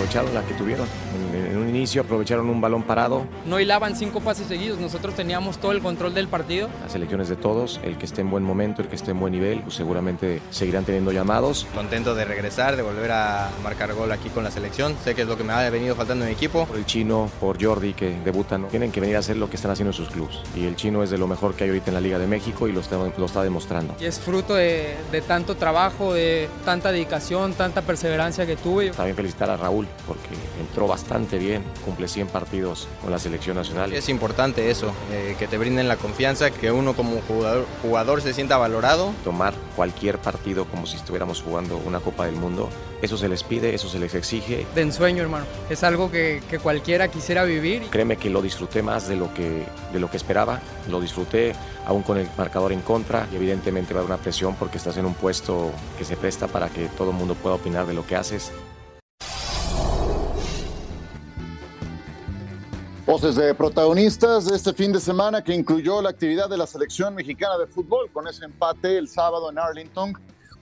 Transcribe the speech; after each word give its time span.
aprovecharon 0.00 0.34
la 0.34 0.42
que 0.42 0.54
tuvieron. 0.54 0.86
En, 1.34 1.58
un 1.58 1.68
inicio 1.68 2.00
aprovecharon 2.00 2.48
un 2.48 2.60
balón 2.60 2.82
parado. 2.82 3.26
No 3.44 3.60
hilaban 3.60 3.94
cinco 3.94 4.20
pases 4.20 4.46
seguidos, 4.46 4.78
nosotros 4.78 5.14
teníamos 5.14 5.58
todo 5.58 5.72
el 5.72 5.80
control 5.80 6.14
del 6.14 6.26
partido. 6.26 6.68
Las 6.82 6.94
elecciones 6.94 7.28
de 7.28 7.36
todos, 7.36 7.80
el 7.82 7.98
que 7.98 8.06
esté 8.06 8.22
en 8.22 8.30
buen 8.30 8.42
momento, 8.42 8.80
el 8.80 8.88
que 8.88 8.96
esté 8.96 9.10
en 9.10 9.20
buen 9.20 9.32
nivel, 9.32 9.60
pues 9.60 9.74
seguramente 9.74 10.40
seguirán 10.50 10.84
teniendo 10.84 11.12
llamados. 11.12 11.66
Contento 11.74 12.14
de 12.14 12.24
regresar, 12.24 12.76
de 12.76 12.82
volver 12.82 13.12
a 13.12 13.50
marcar 13.62 13.92
gol 13.92 14.10
aquí 14.10 14.30
con 14.30 14.42
la 14.42 14.50
selección. 14.50 14.96
Sé 15.04 15.14
que 15.14 15.22
es 15.22 15.28
lo 15.28 15.36
que 15.36 15.44
me 15.44 15.52
ha 15.52 15.68
venido 15.68 15.94
faltando 15.94 16.24
en 16.24 16.30
mi 16.30 16.34
equipo. 16.34 16.64
Por 16.64 16.78
el 16.78 16.86
chino, 16.86 17.30
por 17.38 17.62
Jordi 17.62 17.92
que 17.92 18.18
debutan, 18.24 18.68
tienen 18.68 18.90
que 18.90 19.00
venir 19.00 19.16
a 19.16 19.18
hacer 19.18 19.36
lo 19.36 19.50
que 19.50 19.56
están 19.56 19.70
haciendo 19.70 19.90
en 19.90 19.96
sus 19.96 20.08
clubes. 20.08 20.38
Y 20.56 20.64
el 20.64 20.76
chino 20.76 21.02
es 21.02 21.10
de 21.10 21.18
lo 21.18 21.26
mejor 21.26 21.54
que 21.54 21.64
hay 21.64 21.70
ahorita 21.70 21.90
en 21.90 21.94
la 21.94 22.00
Liga 22.00 22.18
de 22.18 22.26
México 22.26 22.68
y 22.68 22.72
lo 22.72 22.80
está, 22.80 22.96
lo 22.96 23.26
está 23.26 23.42
demostrando. 23.42 23.94
Y 24.00 24.06
es 24.06 24.18
fruto 24.18 24.54
de, 24.54 24.96
de 25.12 25.20
tanto 25.20 25.56
trabajo, 25.56 26.14
de 26.14 26.48
tanta 26.64 26.90
dedicación, 26.90 27.52
tanta 27.52 27.82
perseverancia 27.82 28.46
que 28.46 28.56
tuve. 28.56 28.90
También 28.90 29.14
felicitar 29.16 29.50
a 29.50 29.58
Raúl 29.58 29.89
porque 30.06 30.28
entró 30.60 30.86
bastante 30.86 31.38
bien, 31.38 31.62
cumple 31.84 32.08
100 32.08 32.28
partidos 32.28 32.88
con 33.02 33.10
la 33.10 33.18
selección 33.18 33.56
nacional. 33.56 33.92
Es 33.92 34.08
importante 34.08 34.70
eso, 34.70 34.92
eh, 35.12 35.36
que 35.38 35.46
te 35.46 35.58
brinden 35.58 35.88
la 35.88 35.96
confianza, 35.96 36.50
que 36.50 36.70
uno 36.70 36.94
como 36.94 37.20
jugador, 37.22 37.66
jugador 37.82 38.22
se 38.22 38.34
sienta 38.34 38.56
valorado. 38.56 39.12
Tomar 39.24 39.54
cualquier 39.76 40.18
partido 40.18 40.64
como 40.64 40.86
si 40.86 40.96
estuviéramos 40.96 41.42
jugando 41.42 41.76
una 41.76 42.00
Copa 42.00 42.26
del 42.26 42.36
Mundo, 42.36 42.68
eso 43.02 43.16
se 43.16 43.28
les 43.28 43.42
pide, 43.42 43.74
eso 43.74 43.88
se 43.88 43.98
les 43.98 44.14
exige. 44.14 44.66
De 44.74 44.82
ensueño, 44.82 45.22
hermano. 45.22 45.46
Es 45.68 45.84
algo 45.84 46.10
que, 46.10 46.42
que 46.48 46.58
cualquiera 46.58 47.08
quisiera 47.08 47.44
vivir. 47.44 47.82
Créeme 47.90 48.16
que 48.16 48.30
lo 48.30 48.42
disfruté 48.42 48.82
más 48.82 49.08
de 49.08 49.16
lo 49.16 49.32
que, 49.32 49.64
de 49.92 50.00
lo 50.00 50.10
que 50.10 50.16
esperaba, 50.16 50.60
lo 50.88 51.00
disfruté 51.00 51.54
aún 51.86 52.02
con 52.02 52.18
el 52.18 52.28
marcador 52.36 52.72
en 52.72 52.80
contra 52.80 53.26
y 53.32 53.36
evidentemente 53.36 53.94
va 53.94 54.00
a 54.00 54.02
haber 54.02 54.14
una 54.14 54.22
presión 54.22 54.54
porque 54.54 54.78
estás 54.78 54.96
en 54.96 55.06
un 55.06 55.14
puesto 55.14 55.72
que 55.98 56.04
se 56.04 56.16
presta 56.16 56.46
para 56.46 56.68
que 56.68 56.86
todo 56.88 57.10
el 57.10 57.16
mundo 57.16 57.34
pueda 57.34 57.56
opinar 57.56 57.86
de 57.86 57.94
lo 57.94 58.06
que 58.06 58.16
haces. 58.16 58.52
Voces 63.10 63.34
de 63.34 63.52
protagonistas 63.56 64.46
de 64.46 64.54
este 64.54 64.72
fin 64.72 64.92
de 64.92 65.00
semana 65.00 65.42
que 65.42 65.52
incluyó 65.52 66.00
la 66.00 66.10
actividad 66.10 66.48
de 66.48 66.56
la 66.56 66.64
selección 66.64 67.12
mexicana 67.12 67.58
de 67.58 67.66
fútbol 67.66 68.08
con 68.12 68.28
ese 68.28 68.44
empate 68.44 68.98
el 68.98 69.08
sábado 69.08 69.50
en 69.50 69.58
Arlington 69.58 70.12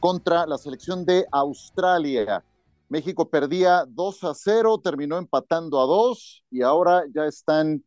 contra 0.00 0.46
la 0.46 0.56
selección 0.56 1.04
de 1.04 1.26
Australia. 1.30 2.42
México 2.88 3.28
perdía 3.28 3.84
2 3.86 4.24
a 4.24 4.34
0, 4.34 4.80
terminó 4.82 5.18
empatando 5.18 5.78
a 5.78 5.84
2 5.84 6.44
y 6.50 6.62
ahora 6.62 7.04
ya 7.14 7.26
están 7.26 7.84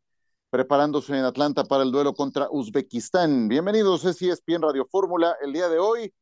preparándose 0.52 1.18
en 1.18 1.26
Atlanta 1.26 1.64
para 1.64 1.82
el 1.82 1.92
duelo 1.92 2.14
contra 2.14 2.48
Uzbekistán. 2.52 3.48
Bienvenidos, 3.48 4.06
es 4.06 4.22
ESPN 4.22 4.62
Radio 4.62 4.86
Fórmula 4.92 5.38
el 5.42 5.54
día 5.54 5.70
de 5.70 5.80
hoy 5.80 6.14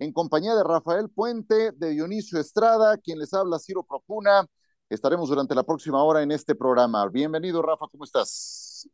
en 0.00 0.12
compañía 0.12 0.54
de 0.54 0.64
Rafael 0.64 1.08
Puente, 1.08 1.72
de 1.72 1.90
Dionisio 1.92 2.38
Estrada, 2.38 2.98
quien 2.98 3.18
les 3.18 3.32
habla 3.32 3.58
Ciro 3.58 3.82
Procuna 3.84 4.46
estaremos 4.88 5.28
durante 5.28 5.54
la 5.54 5.64
próxima 5.64 6.02
hora 6.02 6.22
en 6.22 6.30
este 6.30 6.54
programa. 6.54 7.08
Bienvenido, 7.08 7.60
Rafa, 7.62 7.86
¿cómo 7.90 8.04
estás? 8.04 8.88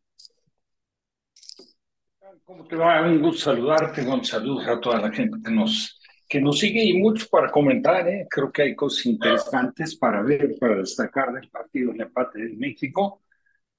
¿Cómo 2.45 2.67
te 2.67 2.77
va? 2.77 3.03
Un 3.03 3.21
gusto 3.21 3.45
saludarte, 3.45 4.07
un 4.07 4.25
saludo 4.25 4.73
a 4.73 4.81
toda 4.81 5.01
la 5.01 5.13
gente 5.13 5.39
que 5.45 5.51
nos, 5.51 6.01
que 6.29 6.41
nos 6.41 6.59
sigue 6.59 6.83
y 6.85 6.99
mucho 6.99 7.27
para 7.31 7.51
comentar. 7.51 8.09
¿eh? 8.09 8.27
Creo 8.29 8.51
que 8.51 8.63
hay 8.63 8.75
cosas 8.75 9.07
interesantes 9.07 9.97
para 9.97 10.23
ver, 10.23 10.57
para 10.59 10.77
destacar 10.77 11.33
del 11.33 11.49
partido 11.51 11.93
de 11.93 12.03
empate 12.03 12.41
de 12.41 12.57
México. 12.57 13.23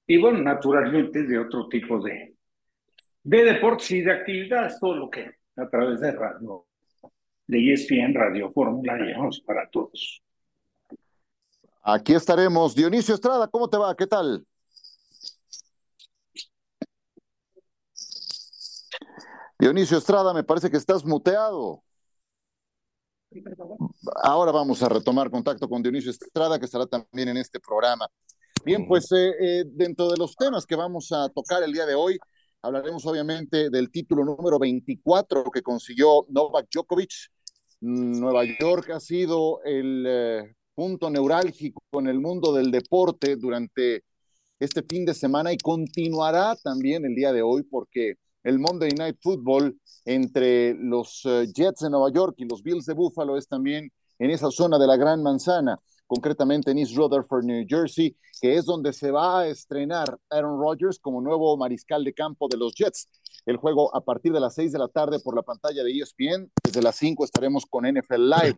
Y 0.06 0.18
bueno, 0.18 0.40
naturalmente 0.40 1.24
de 1.24 1.38
otro 1.38 1.68
tipo 1.68 2.00
de, 2.00 2.36
de 3.22 3.44
deportes 3.44 3.90
y 3.90 4.02
de 4.02 4.12
actividades, 4.12 4.78
todo 4.78 4.96
lo 4.96 5.10
que 5.10 5.30
a 5.56 5.68
través 5.68 6.00
de 6.00 6.12
radio, 6.12 6.66
de 7.46 7.72
ESPN 7.72 8.14
Radio 8.14 8.52
Fórmula 8.52 8.96
llevamos 8.96 9.40
para 9.40 9.68
todos. 9.68 10.23
Aquí 11.86 12.14
estaremos. 12.14 12.74
Dionisio 12.74 13.14
Estrada, 13.14 13.46
¿cómo 13.46 13.68
te 13.68 13.76
va? 13.76 13.94
¿Qué 13.94 14.06
tal? 14.06 14.46
Dionisio 19.58 19.98
Estrada, 19.98 20.32
me 20.32 20.42
parece 20.42 20.70
que 20.70 20.78
estás 20.78 21.04
muteado. 21.04 21.84
Ahora 24.22 24.50
vamos 24.50 24.82
a 24.82 24.88
retomar 24.88 25.30
contacto 25.30 25.68
con 25.68 25.82
Dionisio 25.82 26.10
Estrada, 26.10 26.58
que 26.58 26.64
estará 26.64 26.86
también 26.86 27.28
en 27.28 27.36
este 27.36 27.60
programa. 27.60 28.08
Bien, 28.64 28.86
pues 28.88 29.12
eh, 29.12 29.32
eh, 29.38 29.64
dentro 29.66 30.08
de 30.08 30.16
los 30.16 30.34
temas 30.36 30.64
que 30.64 30.76
vamos 30.76 31.12
a 31.12 31.28
tocar 31.28 31.62
el 31.62 31.72
día 31.72 31.84
de 31.84 31.94
hoy, 31.94 32.18
hablaremos 32.62 33.04
obviamente 33.04 33.68
del 33.68 33.90
título 33.90 34.24
número 34.24 34.58
24 34.58 35.50
que 35.50 35.60
consiguió 35.60 36.24
Novak 36.30 36.66
Djokovic. 36.72 37.12
Nueva 37.80 38.44
York 38.58 38.88
ha 38.88 39.00
sido 39.00 39.62
el 39.64 40.04
eh, 40.08 40.54
punto 40.74 41.10
neurálgico 41.10 41.82
en 41.92 42.08
el 42.08 42.20
mundo 42.20 42.52
del 42.52 42.70
deporte 42.70 43.36
durante 43.36 44.04
este 44.58 44.82
fin 44.82 45.04
de 45.04 45.14
semana 45.14 45.52
y 45.52 45.58
continuará 45.58 46.56
también 46.56 47.04
el 47.04 47.14
día 47.14 47.32
de 47.32 47.42
hoy 47.42 47.62
porque 47.62 48.14
el 48.42 48.58
Monday 48.58 48.90
Night 48.90 49.16
Football 49.22 49.78
entre 50.04 50.74
los 50.74 51.22
eh, 51.24 51.46
Jets 51.52 51.80
de 51.80 51.90
Nueva 51.90 52.10
York 52.12 52.34
y 52.38 52.44
los 52.44 52.62
Bills 52.62 52.84
de 52.84 52.94
Buffalo 52.94 53.36
es 53.36 53.48
también 53.48 53.90
en 54.18 54.30
esa 54.30 54.50
zona 54.50 54.78
de 54.78 54.86
la 54.86 54.96
Gran 54.96 55.22
Manzana, 55.22 55.78
concretamente 56.06 56.70
en 56.70 56.78
East 56.78 56.94
Rutherford, 56.94 57.44
New 57.44 57.64
Jersey, 57.68 58.16
que 58.40 58.56
es 58.56 58.64
donde 58.64 58.92
se 58.92 59.10
va 59.10 59.40
a 59.40 59.48
estrenar 59.48 60.18
Aaron 60.30 60.60
Rodgers 60.60 60.98
como 60.98 61.20
nuevo 61.20 61.56
mariscal 61.56 62.04
de 62.04 62.12
campo 62.12 62.46
de 62.48 62.58
los 62.58 62.74
Jets. 62.74 63.08
El 63.46 63.56
juego 63.56 63.94
a 63.94 64.02
partir 64.02 64.32
de 64.32 64.40
las 64.40 64.54
6 64.54 64.72
de 64.72 64.78
la 64.78 64.88
tarde 64.88 65.18
por 65.20 65.34
la 65.34 65.42
pantalla 65.42 65.82
de 65.82 65.92
ESPN. 65.92 66.50
Desde 66.62 66.82
las 66.82 66.96
5 66.96 67.24
estaremos 67.24 67.66
con 67.66 67.84
NFL 67.84 68.28
Live. 68.28 68.56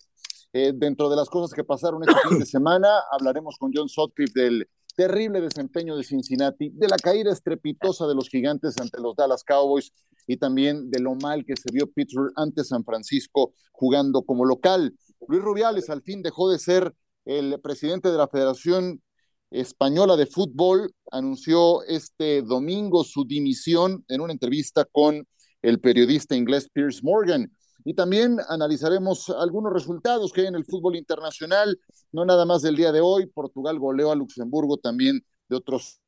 Eh, 0.59 0.72
dentro 0.75 1.11
de 1.11 1.17
las 1.17 1.28
cosas 1.28 1.55
que 1.55 1.65
pasaron 1.65 2.03
este 2.03 2.19
fin 2.27 2.39
de 2.39 2.47
semana, 2.47 2.89
hablaremos 3.12 3.59
con 3.59 3.72
John 3.75 3.91
Sutcliffe 3.91 4.41
del 4.41 4.67
terrible 4.97 5.43
desempeño 5.43 5.94
de 5.99 6.03
Cincinnati, 6.03 6.71
de 6.71 6.89
la 6.89 6.97
caída 6.97 7.31
estrepitosa 7.31 8.06
de 8.06 8.15
los 8.15 8.31
gigantes 8.31 8.75
ante 8.78 8.99
los 8.99 9.15
Dallas 9.15 9.45
Cowboys 9.45 9.93
y 10.27 10.39
también 10.39 10.91
de 10.91 11.00
lo 11.00 11.15
mal 11.15 11.45
que 11.45 11.56
se 11.56 11.71
vio 11.71 11.93
Pittsburgh 11.93 12.33
ante 12.37 12.65
San 12.65 12.84
Francisco 12.84 13.53
jugando 13.71 14.22
como 14.22 14.47
local. 14.47 14.95
Luis 15.28 15.43
Rubiales 15.43 15.91
al 15.91 16.00
fin 16.00 16.22
dejó 16.22 16.50
de 16.50 16.59
ser 16.59 16.95
el 17.27 17.61
presidente 17.61 18.11
de 18.11 18.16
la 18.16 18.27
Federación 18.27 19.03
Española 19.50 20.16
de 20.16 20.25
Fútbol, 20.25 20.91
anunció 21.12 21.83
este 21.83 22.41
domingo 22.41 23.05
su 23.05 23.27
dimisión 23.27 24.06
en 24.09 24.22
una 24.22 24.33
entrevista 24.33 24.87
con 24.91 25.28
el 25.61 25.81
periodista 25.81 26.34
inglés 26.34 26.71
Piers 26.72 27.05
Morgan. 27.05 27.53
Y 27.89 27.95
también 27.95 28.39
analizaremos 28.49 29.31
algunos 29.31 29.73
resultados 29.73 30.33
que 30.33 30.41
hay 30.41 30.49
en 30.49 30.57
el 30.57 30.65
fútbol 30.65 30.97
internacional, 30.97 31.79
no 32.11 32.25
nada 32.25 32.45
más 32.45 32.63
del 32.63 32.75
día 32.75 32.91
de 32.91 33.01
hoy. 33.01 33.27
Portugal 33.27 33.79
goleó 33.79 34.11
a 34.11 34.17
Luxemburgo, 34.17 34.77
también 34.77 35.25
de 35.49 35.55
otros 35.55 36.01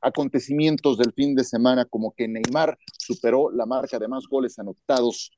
acontecimientos 0.00 0.96
del 0.96 1.12
fin 1.12 1.34
de 1.34 1.44
semana, 1.44 1.84
como 1.84 2.14
que 2.16 2.26
Neymar 2.26 2.78
superó 2.98 3.50
la 3.50 3.66
marca 3.66 3.98
de 3.98 4.08
más 4.08 4.24
goles 4.26 4.58
anotados 4.58 5.30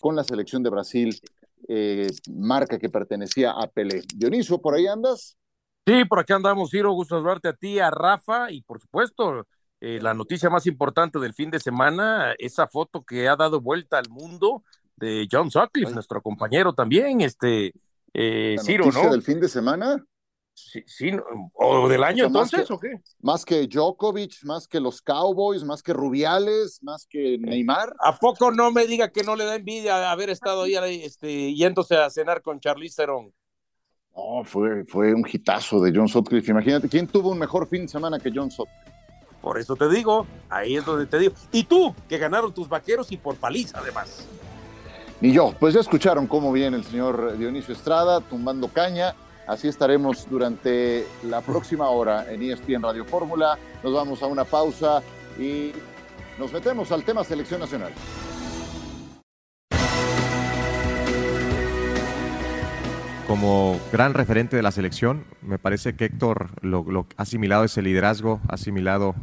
con 0.00 0.14
la 0.14 0.22
selección 0.22 0.62
de 0.62 0.68
Brasil, 0.68 1.18
eh, 1.66 2.10
marca 2.30 2.78
que 2.78 2.90
pertenecía 2.90 3.52
a 3.52 3.68
Pelé. 3.68 4.02
Dionisio, 4.14 4.60
¿por 4.60 4.74
ahí 4.74 4.86
andas? 4.86 5.38
Sí, 5.86 6.04
por 6.04 6.18
aquí 6.18 6.34
andamos, 6.34 6.68
Ciro. 6.68 6.92
Gusto 6.92 7.16
saludarte 7.16 7.48
a 7.48 7.54
ti, 7.54 7.78
a 7.78 7.90
Rafa 7.90 8.50
y 8.50 8.60
por 8.60 8.82
supuesto 8.82 9.46
eh, 9.80 9.98
la 10.02 10.12
noticia 10.12 10.50
más 10.50 10.66
importante 10.66 11.18
del 11.18 11.32
fin 11.32 11.50
de 11.50 11.58
semana, 11.58 12.34
esa 12.38 12.66
foto 12.66 13.02
que 13.02 13.30
ha 13.30 13.36
dado 13.36 13.62
vuelta 13.62 13.96
al 13.96 14.10
mundo 14.10 14.62
de 14.96 15.28
John 15.30 15.50
Sutcliffe, 15.50 15.92
nuestro 15.92 16.22
compañero 16.22 16.72
también, 16.72 17.20
este, 17.20 17.72
eh, 18.14 18.56
Ciro, 18.62 18.90
¿no? 18.92 19.10
del 19.10 19.22
fin 19.22 19.40
de 19.40 19.48
semana? 19.48 20.04
Sí, 20.54 20.84
sí, 20.86 21.10
o 21.54 21.88
del 21.88 22.04
año 22.04 22.26
entonces, 22.26 22.70
¿o 22.70 22.78
qué? 22.78 23.00
Más 23.20 23.44
que 23.44 23.66
Djokovic, 23.66 24.44
más 24.44 24.68
que 24.68 24.80
los 24.80 25.00
Cowboys, 25.00 25.64
más 25.64 25.82
que 25.82 25.94
Rubiales, 25.94 26.82
más 26.82 27.06
que 27.06 27.38
Neymar. 27.38 27.94
¿A 28.00 28.18
poco 28.18 28.50
no 28.50 28.70
me 28.70 28.86
diga 28.86 29.08
que 29.08 29.22
no 29.22 29.34
le 29.34 29.46
da 29.46 29.54
envidia 29.54 30.10
haber 30.10 30.28
estado 30.28 30.64
ahí 30.64 31.02
este, 31.02 31.54
yéndose 31.54 31.96
a 31.96 32.10
cenar 32.10 32.42
con 32.42 32.60
Charlize 32.60 32.96
Theron? 32.96 33.32
No, 34.14 34.44
fue, 34.44 34.84
fue 34.84 35.14
un 35.14 35.26
hitazo 35.26 35.80
de 35.80 35.90
John 35.94 36.08
Sutcliffe. 36.08 36.50
Imagínate, 36.50 36.86
¿quién 36.86 37.06
tuvo 37.06 37.30
un 37.30 37.38
mejor 37.38 37.66
fin 37.66 37.82
de 37.82 37.88
semana 37.88 38.18
que 38.18 38.30
John 38.32 38.50
Sutcliffe? 38.50 38.92
Por 39.40 39.58
eso 39.58 39.74
te 39.74 39.88
digo, 39.88 40.26
ahí 40.50 40.76
es 40.76 40.84
donde 40.84 41.06
te 41.06 41.18
digo. 41.18 41.34
Y 41.50 41.64
tú, 41.64 41.94
que 42.08 42.18
ganaron 42.18 42.52
tus 42.52 42.68
vaqueros 42.68 43.10
y 43.10 43.16
por 43.16 43.36
paliza 43.36 43.78
además. 43.78 44.28
Ni 45.22 45.32
yo. 45.32 45.54
Pues 45.60 45.72
ya 45.72 45.80
escucharon 45.80 46.26
cómo 46.26 46.50
viene 46.50 46.76
el 46.76 46.82
señor 46.82 47.38
Dionisio 47.38 47.72
Estrada 47.72 48.20
tumbando 48.22 48.66
caña. 48.66 49.14
Así 49.46 49.68
estaremos 49.68 50.28
durante 50.28 51.06
la 51.22 51.40
próxima 51.42 51.88
hora 51.90 52.28
en 52.32 52.42
ESPN 52.42 52.82
Radio 52.82 53.04
Fórmula. 53.04 53.56
Nos 53.84 53.94
vamos 53.94 54.20
a 54.24 54.26
una 54.26 54.42
pausa 54.42 55.00
y 55.38 55.70
nos 56.40 56.52
metemos 56.52 56.90
al 56.90 57.04
tema 57.04 57.22
selección 57.22 57.60
nacional. 57.60 57.92
Como 63.28 63.78
gran 63.92 64.14
referente 64.14 64.56
de 64.56 64.62
la 64.62 64.72
selección, 64.72 65.24
me 65.40 65.60
parece 65.60 65.94
que 65.94 66.06
Héctor 66.06 66.50
lo, 66.62 66.82
lo 66.82 67.06
ha 67.16 67.22
asimilado 67.22 67.62
ese 67.62 67.80
liderazgo, 67.80 68.40
ha 68.48 68.54
asimilado 68.54 69.14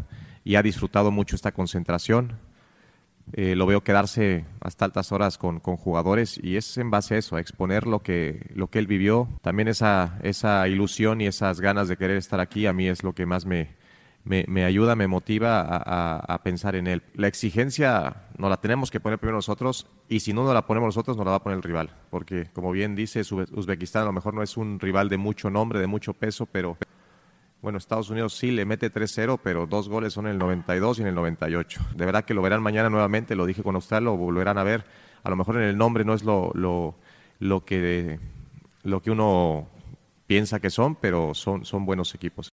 y 0.46 0.56
ha 0.56 0.64
disfrutado 0.64 1.12
mucho 1.12 1.36
esta 1.36 1.52
concentración 1.52 2.38
eh, 3.34 3.56
lo 3.56 3.66
veo 3.66 3.84
quedarse 3.84 4.46
hasta 4.62 4.86
altas 4.86 5.12
horas 5.12 5.38
con, 5.38 5.60
con, 5.60 5.78
jugadores 5.78 6.40
y 6.42 6.58
es 6.58 6.78
en 6.78 6.92
base 6.92 7.16
a 7.16 7.18
eso, 7.18 7.36
a 7.36 7.40
exponer 7.40 7.88
lo 7.88 8.00
que, 8.00 8.48
lo 8.54 8.68
que 8.68 8.80
él 8.80 8.88
vivió. 8.88 9.28
También 9.42 9.68
esa, 9.68 10.20
esa 10.24 10.68
ilusión 10.68 11.22
y 11.22 11.28
esas 11.28 11.62
ganas 11.62 11.88
de 11.88 11.98
querer 11.98 12.18
estar 12.18 12.40
aquí 12.40 12.66
a 12.66 12.74
mí 12.74 12.88
es 12.88 13.04
lo 13.04 13.14
que 13.14 13.26
más 13.26 13.46
me, 13.46 13.76
me, 14.24 14.46
me 14.48 14.66
ayuda, 14.66 14.96
me 14.96 15.08
motiva 15.08 15.62
a, 15.62 16.18
a, 16.18 16.44
pensar 16.44 16.76
en 16.76 16.88
él. 16.88 17.04
La 17.16 17.28
exigencia 17.28 18.28
no 18.38 18.50
la 18.50 18.58
tenemos 18.58 18.92
que 18.92 19.00
poner 19.00 19.20
primero 19.20 19.38
nosotros 19.38 19.88
y 20.08 20.20
si 20.22 20.34
no 20.34 20.44
nos 20.44 20.54
la 20.54 20.66
ponemos 20.66 20.88
nosotros 20.88 21.18
nos 21.18 21.26
la 21.26 21.32
va 21.32 21.38
a 21.38 21.44
poner 21.44 21.58
el 21.58 21.64
rival, 21.64 21.90
porque 22.10 22.50
como 22.54 22.72
bien 22.72 22.96
dice 22.96 23.22
Uzbekistán 23.22 24.04
a 24.04 24.06
lo 24.06 24.14
mejor 24.14 24.34
no 24.34 24.44
es 24.44 24.58
un 24.58 24.80
rival 24.80 25.10
de 25.10 25.18
mucho 25.18 25.50
nombre, 25.50 25.80
de 25.80 25.88
mucho 25.88 26.14
peso, 26.14 26.46
pero 26.46 26.78
bueno, 27.62 27.78
Estados 27.78 28.10
Unidos 28.10 28.36
sí 28.36 28.52
le 28.52 28.66
mete 28.66 28.92
3-0, 28.92 29.40
pero 29.44 29.66
dos 29.66 29.90
goles 29.90 30.14
son 30.14 30.28
en 30.28 30.34
el 30.34 30.38
92 30.38 31.00
y 31.00 31.02
en 31.02 31.08
el 31.10 31.16
98. 31.16 31.82
De 31.96 32.06
verdad 32.06 32.24
que 32.24 32.34
lo 32.34 32.42
verán 32.42 32.64
mañana 32.64 32.90
nuevamente, 32.90 33.36
lo 33.36 33.46
dije 33.46 33.64
con 33.64 33.76
usted, 33.76 34.02
lo 34.02 34.16
volverán 34.16 34.58
a 34.58 34.64
ver. 34.64 34.86
A 35.24 35.30
lo 35.30 35.36
mejor 35.36 35.58
en 35.58 35.64
el 35.64 35.78
nombre 35.78 36.06
no 36.06 36.14
es 36.14 36.24
lo, 36.24 36.52
lo, 36.54 36.96
lo, 37.40 37.66
que, 37.66 38.20
lo 38.84 39.02
que 39.02 39.12
uno 39.12 39.68
piensa 40.26 40.62
que 40.62 40.70
son, 40.70 40.96
pero 40.96 41.34
son, 41.34 41.66
son 41.66 41.86
buenos 41.86 42.16
equipos. 42.16 42.48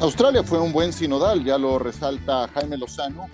Australia 0.00 0.42
fue 0.42 0.60
un 0.60 0.72
buen 0.72 0.92
sinodal, 0.92 1.44
ya 1.44 1.56
lo 1.56 1.78
resalta 1.78 2.48
Jaime 2.48 2.76
Lozano 2.76 3.28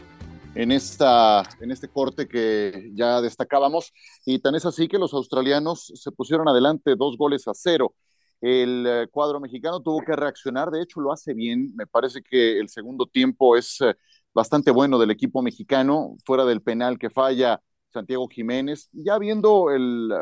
en, 0.54 0.70
esta, 0.70 1.42
en 1.60 1.70
este 1.70 1.88
corte 1.88 2.28
que 2.28 2.90
ya 2.92 3.22
destacábamos. 3.22 3.94
Y 4.26 4.38
tan 4.38 4.54
es 4.54 4.66
así 4.66 4.86
que 4.86 4.98
los 4.98 5.14
australianos 5.14 5.92
se 5.94 6.12
pusieron 6.12 6.46
adelante 6.46 6.94
dos 6.96 7.16
goles 7.16 7.48
a 7.48 7.52
cero 7.54 7.94
el 8.40 8.86
eh, 8.86 9.06
cuadro 9.10 9.40
mexicano 9.40 9.80
tuvo 9.80 10.00
que 10.04 10.16
reaccionar, 10.16 10.70
de 10.70 10.82
hecho 10.82 11.00
lo 11.00 11.12
hace 11.12 11.34
bien, 11.34 11.72
me 11.76 11.86
parece 11.86 12.22
que 12.22 12.58
el 12.58 12.68
segundo 12.68 13.06
tiempo 13.06 13.56
es 13.56 13.80
eh, 13.80 13.94
bastante 14.32 14.70
bueno 14.70 14.98
del 14.98 15.10
equipo 15.10 15.42
mexicano, 15.42 16.16
fuera 16.24 16.44
del 16.44 16.62
penal 16.62 16.98
que 16.98 17.10
falla 17.10 17.60
Santiago 17.92 18.28
Jiménez. 18.28 18.88
Ya 18.92 19.18
viendo 19.18 19.70
el 19.70 20.10
eh, 20.12 20.16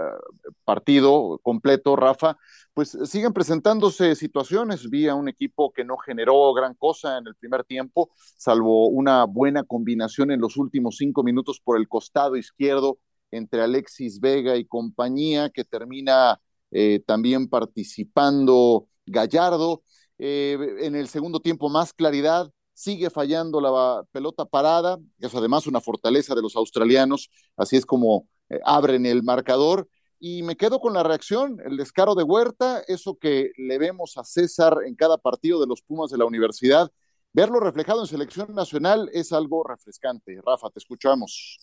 partido 0.64 1.38
completo, 1.42 1.96
Rafa, 1.96 2.36
pues 2.74 2.96
siguen 3.04 3.32
presentándose 3.32 4.14
situaciones. 4.14 4.88
Vi 4.90 5.08
a 5.08 5.14
un 5.14 5.28
equipo 5.28 5.72
que 5.72 5.84
no 5.84 5.96
generó 5.98 6.52
gran 6.54 6.74
cosa 6.74 7.18
en 7.18 7.26
el 7.26 7.34
primer 7.36 7.64
tiempo, 7.64 8.10
salvo 8.16 8.88
una 8.88 9.24
buena 9.24 9.64
combinación 9.64 10.30
en 10.30 10.40
los 10.40 10.56
últimos 10.56 10.96
cinco 10.96 11.22
minutos 11.22 11.60
por 11.62 11.78
el 11.78 11.88
costado 11.88 12.36
izquierdo 12.36 12.98
entre 13.30 13.62
Alexis 13.62 14.20
Vega 14.20 14.56
y 14.56 14.64
compañía, 14.64 15.50
que 15.50 15.64
termina 15.64 16.40
eh, 16.70 17.00
también 17.06 17.48
participando 17.48 18.88
Gallardo. 19.06 19.82
Eh, 20.18 20.58
en 20.80 20.96
el 20.96 21.08
segundo 21.08 21.40
tiempo 21.40 21.68
más 21.68 21.92
claridad, 21.92 22.50
sigue 22.72 23.10
fallando 23.10 23.60
la 23.60 24.04
pelota 24.12 24.44
parada, 24.44 24.98
es 25.18 25.34
además 25.34 25.66
una 25.66 25.80
fortaleza 25.80 26.34
de 26.34 26.42
los 26.42 26.56
australianos, 26.56 27.28
así 27.56 27.76
es 27.76 27.84
como 27.84 28.28
eh, 28.50 28.60
abren 28.64 29.06
el 29.06 29.22
marcador. 29.22 29.88
Y 30.20 30.42
me 30.42 30.56
quedo 30.56 30.80
con 30.80 30.94
la 30.94 31.04
reacción, 31.04 31.58
el 31.64 31.76
descaro 31.76 32.14
de 32.16 32.24
Huerta, 32.24 32.82
eso 32.88 33.16
que 33.16 33.52
le 33.56 33.78
vemos 33.78 34.16
a 34.16 34.24
César 34.24 34.78
en 34.84 34.96
cada 34.96 35.18
partido 35.18 35.60
de 35.60 35.66
los 35.68 35.82
Pumas 35.82 36.10
de 36.10 36.18
la 36.18 36.24
universidad, 36.24 36.90
verlo 37.32 37.60
reflejado 37.60 38.00
en 38.00 38.08
selección 38.08 38.54
nacional 38.54 39.08
es 39.12 39.32
algo 39.32 39.64
refrescante. 39.64 40.40
Rafa, 40.44 40.70
te 40.70 40.80
escuchamos. 40.80 41.58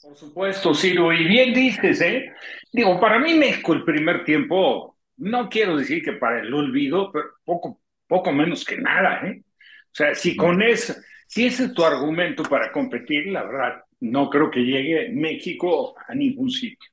Por 0.00 0.16
supuesto, 0.16 0.74
Ciro, 0.74 1.12
y 1.12 1.24
bien 1.24 1.52
dices, 1.52 2.00
¿eh? 2.00 2.32
Digo, 2.72 3.00
para 3.00 3.18
mí 3.18 3.34
México 3.34 3.72
el 3.72 3.84
primer 3.84 4.24
tiempo, 4.24 4.96
no 5.16 5.48
quiero 5.48 5.76
decir 5.76 6.02
que 6.02 6.12
para 6.12 6.40
el 6.40 6.54
olvido, 6.54 7.10
pero 7.10 7.26
poco, 7.44 7.80
poco 8.06 8.32
menos 8.32 8.64
que 8.64 8.76
nada, 8.76 9.26
¿eh? 9.26 9.42
O 9.44 9.94
sea, 9.98 10.14
si 10.14 10.36
con 10.36 10.62
eso, 10.62 10.94
si 11.26 11.46
ese 11.46 11.64
es 11.64 11.74
tu 11.74 11.84
argumento 11.84 12.44
para 12.44 12.70
competir, 12.70 13.26
la 13.26 13.42
verdad, 13.42 13.82
no 14.00 14.30
creo 14.30 14.50
que 14.50 14.60
llegue 14.60 15.10
México 15.12 15.96
a 16.06 16.14
ningún 16.14 16.50
sitio. 16.50 16.90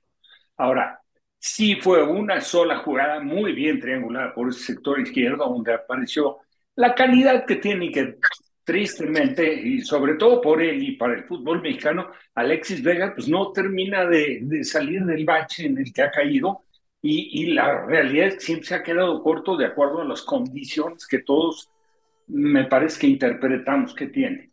Ahora, 0.58 1.00
sí 1.38 1.76
fue 1.76 2.02
una 2.02 2.42
sola 2.42 2.78
jugada 2.78 3.20
muy 3.20 3.54
bien 3.54 3.80
triangulada 3.80 4.34
por 4.34 4.50
ese 4.50 4.62
sector 4.62 5.00
izquierdo, 5.00 5.48
donde 5.48 5.74
apareció 5.74 6.40
la 6.76 6.96
calidad 6.96 7.46
que 7.46 7.58
tiene 7.58 7.92
que 7.92 8.16
tristemente, 8.66 9.54
y 9.54 9.82
sobre 9.82 10.16
todo 10.16 10.42
por 10.42 10.62
él 10.62 10.82
y 10.84 10.98
para 10.98 11.14
el 11.14 11.24
fútbol 11.24 11.62
mexicano, 11.62 12.10
Alexis 12.34 12.82
Vega 12.82 13.14
pues 13.14 13.30
no 13.30 13.52
termina 13.52 14.06
de, 14.06 14.40
de 14.42 14.64
salir 14.64 15.06
del 15.06 15.24
bache 15.24 15.68
en 15.68 15.78
el 15.78 15.94
que 15.94 16.02
ha 16.02 16.12
caído 16.12 16.64
y, 17.02 17.44
y, 17.44 17.54
la 17.54 17.86
realidad 17.86 18.30
es 18.30 18.34
que 18.36 18.42
siempre 18.42 18.68
se 18.68 18.76
ha 18.76 18.84
quedado 18.84 19.22
corto 19.22 19.56
de 19.56 19.68
acuerdo 19.68 20.02
a 20.02 20.06
las 20.06 20.24
condiciones 20.24 21.06
que 21.06 21.20
todos 21.20 21.70
me 22.28 22.66
parece 22.66 23.02
que 23.02 23.08
interpretamos 23.08 23.94
que 23.94 24.08
tiene. 24.08 24.50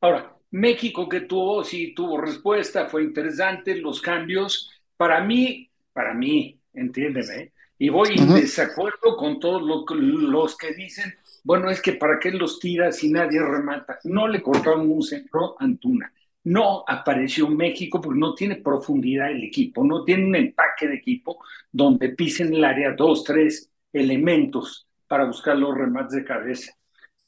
Ahora, 0.00 0.36
México 0.52 1.08
que 1.08 1.22
tuvo, 1.22 1.64
sí 1.64 1.92
tuvo 1.92 2.18
respuesta, 2.18 2.86
fue 2.86 3.02
interesante, 3.02 3.74
los 3.74 4.00
cambios, 4.00 4.70
para 4.96 5.20
mí, 5.24 5.68
para 5.92 6.14
mí, 6.14 6.60
entiéndeme, 6.72 7.52
y 7.78 7.88
voy 7.88 8.14
en 8.16 8.34
desacuerdo 8.34 9.16
con 9.16 9.40
todos 9.40 9.62
los 9.62 10.56
que 10.56 10.72
dicen 10.74 11.12
bueno, 11.46 11.70
es 11.70 11.80
que 11.80 11.92
para 11.92 12.18
qué 12.18 12.32
los 12.32 12.58
tira 12.58 12.90
si 12.90 13.08
nadie 13.08 13.40
remata. 13.40 14.00
No 14.02 14.26
le 14.26 14.42
cortaron 14.42 14.90
un 14.90 15.00
centro 15.00 15.54
a 15.60 15.64
Antuna. 15.64 16.12
No 16.42 16.82
apareció 16.88 17.48
México 17.48 18.00
porque 18.00 18.18
no 18.18 18.34
tiene 18.34 18.56
profundidad 18.56 19.30
el 19.30 19.44
equipo, 19.44 19.84
no 19.84 20.02
tiene 20.02 20.26
un 20.26 20.34
empaque 20.34 20.88
de 20.88 20.96
equipo 20.96 21.38
donde 21.70 22.08
pisen 22.10 22.52
el 22.52 22.64
área 22.64 22.94
dos, 22.94 23.22
tres 23.22 23.70
elementos 23.92 24.88
para 25.06 25.24
buscar 25.26 25.56
los 25.56 25.72
remates 25.72 26.16
de 26.16 26.24
cabeza. 26.24 26.72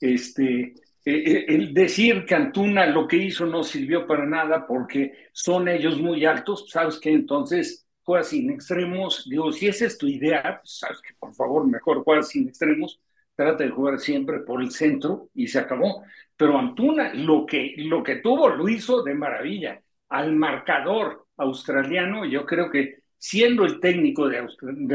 Este, 0.00 0.62
eh, 0.62 0.74
eh, 1.04 1.44
el 1.46 1.72
decir 1.72 2.24
que 2.26 2.34
Antuna 2.34 2.86
lo 2.86 3.06
que 3.06 3.18
hizo 3.18 3.46
no 3.46 3.62
sirvió 3.62 4.04
para 4.04 4.26
nada 4.26 4.66
porque 4.66 5.28
son 5.32 5.68
ellos 5.68 6.00
muy 6.00 6.24
altos, 6.24 6.68
sabes 6.68 6.98
que 6.98 7.10
entonces 7.10 7.86
juega 8.02 8.24
sin 8.24 8.50
extremos. 8.50 9.28
Digo, 9.30 9.52
si 9.52 9.68
esa 9.68 9.86
es 9.86 9.96
tu 9.96 10.08
idea, 10.08 10.58
pues, 10.60 10.78
sabes 10.78 11.00
que 11.02 11.14
por 11.20 11.32
favor 11.34 11.68
mejor 11.68 12.02
juega 12.02 12.22
sin 12.24 12.48
extremos 12.48 13.00
trata 13.38 13.62
de 13.62 13.70
jugar 13.70 14.00
siempre 14.00 14.40
por 14.40 14.60
el 14.60 14.72
centro 14.72 15.28
y 15.32 15.46
se 15.46 15.60
acabó. 15.60 16.02
Pero 16.36 16.58
Antuna 16.58 17.14
lo 17.14 17.46
que, 17.46 17.72
lo 17.76 18.02
que 18.02 18.16
tuvo 18.16 18.48
lo 18.48 18.68
hizo 18.68 19.04
de 19.04 19.14
maravilla. 19.14 19.80
Al 20.08 20.34
marcador 20.34 21.26
australiano, 21.36 22.24
yo 22.24 22.44
creo 22.44 22.68
que 22.68 22.96
siendo 23.16 23.64
el 23.64 23.78
técnico 23.78 24.28
de, 24.28 24.44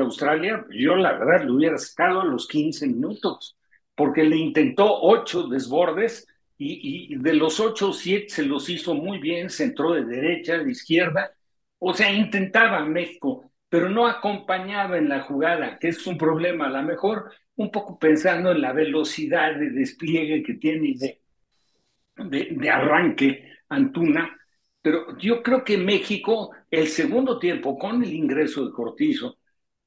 Australia, 0.01 0.65
yo 0.71 0.97
la 0.97 1.13
verdad 1.13 1.45
le 1.45 1.51
hubiera 1.53 1.77
sacado 1.77 2.19
a 2.19 2.25
los 2.25 2.45
15 2.49 2.87
minutos, 2.87 3.55
porque 3.95 4.25
le 4.25 4.35
intentó 4.35 4.93
ocho 5.03 5.43
desbordes 5.43 6.27
y, 6.57 7.13
y 7.13 7.15
de 7.15 7.35
los 7.35 7.61
ocho, 7.61 7.93
siete 7.93 8.27
se 8.27 8.43
los 8.43 8.67
hizo 8.67 8.93
muy 8.93 9.19
bien, 9.19 9.49
centró 9.49 9.93
de 9.93 10.03
derecha, 10.03 10.57
de 10.57 10.69
izquierda. 10.69 11.31
O 11.79 11.93
sea, 11.93 12.11
intentaba 12.11 12.83
México, 12.83 13.52
pero 13.73 13.89
no 13.89 14.05
acompañaba 14.05 14.99
en 14.99 15.09
la 15.09 15.21
jugada, 15.21 15.79
que 15.79 15.87
es 15.87 16.05
un 16.05 16.15
problema. 16.15 16.67
A 16.67 16.69
lo 16.69 16.83
mejor 16.83 17.31
un 17.55 17.71
poco 17.71 17.97
pensando 17.97 18.51
en 18.51 18.61
la 18.61 18.71
velocidad 18.71 19.55
de 19.55 19.71
despliegue 19.71 20.43
que 20.43 20.53
tiene 20.53 20.93
de, 20.95 22.49
de, 22.55 22.69
arranque 22.69 23.51
Antuna, 23.69 24.39
pero 24.79 25.17
yo 25.17 25.41
creo 25.41 25.63
que 25.63 25.79
México, 25.79 26.51
el 26.69 26.87
segundo 26.87 27.39
tiempo, 27.39 27.75
con 27.75 28.03
el 28.03 28.13
ingreso 28.13 28.63
de 28.63 28.71
Cortizo 28.71 29.39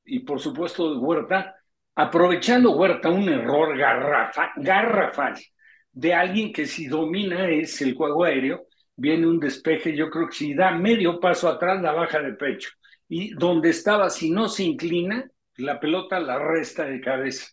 y 0.04 0.18
por 0.18 0.40
supuesto 0.40 0.92
de 0.92 0.98
Huerta, 0.98 1.54
aprovechando 1.94 2.72
Huerta 2.72 3.08
un 3.08 3.28
error 3.28 3.78
garrafal 3.78 5.36
de 5.92 6.12
alguien 6.12 6.52
que 6.52 6.66
si 6.66 6.88
domina 6.88 7.48
es 7.50 7.80
el 7.82 7.94
juego 7.94 8.24
aéreo, 8.24 8.66
viene 8.96 9.28
un 9.28 9.38
despeje, 9.38 9.96
yo 9.96 10.10
creo 10.10 10.26
que 10.26 10.34
si 10.34 10.54
da 10.54 10.72
medio 10.72 11.20
paso 11.20 11.48
atrás 11.48 11.80
la 11.80 11.92
baja 11.92 12.20
de 12.20 12.32
pecho 12.32 12.70
y 13.08 13.34
donde 13.34 13.70
estaba, 13.70 14.10
si 14.10 14.30
no 14.30 14.48
se 14.48 14.64
inclina, 14.64 15.30
la 15.56 15.80
pelota 15.80 16.20
la 16.20 16.38
resta 16.38 16.84
de 16.84 17.00
cabeza. 17.00 17.46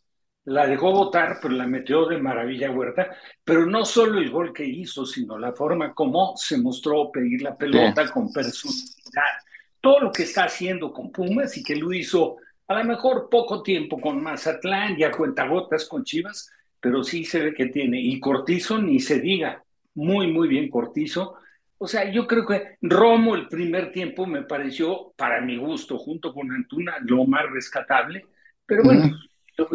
La 0.46 0.68
dejó 0.68 0.92
votar, 0.92 1.38
pero 1.42 1.54
la 1.54 1.66
metió 1.66 2.06
de 2.06 2.18
maravilla 2.18 2.70
Huerta, 2.70 3.16
pero 3.46 3.66
no 3.66 3.86
solo 3.86 4.20
el 4.20 4.30
gol 4.30 4.52
que 4.52 4.66
hizo, 4.66 5.06
sino 5.06 5.38
la 5.40 5.54
forma 5.54 5.94
como 5.94 6.36
se 6.36 6.58
mostró 6.58 7.10
pedir 7.12 7.42
la 7.42 7.56
pelota 7.56 8.10
con 8.12 8.32
personalidad, 8.32 9.40
todo 9.80 10.02
lo 10.02 10.12
que 10.12 10.24
está 10.24 10.44
haciendo 10.46 10.92
con 10.92 11.14
Pumas 11.14 11.56
y 11.58 11.64
que 11.64 11.78
lo 11.78 11.94
hizo 11.94 12.36
a 12.68 12.76
lo 12.76 12.84
mejor 12.84 13.30
poco 13.30 13.64
tiempo 13.64 14.00
con 14.00 14.22
Mazatlán 14.22 15.00
y 15.00 15.04
a 15.04 15.12
cuentagotas 15.12 15.86
con 15.86 16.04
Chivas, 16.04 16.52
pero 16.80 17.04
sí 17.04 17.24
se 17.24 17.40
ve 17.42 17.54
que 17.54 17.68
tiene, 17.68 18.02
y 18.02 18.20
Cortizo 18.20 18.78
ni 18.82 19.00
se 19.00 19.20
diga, 19.20 19.64
muy, 19.96 20.28
muy 20.28 20.48
bien 20.48 20.70
Cortizo. 20.70 21.36
O 21.84 21.88
sea, 21.88 22.10
yo 22.10 22.26
creo 22.26 22.46
que 22.46 22.78
Romo 22.82 23.36
el 23.36 23.50
primer 23.50 23.92
tiempo 23.92 24.26
me 24.26 24.44
pareció, 24.44 25.12
para 25.18 25.42
mi 25.42 25.58
gusto, 25.58 25.98
junto 25.98 26.34
con 26.34 26.50
Antuna, 26.50 26.96
lo 27.02 27.26
más 27.26 27.44
rescatable, 27.52 28.26
pero 28.66 28.84
bueno, 28.84 29.12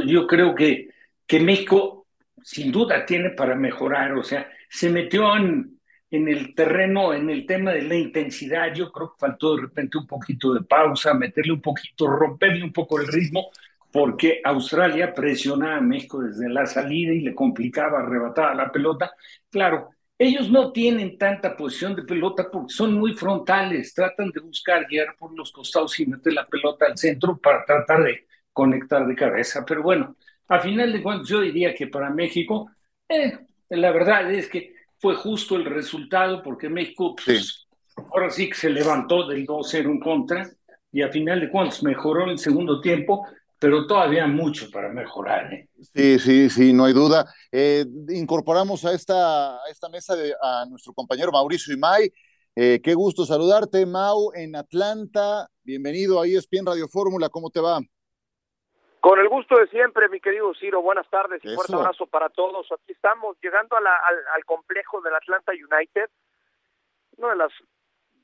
yo, 0.06 0.26
creo 0.26 0.54
que, 0.54 0.88
que 1.26 1.38
México 1.38 2.06
sin 2.42 2.72
duda 2.72 3.04
tiene 3.04 3.28
para 3.32 3.54
mejorar, 3.54 4.14
o 4.14 4.22
sea, 4.22 4.50
se 4.70 4.88
metió 4.88 5.36
en, 5.36 5.78
en 6.10 6.28
el 6.28 6.54
terreno, 6.54 7.12
en 7.12 7.28
el 7.28 7.44
tema 7.44 7.72
de 7.72 7.82
la 7.82 7.96
intensidad, 7.96 8.72
yo 8.72 8.90
creo 8.90 9.10
que 9.10 9.18
faltó 9.26 9.56
de 9.56 9.62
repente 9.64 9.98
un 9.98 10.06
poquito 10.06 10.54
de 10.54 10.62
pausa, 10.62 11.12
meterle 11.12 11.52
un 11.52 11.60
poquito, 11.60 12.06
romperle 12.06 12.64
un 12.64 12.72
poco 12.72 12.98
el 12.98 13.06
ritmo, 13.06 13.50
porque 13.92 14.40
Australia 14.42 15.12
presionaba 15.12 15.76
a 15.76 15.82
México 15.82 16.22
desde 16.22 16.48
la 16.48 16.64
salida 16.64 17.12
y 17.12 17.20
le 17.20 17.34
complicaba 17.34 17.98
arrebatar 17.98 18.56
la 18.56 18.72
pelota. 18.72 19.12
Claro, 19.50 19.90
ellos 20.18 20.50
no 20.50 20.72
tienen 20.72 21.16
tanta 21.16 21.56
posición 21.56 21.94
de 21.94 22.02
pelota 22.02 22.50
porque 22.50 22.72
son 22.72 22.94
muy 22.94 23.14
frontales, 23.14 23.94
tratan 23.94 24.30
de 24.30 24.40
buscar 24.40 24.86
guiar 24.88 25.14
por 25.16 25.32
los 25.36 25.52
costados 25.52 25.98
y 26.00 26.06
meter 26.06 26.32
la 26.32 26.46
pelota 26.46 26.86
al 26.86 26.98
centro 26.98 27.38
para 27.38 27.64
tratar 27.64 28.02
de 28.02 28.26
conectar 28.52 29.06
de 29.06 29.14
cabeza. 29.14 29.64
Pero 29.64 29.82
bueno, 29.82 30.16
a 30.48 30.58
final 30.58 30.92
de 30.92 31.02
cuentas 31.02 31.28
yo 31.28 31.40
diría 31.40 31.72
que 31.72 31.86
para 31.86 32.10
México, 32.10 32.70
eh, 33.08 33.38
la 33.70 33.92
verdad 33.92 34.32
es 34.32 34.48
que 34.48 34.74
fue 34.98 35.14
justo 35.14 35.54
el 35.54 35.64
resultado 35.64 36.42
porque 36.42 36.68
México 36.68 37.14
pues, 37.24 37.68
ahora 38.10 38.30
sí 38.30 38.48
que 38.48 38.56
se 38.56 38.70
levantó 38.70 39.26
del 39.28 39.46
2-0 39.46 39.88
en 39.88 40.00
contra 40.00 40.50
y 40.90 41.02
a 41.02 41.10
final 41.10 41.40
de 41.40 41.50
cuentas 41.50 41.82
mejoró 41.84 42.24
en 42.24 42.30
el 42.30 42.38
segundo 42.38 42.80
tiempo, 42.80 43.24
pero 43.58 43.86
todavía 43.86 44.26
mucho 44.26 44.70
para 44.70 44.88
mejorar. 44.88 45.52
¿eh? 45.52 45.68
Sí, 45.94 46.18
sí, 46.18 46.50
sí, 46.50 46.72
no 46.72 46.84
hay 46.84 46.92
duda. 46.92 47.26
Eh, 47.50 47.84
incorporamos 48.08 48.84
a 48.84 48.92
esta, 48.92 49.56
a 49.56 49.68
esta 49.70 49.88
mesa 49.88 50.14
de, 50.14 50.34
a 50.40 50.64
nuestro 50.68 50.92
compañero 50.92 51.32
Mauricio 51.32 51.74
Imay. 51.74 52.12
Eh, 52.54 52.80
qué 52.82 52.94
gusto 52.94 53.24
saludarte, 53.24 53.86
Mau, 53.86 54.32
en 54.34 54.56
Atlanta. 54.56 55.48
Bienvenido 55.62 56.20
a 56.20 56.26
ESPN 56.26 56.66
Radio 56.66 56.88
Fórmula. 56.88 57.28
¿Cómo 57.28 57.50
te 57.50 57.60
va? 57.60 57.78
Con 59.00 59.20
el 59.20 59.28
gusto 59.28 59.56
de 59.56 59.68
siempre, 59.68 60.08
mi 60.08 60.20
querido 60.20 60.52
Ciro. 60.54 60.82
Buenas 60.82 61.08
tardes 61.08 61.40
y 61.44 61.54
fuerte 61.54 61.74
abrazo 61.74 62.06
para 62.06 62.28
todos. 62.30 62.66
Aquí 62.72 62.92
estamos 62.92 63.36
llegando 63.42 63.76
al, 63.76 63.86
al, 63.86 64.44
complejo 64.44 65.00
del 65.00 65.14
Atlanta 65.14 65.52
United, 65.52 66.10
una 67.16 67.30
de 67.30 67.36
las 67.36 67.52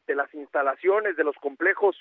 de 0.07 0.14
las 0.14 0.35
instalaciones, 0.35 1.17
de 1.17 1.25
los 1.25 1.37
complejos 1.37 1.97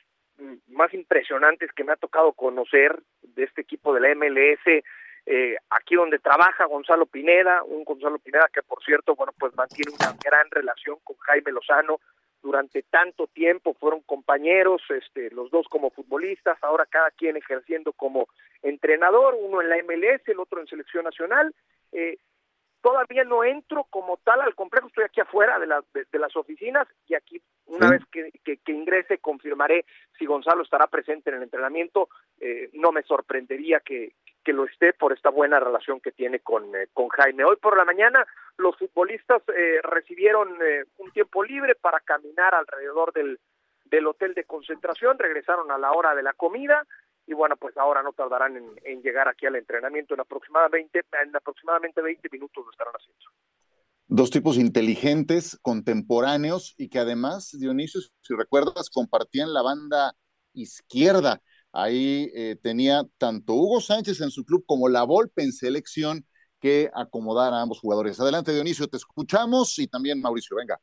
más 0.67 0.93
impresionantes 0.93 1.71
que 1.73 1.83
me 1.83 1.93
ha 1.93 1.97
tocado 1.97 2.33
conocer 2.33 3.01
de 3.21 3.43
este 3.43 3.61
equipo 3.61 3.93
de 3.93 4.01
la 4.01 4.15
MLS, 4.15 4.83
eh, 5.25 5.55
aquí 5.69 5.95
donde 5.95 6.19
trabaja 6.19 6.65
Gonzalo 6.65 7.05
Pineda, 7.05 7.63
un 7.63 7.83
Gonzalo 7.83 8.19
Pineda 8.19 8.49
que 8.51 8.61
por 8.61 8.83
cierto, 8.83 9.15
bueno, 9.15 9.31
pues 9.37 9.55
mantiene 9.55 9.91
una 9.97 10.13
gran 10.23 10.49
relación 10.51 10.97
con 11.03 11.15
Jaime 11.17 11.51
Lozano 11.51 11.99
durante 12.41 12.83
tanto 12.83 13.27
tiempo, 13.27 13.73
fueron 13.73 14.01
compañeros, 14.01 14.81
este, 14.89 15.31
los 15.31 15.49
dos 15.49 15.65
como 15.69 15.91
futbolistas, 15.91 16.57
ahora 16.61 16.85
cada 16.85 17.09
quien 17.11 17.37
ejerciendo 17.37 17.93
como 17.93 18.27
entrenador, 18.61 19.35
uno 19.39 19.61
en 19.61 19.69
la 19.69 19.77
MLS, 19.77 20.27
el 20.27 20.39
otro 20.39 20.59
en 20.59 20.67
selección 20.67 21.05
nacional. 21.05 21.55
Eh, 21.93 22.17
todavía 22.83 23.23
no 23.23 23.45
entro 23.45 23.85
como 23.89 24.17
tal 24.17 24.41
al 24.41 24.55
complejo, 24.55 24.87
estoy 24.87 25.05
aquí 25.05 25.21
afuera 25.21 25.57
de, 25.57 25.67
de, 26.11 26.19
las 26.19 26.35
oficinas 26.35 26.85
y 27.07 27.15
aquí 27.15 27.41
una 27.67 27.89
vez 27.89 28.01
que, 28.11 28.29
que, 28.43 28.71
ingrese 28.73 29.19
confirmaré 29.19 29.85
si 30.19 30.25
Gonzalo 30.25 30.63
estará 30.63 30.87
presente 30.87 31.29
en 31.29 31.37
el 31.37 31.43
entrenamiento. 31.43 32.09
Eh, 32.41 32.69
no 32.73 32.91
me 32.91 33.01
sorprendería 33.03 33.79
que, 33.79 34.15
que 34.43 34.51
lo 34.51 34.65
esté 34.65 34.91
por 34.91 35.13
esta 35.13 35.29
buena 35.29 35.61
relación 35.61 36.01
que 36.01 36.11
tiene 36.11 36.41
con, 36.41 36.75
eh, 36.75 36.87
con 36.91 37.07
Jaime. 37.07 37.45
Hoy 37.45 37.55
por 37.55 37.77
la 37.77 37.85
mañana 37.85 38.27
los 38.57 38.77
futbolistas 38.77 39.41
eh, 39.55 39.79
recibieron 39.83 40.49
un 40.97 41.11
tiempo 41.11 41.41
libre 41.41 41.75
para 41.75 42.01
caminar 42.01 42.53
alrededor 42.53 43.13
del, 43.13 43.39
del 43.85 44.07
hotel 44.07 44.33
de 44.33 44.43
concentración, 44.43 45.17
regresaron 45.17 45.71
a 45.71 45.77
la 45.77 45.93
hora 45.93 46.15
de 46.15 46.23
la 46.23 46.33
comida, 46.33 46.85
y 47.25 47.33
bueno, 47.33 47.55
pues 47.57 47.75
ahora 47.77 48.03
no 48.03 48.13
tardarán 48.13 48.57
en, 48.57 49.01
llegar 49.01 49.27
aquí 49.27 49.45
al 49.45 49.55
entrenamiento 49.55 50.13
en 50.13 50.21
aproximadamente, 50.21 51.01
en 51.23 51.35
aproximadamente 51.35 52.01
20 52.01 52.29
minutos 52.31 52.65
lo 52.65 52.71
estarán 52.71 52.93
haciendo. 52.93 53.25
Dos 54.07 54.29
tipos 54.29 54.57
inteligentes, 54.57 55.57
contemporáneos 55.61 56.75
y 56.77 56.89
que 56.89 56.99
además, 56.99 57.55
Dionisio, 57.57 58.01
si 58.21 58.35
recuerdas, 58.35 58.89
compartían 58.89 59.53
la 59.53 59.61
banda 59.61 60.13
izquierda. 60.53 61.41
Ahí 61.71 62.29
eh, 62.35 62.57
tenía 62.61 63.03
tanto 63.17 63.53
Hugo 63.53 63.81
Sánchez 63.81 64.21
en 64.21 64.29
su 64.29 64.45
club 64.45 64.63
como 64.67 64.89
la 64.89 65.03
Volpe 65.03 65.43
en 65.43 65.51
selección 65.51 66.25
que 66.59 66.91
acomodar 66.93 67.53
a 67.53 67.61
ambos 67.61 67.79
jugadores. 67.79 68.19
Adelante, 68.19 68.53
Dionisio, 68.53 68.87
te 68.87 68.97
escuchamos 68.97 69.79
y 69.79 69.87
también 69.87 70.21
Mauricio, 70.21 70.55
venga. 70.57 70.79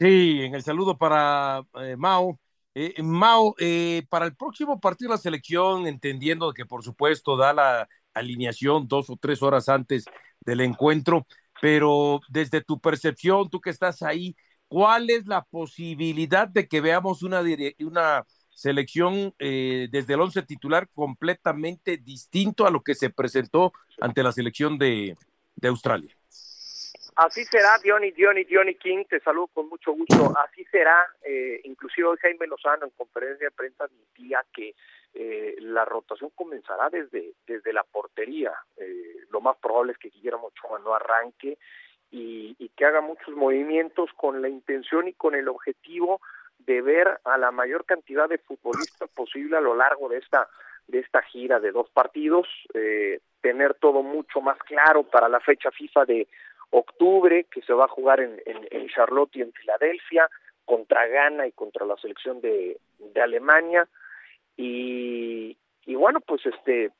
Sí, 0.00 0.40
en 0.42 0.54
el 0.54 0.62
saludo 0.62 0.96
para 0.96 1.62
eh, 1.80 1.96
Mau. 1.96 2.38
Eh, 2.74 3.02
Mao, 3.02 3.54
eh, 3.58 4.04
para 4.08 4.24
el 4.24 4.34
próximo 4.34 4.80
partido 4.80 5.10
de 5.10 5.16
la 5.16 5.22
selección, 5.22 5.86
entendiendo 5.86 6.52
que 6.54 6.64
por 6.64 6.82
supuesto 6.82 7.36
da 7.36 7.52
la 7.52 7.88
alineación 8.14 8.88
dos 8.88 9.10
o 9.10 9.16
tres 9.16 9.42
horas 9.42 9.68
antes 9.68 10.06
del 10.40 10.62
encuentro, 10.62 11.26
pero 11.60 12.20
desde 12.30 12.62
tu 12.62 12.80
percepción, 12.80 13.50
tú 13.50 13.60
que 13.60 13.70
estás 13.70 14.02
ahí, 14.02 14.34
¿cuál 14.68 15.10
es 15.10 15.26
la 15.26 15.44
posibilidad 15.44 16.48
de 16.48 16.66
que 16.66 16.80
veamos 16.80 17.22
una, 17.22 17.42
una 17.80 18.24
selección 18.50 19.34
eh, 19.38 19.88
desde 19.90 20.14
el 20.14 20.20
once 20.22 20.42
titular 20.42 20.88
completamente 20.94 21.98
distinto 21.98 22.66
a 22.66 22.70
lo 22.70 22.82
que 22.82 22.94
se 22.94 23.10
presentó 23.10 23.72
ante 24.00 24.22
la 24.22 24.32
selección 24.32 24.78
de 24.78 25.14
Australia? 25.62 26.16
Así 27.16 27.44
será, 27.44 27.78
Diony, 27.82 28.10
Diony, 28.12 28.44
Diony 28.44 28.74
King, 28.76 29.04
te 29.08 29.20
saludo 29.20 29.48
con 29.48 29.68
mucho 29.68 29.92
gusto. 29.92 30.32
Así 30.38 30.64
será, 30.66 31.06
eh, 31.22 31.60
inclusive 31.64 32.08
hoy 32.08 32.16
Jaime 32.22 32.46
Lozano 32.46 32.86
en 32.86 32.90
conferencia 32.90 33.48
de 33.48 33.50
prensa 33.50 33.84
admitía 33.84 34.42
que 34.52 34.74
eh, 35.14 35.56
la 35.60 35.84
rotación 35.84 36.30
comenzará 36.34 36.88
desde, 36.88 37.34
desde 37.46 37.72
la 37.72 37.84
portería. 37.84 38.52
Eh, 38.78 39.26
lo 39.30 39.42
más 39.42 39.58
probable 39.58 39.92
es 39.92 39.98
que 39.98 40.08
Guillermo 40.08 40.48
Ochoa 40.48 40.78
no 40.78 40.94
arranque 40.94 41.58
y, 42.10 42.56
y 42.58 42.68
que 42.70 42.86
haga 42.86 43.02
muchos 43.02 43.34
movimientos 43.36 44.10
con 44.16 44.40
la 44.40 44.48
intención 44.48 45.06
y 45.06 45.12
con 45.12 45.34
el 45.34 45.48
objetivo 45.48 46.20
de 46.60 46.80
ver 46.80 47.20
a 47.24 47.36
la 47.36 47.50
mayor 47.50 47.84
cantidad 47.84 48.28
de 48.28 48.38
futbolistas 48.38 49.10
posible 49.10 49.56
a 49.56 49.60
lo 49.60 49.76
largo 49.76 50.08
de 50.08 50.18
esta 50.18 50.48
de 50.88 50.98
esta 50.98 51.22
gira 51.22 51.60
de 51.60 51.72
dos 51.72 51.88
partidos, 51.90 52.46
eh, 52.74 53.20
tener 53.40 53.74
todo 53.74 54.02
mucho 54.02 54.40
más 54.40 54.58
claro 54.58 55.04
para 55.04 55.28
la 55.28 55.40
fecha 55.40 55.70
FIFA 55.70 56.04
de 56.04 56.28
octubre, 56.72 57.44
que 57.44 57.62
se 57.62 57.72
va 57.72 57.84
a 57.84 57.88
jugar 57.96 58.20
en, 58.20 58.40
en, 58.44 58.88
Charlotte 58.88 59.36
y 59.36 59.42
en 59.42 59.52
Filadelfia, 59.52 60.28
contra 60.64 61.06
Ghana 61.06 61.46
y 61.46 61.52
contra 61.52 61.86
la 61.86 61.96
selección 61.96 62.40
de, 62.40 62.78
de 62.98 63.20
Alemania. 63.20 63.88
Y, 64.56 65.56
y 65.86 65.94
bueno, 65.94 66.20
pues 66.20 66.44
este 66.46 66.90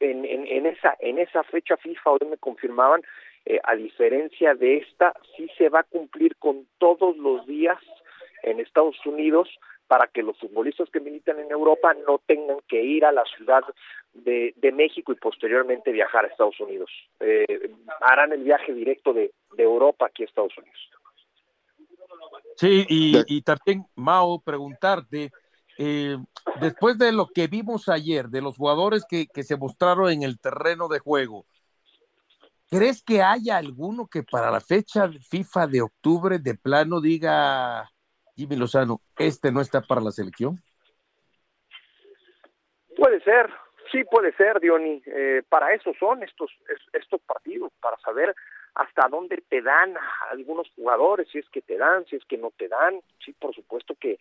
en, 0.00 0.24
en, 0.24 0.46
en, 0.46 0.66
esa 0.66 0.96
en 1.00 1.18
esa 1.18 1.42
fecha 1.44 1.76
FIFA 1.76 2.10
hoy 2.10 2.28
me 2.30 2.38
confirmaban 2.38 3.02
eh, 3.44 3.60
a 3.64 3.76
diferencia 3.76 4.54
de 4.54 4.78
esta 4.78 5.14
sí 5.36 5.48
se 5.56 5.68
va 5.68 5.80
a 5.80 5.84
cumplir 5.84 6.36
con 6.36 6.66
todos 6.78 7.16
los 7.18 7.46
días 7.46 7.78
en 8.42 8.60
Estados 8.60 8.96
Unidos 9.04 9.48
para 9.86 10.06
que 10.06 10.22
los 10.22 10.38
futbolistas 10.38 10.88
que 10.90 11.00
militan 11.00 11.38
en 11.40 11.50
Europa 11.50 11.94
no 12.06 12.20
tengan 12.26 12.58
que 12.68 12.82
ir 12.82 13.04
a 13.04 13.12
la 13.12 13.24
ciudad 13.24 13.62
de, 14.12 14.54
de 14.56 14.72
México 14.72 15.12
y 15.12 15.16
posteriormente 15.16 15.92
viajar 15.92 16.24
a 16.24 16.28
Estados 16.28 16.58
Unidos. 16.60 16.90
Eh, 17.20 17.72
harán 18.00 18.32
el 18.32 18.42
viaje 18.42 18.72
directo 18.72 19.12
de, 19.12 19.32
de, 19.56 19.62
Europa 19.62 20.06
aquí 20.06 20.22
a 20.22 20.26
Estados 20.26 20.56
Unidos. 20.58 20.78
Sí, 22.56 22.84
y, 22.88 23.22
y 23.26 23.42
también, 23.42 23.86
Mao, 23.94 24.40
preguntarte, 24.40 25.30
eh, 25.78 26.18
después 26.60 26.98
de 26.98 27.12
lo 27.12 27.28
que 27.28 27.46
vimos 27.46 27.88
ayer, 27.88 28.28
de 28.28 28.42
los 28.42 28.56
jugadores 28.56 29.04
que, 29.08 29.26
que 29.26 29.42
se 29.42 29.56
mostraron 29.56 30.10
en 30.10 30.22
el 30.22 30.38
terreno 30.38 30.88
de 30.88 30.98
juego, 30.98 31.46
¿crees 32.68 33.02
que 33.02 33.22
haya 33.22 33.56
alguno 33.56 34.06
que 34.06 34.22
para 34.22 34.50
la 34.50 34.60
fecha 34.60 35.08
FIFA 35.08 35.66
de 35.68 35.80
octubre 35.80 36.38
de 36.38 36.54
plano 36.54 37.00
diga 37.00 37.90
Jimmy 38.36 38.56
Lozano, 38.56 39.00
este 39.16 39.50
no 39.52 39.60
está 39.62 39.80
para 39.80 40.02
la 40.02 40.10
selección? 40.10 40.62
Puede 42.96 43.22
ser, 43.22 43.48
sí 43.90 44.04
puede 44.04 44.32
ser, 44.32 44.60
Diony. 44.60 45.02
Eh, 45.06 45.42
para 45.48 45.74
eso 45.74 45.92
son 45.98 46.22
estos 46.22 46.50
estos 46.92 47.20
partidos, 47.22 47.72
para 47.80 47.96
saber 47.98 48.34
hasta 48.74 49.08
dónde 49.08 49.42
te 49.48 49.62
dan 49.62 49.94
algunos 50.30 50.70
jugadores, 50.76 51.28
si 51.30 51.38
es 51.38 51.48
que 51.50 51.60
te 51.60 51.76
dan, 51.76 52.06
si 52.06 52.16
es 52.16 52.24
que 52.24 52.38
no 52.38 52.52
te 52.56 52.68
dan. 52.68 53.00
Sí, 53.24 53.32
por 53.32 53.54
supuesto 53.54 53.94
que 53.94 54.18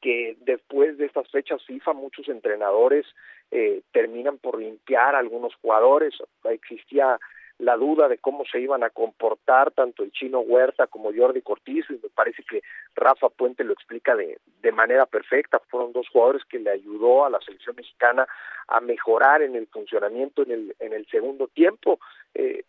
que 0.00 0.36
después 0.40 0.96
de 0.96 1.06
estas 1.06 1.28
fechas 1.30 1.64
FIFA 1.64 1.92
muchos 1.92 2.28
entrenadores 2.28 3.04
eh, 3.50 3.82
terminan 3.92 4.38
por 4.38 4.58
limpiar 4.58 5.14
a 5.14 5.18
algunos 5.18 5.54
jugadores. 5.56 6.14
Existía 6.44 7.18
la 7.58 7.76
duda 7.76 8.08
de 8.08 8.18
cómo 8.18 8.44
se 8.44 8.60
iban 8.60 8.84
a 8.84 8.90
comportar 8.90 9.72
tanto 9.72 10.04
el 10.04 10.12
chino 10.12 10.40
Huerta 10.40 10.86
como 10.86 11.12
Jordi 11.14 11.42
Cortizo 11.42 11.92
y 11.92 12.00
me 12.00 12.08
parece 12.08 12.44
que 12.44 12.62
Rafa 12.94 13.28
Puente 13.30 13.64
lo 13.64 13.72
explica 13.72 14.14
de, 14.14 14.38
de 14.62 14.72
manera 14.72 15.06
perfecta. 15.06 15.60
Fueron 15.68 15.92
dos 15.92 16.08
jugadores 16.08 16.44
que 16.44 16.60
le 16.60 16.70
ayudó 16.70 17.24
a 17.24 17.30
la 17.30 17.40
selección 17.40 17.74
mexicana 17.76 18.28
a 18.68 18.80
mejorar 18.80 19.42
en 19.42 19.56
el 19.56 19.66
funcionamiento 19.66 20.42
en 20.42 20.52
el, 20.52 20.76
en 20.78 20.92
el 20.92 21.06
segundo 21.06 21.48
tiempo. 21.48 21.98
Eh, 22.34 22.62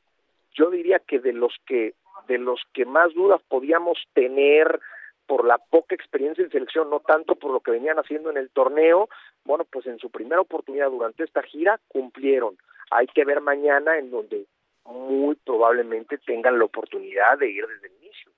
yo 0.53 0.71
diría 0.71 0.99
que 0.99 1.19
de 1.19 1.33
los 1.33 1.55
que 1.65 1.93
de 2.27 2.37
los 2.37 2.61
que 2.73 2.85
más 2.85 3.13
dudas 3.13 3.41
podíamos 3.47 3.97
tener 4.13 4.79
por 5.25 5.45
la 5.45 5.57
poca 5.57 5.95
experiencia 5.95 6.43
en 6.43 6.51
selección, 6.51 6.89
no 6.89 6.99
tanto 6.99 7.35
por 7.35 7.51
lo 7.51 7.59
que 7.59 7.71
venían 7.71 7.99
haciendo 7.99 8.31
en 8.31 8.37
el 8.37 8.49
torneo, 8.49 9.07
bueno, 9.45 9.63
pues 9.63 9.85
en 9.85 9.99
su 9.99 10.09
primera 10.09 10.41
oportunidad 10.41 10.89
durante 10.89 11.23
esta 11.23 11.43
gira 11.43 11.79
cumplieron. 11.87 12.57
Hay 12.91 13.05
que 13.07 13.23
ver 13.25 13.39
mañana 13.39 13.99
en 13.99 14.09
donde 14.09 14.47
muy 14.89 15.35
probablemente 15.45 16.17
tengan 16.19 16.59
la 16.59 16.65
oportunidad 16.65 17.37
de 17.39 17.49
ir 17.49 17.65
desde 17.67 17.87
el 17.87 17.93
inicio. 18.03 18.31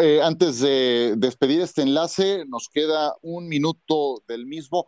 Eh, 0.00 0.20
antes 0.22 0.60
de 0.60 1.14
despedir 1.16 1.62
este 1.62 1.82
enlace, 1.82 2.44
nos 2.46 2.68
queda 2.68 3.14
un 3.22 3.48
minuto 3.48 4.22
del 4.28 4.46
mismo. 4.46 4.86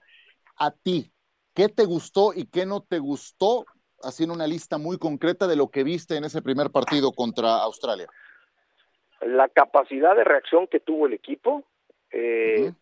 A 0.57 0.71
ti, 0.71 1.11
¿Qué 1.55 1.69
te 1.69 1.85
gustó 1.85 2.33
y 2.35 2.47
qué 2.47 2.67
no 2.67 2.83
te 2.83 2.99
gustó? 2.99 3.65
Haciendo 4.03 4.35
una 4.35 4.47
lista 4.47 4.77
muy 4.77 4.99
concreta 4.99 5.47
de 5.47 5.57
lo 5.57 5.69
que 5.69 5.85
viste 5.85 6.17
en 6.17 6.25
ese 6.25 6.43
primer 6.43 6.71
partido 6.71 7.13
contra 7.13 7.63
Australia. 7.63 8.09
La 9.21 9.49
capacidad 9.49 10.17
de 10.17 10.25
reacción 10.25 10.67
que 10.67 10.81
tuvo 10.81 11.07
el 11.07 11.15
equipo, 11.15 11.65
eh, 12.11 12.73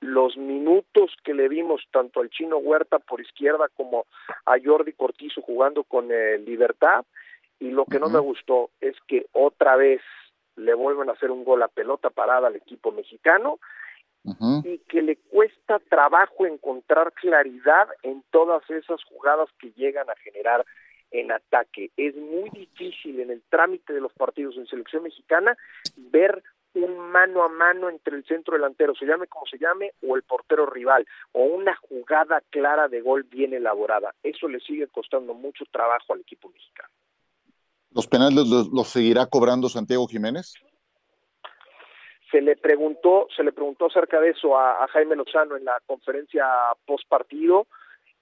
los 0.00 0.36
minutos 0.36 1.16
que 1.24 1.34
le 1.34 1.48
vimos 1.48 1.82
tanto 1.90 2.20
al 2.20 2.30
chino 2.30 2.58
Huerta 2.58 2.98
por 2.98 3.20
izquierda 3.20 3.68
como 3.74 4.06
a 4.44 4.56
Jordi 4.62 4.92
Cortizo 4.92 5.40
jugando 5.42 5.84
con 5.84 6.10
eh, 6.10 6.38
libertad 6.38 7.04
y 7.58 7.70
lo 7.70 7.86
que 7.86 7.98
no 7.98 8.08
me 8.08 8.18
gustó 8.18 8.70
es 8.80 8.94
que 9.08 9.26
otra 9.32 9.76
vez 9.76 10.02
le 10.56 10.74
vuelven 10.74 11.08
a 11.08 11.12
hacer 11.12 11.30
un 11.30 11.44
gol 11.44 11.62
a 11.62 11.68
pelota 11.68 12.10
parada 12.10 12.48
al 12.48 12.56
equipo 12.56 12.92
mexicano 12.92 13.58
y 14.64 14.78
que 14.88 15.02
le 15.02 15.16
cuesta 15.16 15.78
trabajo 15.88 16.46
encontrar 16.46 17.12
claridad 17.12 17.88
en 18.02 18.24
todas 18.30 18.68
esas 18.70 19.02
jugadas 19.04 19.48
que 19.60 19.70
llegan 19.76 20.10
a 20.10 20.16
generar 20.16 20.66
en 21.12 21.30
ataque. 21.30 21.92
Es 21.96 22.16
muy 22.16 22.50
difícil 22.50 23.20
en 23.20 23.30
el 23.30 23.42
trámite 23.48 23.92
de 23.92 24.00
los 24.00 24.12
partidos 24.12 24.56
en 24.56 24.66
selección 24.66 25.04
mexicana 25.04 25.56
ver 25.96 26.42
un 26.84 26.98
mano 27.10 27.42
a 27.42 27.48
mano 27.48 27.88
entre 27.88 28.16
el 28.16 28.24
centro 28.24 28.54
delantero, 28.54 28.94
se 28.94 29.06
llame 29.06 29.26
como 29.26 29.46
se 29.46 29.58
llame, 29.58 29.92
o 30.06 30.16
el 30.16 30.22
portero 30.22 30.66
rival, 30.66 31.06
o 31.32 31.42
una 31.44 31.74
jugada 31.76 32.42
clara 32.50 32.88
de 32.88 33.00
gol 33.00 33.24
bien 33.24 33.54
elaborada. 33.54 34.14
Eso 34.22 34.48
le 34.48 34.60
sigue 34.60 34.86
costando 34.88 35.34
mucho 35.34 35.64
trabajo 35.70 36.12
al 36.12 36.20
equipo 36.20 36.48
mexicano. 36.50 36.90
¿Los 37.92 38.06
penales 38.06 38.46
los, 38.46 38.88
seguirá 38.88 39.26
cobrando 39.26 39.68
Santiago 39.68 40.06
Jiménez? 40.06 40.54
Se 42.30 42.42
le 42.42 42.56
preguntó, 42.56 43.28
se 43.34 43.42
le 43.42 43.52
preguntó 43.52 43.86
acerca 43.86 44.20
de 44.20 44.30
eso 44.30 44.58
a, 44.58 44.86
Jaime 44.88 45.16
Lozano 45.16 45.56
en 45.56 45.64
la 45.64 45.80
conferencia 45.86 46.44
post 46.84 47.08
partido 47.08 47.66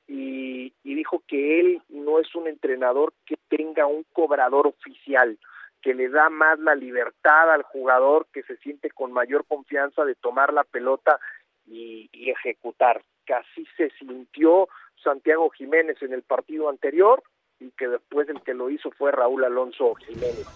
y, 0.06 0.72
y 0.84 0.94
dijo 0.94 1.22
que 1.26 1.58
él 1.58 1.82
no 1.88 2.20
es 2.20 2.32
un 2.34 2.46
entrenador 2.46 3.14
que 3.26 3.36
tenga 3.48 3.86
un 3.86 4.04
cobrador 4.12 4.68
oficial 4.68 5.38
que 5.84 5.92
le 5.92 6.08
da 6.08 6.30
más 6.30 6.58
la 6.60 6.74
libertad 6.74 7.52
al 7.52 7.62
jugador, 7.62 8.26
que 8.32 8.42
se 8.44 8.56
siente 8.56 8.88
con 8.90 9.12
mayor 9.12 9.44
confianza 9.46 10.02
de 10.06 10.14
tomar 10.14 10.54
la 10.54 10.64
pelota 10.64 11.20
y, 11.66 12.08
ejecutar. 12.30 13.02
Que 13.26 13.34
así 13.34 13.66
se 13.76 13.90
sintió 13.98 14.66
Santiago 15.02 15.50
Jiménez 15.50 16.00
en 16.00 16.14
el 16.14 16.22
partido 16.22 16.70
anterior 16.70 17.22
y 17.60 17.70
que 17.72 17.86
después 17.86 18.30
el 18.30 18.40
que 18.40 18.54
lo 18.54 18.70
hizo 18.70 18.90
fue 18.92 19.12
Raúl 19.12 19.44
Alonso 19.44 19.94
Jiménez. 19.96 20.46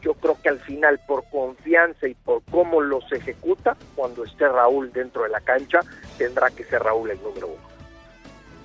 Yo 0.00 0.14
creo 0.14 0.40
que 0.40 0.48
al 0.48 0.60
final, 0.60 1.00
por 1.08 1.28
confianza 1.28 2.06
y 2.06 2.14
por 2.14 2.42
cómo 2.44 2.80
los 2.80 3.10
ejecuta, 3.12 3.76
cuando 3.96 4.24
esté 4.24 4.48
Raúl 4.48 4.92
dentro 4.92 5.24
de 5.24 5.30
la 5.30 5.40
cancha, 5.40 5.80
tendrá 6.18 6.50
que 6.50 6.62
ser 6.62 6.84
Raúl 6.84 7.10
el 7.10 7.20
número 7.20 7.48
uno. 7.48 7.68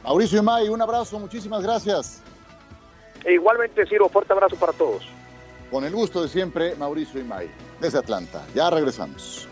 Mauricio 0.03 0.43
May, 0.43 0.69
un 0.69 0.81
abrazo, 0.81 1.17
muchísimas 1.17 1.63
gracias. 1.63 2.23
E 3.25 3.33
igualmente, 3.33 3.83
Ciro, 3.87 4.07
fuerte 4.09 4.33
abrazo 4.33 4.55
para 4.57 4.73
todos. 4.73 5.16
Con 5.71 5.83
el 5.83 5.93
gusto 5.93 6.21
de 6.21 6.29
siempre, 6.29 6.75
Mauricio 6.75 7.19
Imay, 7.19 7.49
desde 7.81 7.99
Atlanta. 7.99 8.45
Ya 8.55 8.69
regresamos. 8.69 9.47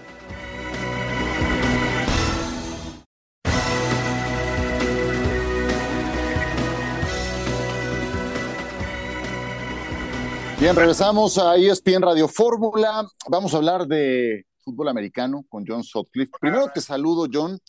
Bien, 10.57 10.73
regresamos 10.73 11.37
a 11.37 11.57
ESPN 11.57 12.01
Radio 12.01 12.29
Fórmula. 12.29 13.05
Vamos 13.29 13.53
a 13.53 13.57
hablar 13.57 13.85
de 13.85 14.45
fútbol 14.63 14.87
americano 14.87 15.45
con 15.49 15.65
John 15.67 15.83
Sutcliffe. 15.83 16.31
Primero 16.39 16.71
te 16.73 16.79
saludo, 16.79 17.27
John. 17.31 17.59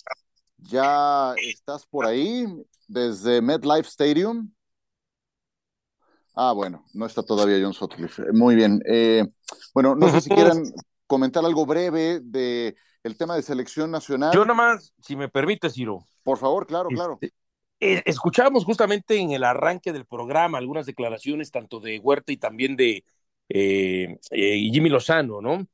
Ya 0.59 1.35
estás 1.43 1.85
por 1.85 2.07
ahí 2.07 2.47
desde 2.87 3.43
MetLife 3.43 3.89
Stadium. 3.89 4.51
Ah, 6.39 6.53
bueno, 6.53 6.85
no 6.93 7.07
está 7.07 7.23
todavía 7.23 7.59
John 7.61 7.73
Sutcliffe. 7.73 8.31
Muy 8.31 8.55
bien. 8.55 8.83
Eh, 8.87 9.25
bueno, 9.73 9.97
no 9.97 10.11
sé 10.11 10.21
si 10.21 10.29
quieran 10.61 10.65
comentar 11.07 11.43
algo 11.45 11.65
breve 11.65 12.21
de 12.23 12.77
el 13.03 13.17
tema 13.17 13.37
de 13.37 13.43
selección 13.43 13.91
nacional. 13.91 14.35
Yo 14.35 14.45
nomás, 14.45 14.93
si 15.01 15.17
me 15.17 15.31
permite, 15.31 15.71
Ciro. 15.71 16.05
Por 16.23 16.37
favor, 16.37 16.67
claro, 16.67 16.91
claro. 16.91 17.19
Este, 17.23 17.35
eh, 17.81 18.03
escuchábamos 18.05 18.67
justamente 18.67 19.17
en 19.17 19.31
el 19.31 19.45
arranque 19.45 19.95
del 19.95 20.05
programa 20.05 20.59
algunas 20.59 20.85
declaraciones 20.85 21.51
tanto 21.51 21.81
de 21.81 21.99
Huerta 22.01 22.33
y 22.33 22.37
también 22.37 22.77
de 22.77 23.05
eh, 23.49 24.19
Jimmy 24.31 24.91
Lozano, 24.91 25.41
¿no? 25.41 25.67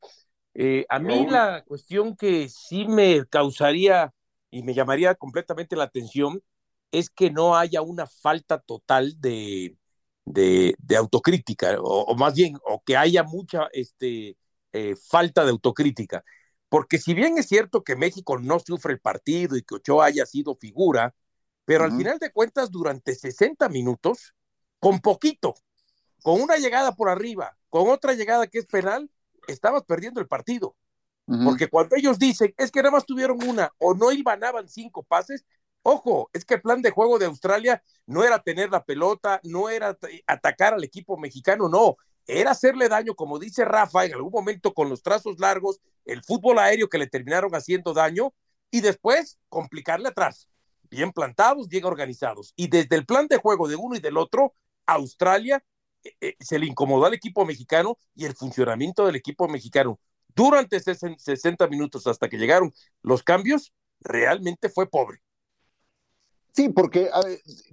a 0.89 0.99
mí 0.99 1.27
la 1.29 1.65
cuestión 1.67 2.15
que 2.15 2.47
sí 2.51 2.87
me 2.87 3.25
causaría 3.25 4.13
y 4.51 4.63
me 4.63 4.75
llamaría 4.75 5.15
completamente 5.15 5.77
la 5.77 5.85
atención 5.85 6.43
es 6.91 7.09
que 7.09 7.31
no 7.31 7.57
haya 7.57 7.81
una 7.81 8.07
falta 8.07 8.59
total 8.59 9.19
de, 9.19 9.79
de, 10.25 10.77
autocrítica, 10.97 11.77
o, 11.81 12.15
más 12.15 12.35
bien, 12.35 12.57
o 12.65 12.83
que 12.85 12.97
haya 12.97 13.23
mucha 13.23 13.69
este, 13.73 14.37
eh, 14.73 14.97
falta 14.97 15.45
de 15.45 15.51
autocrítica. 15.51 16.25
Porque 16.69 16.99
si 16.99 17.15
bien 17.15 17.37
es 17.39 17.49
cierto 17.49 17.83
que 17.83 17.97
México 17.97 18.39
no 18.39 18.59
sufre 18.59 18.95
el 18.95 19.01
partido 19.01 19.57
y 19.57 19.63
que 19.63 19.75
Ochoa 19.75 20.07
haya 20.07 20.25
sido 20.25 20.57
figura, 20.57 21.15
pero 21.65 21.85
al 21.85 21.93
final 21.97 22.19
de 22.19 22.33
cuentas, 22.33 22.71
durante 22.71 23.15
60 23.15 23.69
minutos, 23.69 24.35
con 24.81 25.01
poquito, 25.01 25.55
con 26.23 26.41
una 26.41 26.57
llegada 26.57 26.93
por 26.93 27.09
arriba, 27.09 27.57
con 27.69 27.89
otra 27.89 28.15
llegada 28.15 28.47
que 28.47 28.59
es 28.59 28.67
penal, 28.67 29.11
estabas 29.47 29.85
perdiendo 29.85 30.21
el 30.21 30.27
partido. 30.27 30.77
Porque 31.45 31.69
cuando 31.69 31.97
ellos 31.97 32.19
dicen, 32.19 32.53
es 32.59 32.71
que 32.71 32.81
nada 32.81 32.91
más 32.91 33.07
tuvieron 33.07 33.43
una 33.49 33.73
o 33.79 33.95
no 33.95 34.13
ilvanaban 34.13 34.69
cinco 34.69 35.03
pases, 35.03 35.47
Ojo, 35.83 36.31
es 36.33 36.45
que 36.45 36.55
el 36.55 36.63
plan 36.63 36.81
de 36.81 36.91
juego 36.91 37.19
de 37.19 37.27
Australia 37.27 37.83
no 38.07 38.23
era 38.25 38.41
tener 38.43 38.71
la 38.71 38.85
pelota, 38.85 39.41
no 39.43 39.69
era 39.69 39.99
atacar 40.27 40.75
al 40.75 40.85
equipo 40.85 41.17
mexicano, 41.17 41.69
no, 41.69 41.97
era 42.27 42.53
hacerle 42.53 42.89
daño, 42.89 43.15
como 43.15 43.39
dice 43.39 43.65
Rafa, 43.65 44.05
en 44.05 44.15
algún 44.15 44.31
momento 44.33 44.75
con 44.75 44.89
los 44.89 45.03
trazos 45.03 45.41
largos, 45.41 45.81
el 46.05 46.23
fútbol 46.23 46.59
aéreo 46.59 46.89
que 46.89 46.99
le 46.99 47.09
terminaron 47.09 47.55
haciendo 47.55 47.93
daño 47.93 48.33
y 48.71 48.81
después 48.81 49.39
complicarle 49.49 50.09
atrás. 50.09 50.49
Bien 50.89 51.11
plantados, 51.11 51.69
bien 51.69 51.85
organizados. 51.85 52.53
Y 52.55 52.69
desde 52.69 52.97
el 52.97 53.07
plan 53.07 53.27
de 53.27 53.39
juego 53.39 53.67
de 53.67 53.77
uno 53.77 53.97
y 53.97 54.01
del 54.01 54.19
otro, 54.19 54.55
Australia 54.87 55.65
eh, 56.05 56.15
eh, 56.21 56.37
se 56.39 56.59
le 56.59 56.67
incomodó 56.67 57.07
al 57.07 57.15
equipo 57.15 57.45
mexicano 57.45 57.99
y 58.15 58.25
el 58.27 58.35
funcionamiento 58.35 59.07
del 59.07 59.17
equipo 59.17 59.49
mexicano 59.49 59.99
durante 60.35 60.81
60 60.81 61.67
minutos 61.69 62.07
hasta 62.07 62.29
que 62.29 62.39
llegaron 62.39 62.73
los 63.03 63.23
cambios 63.23 63.73
realmente 64.01 64.69
fue 64.69 64.89
pobre. 64.89 65.23
Sí, 66.55 66.69
porque 66.69 67.09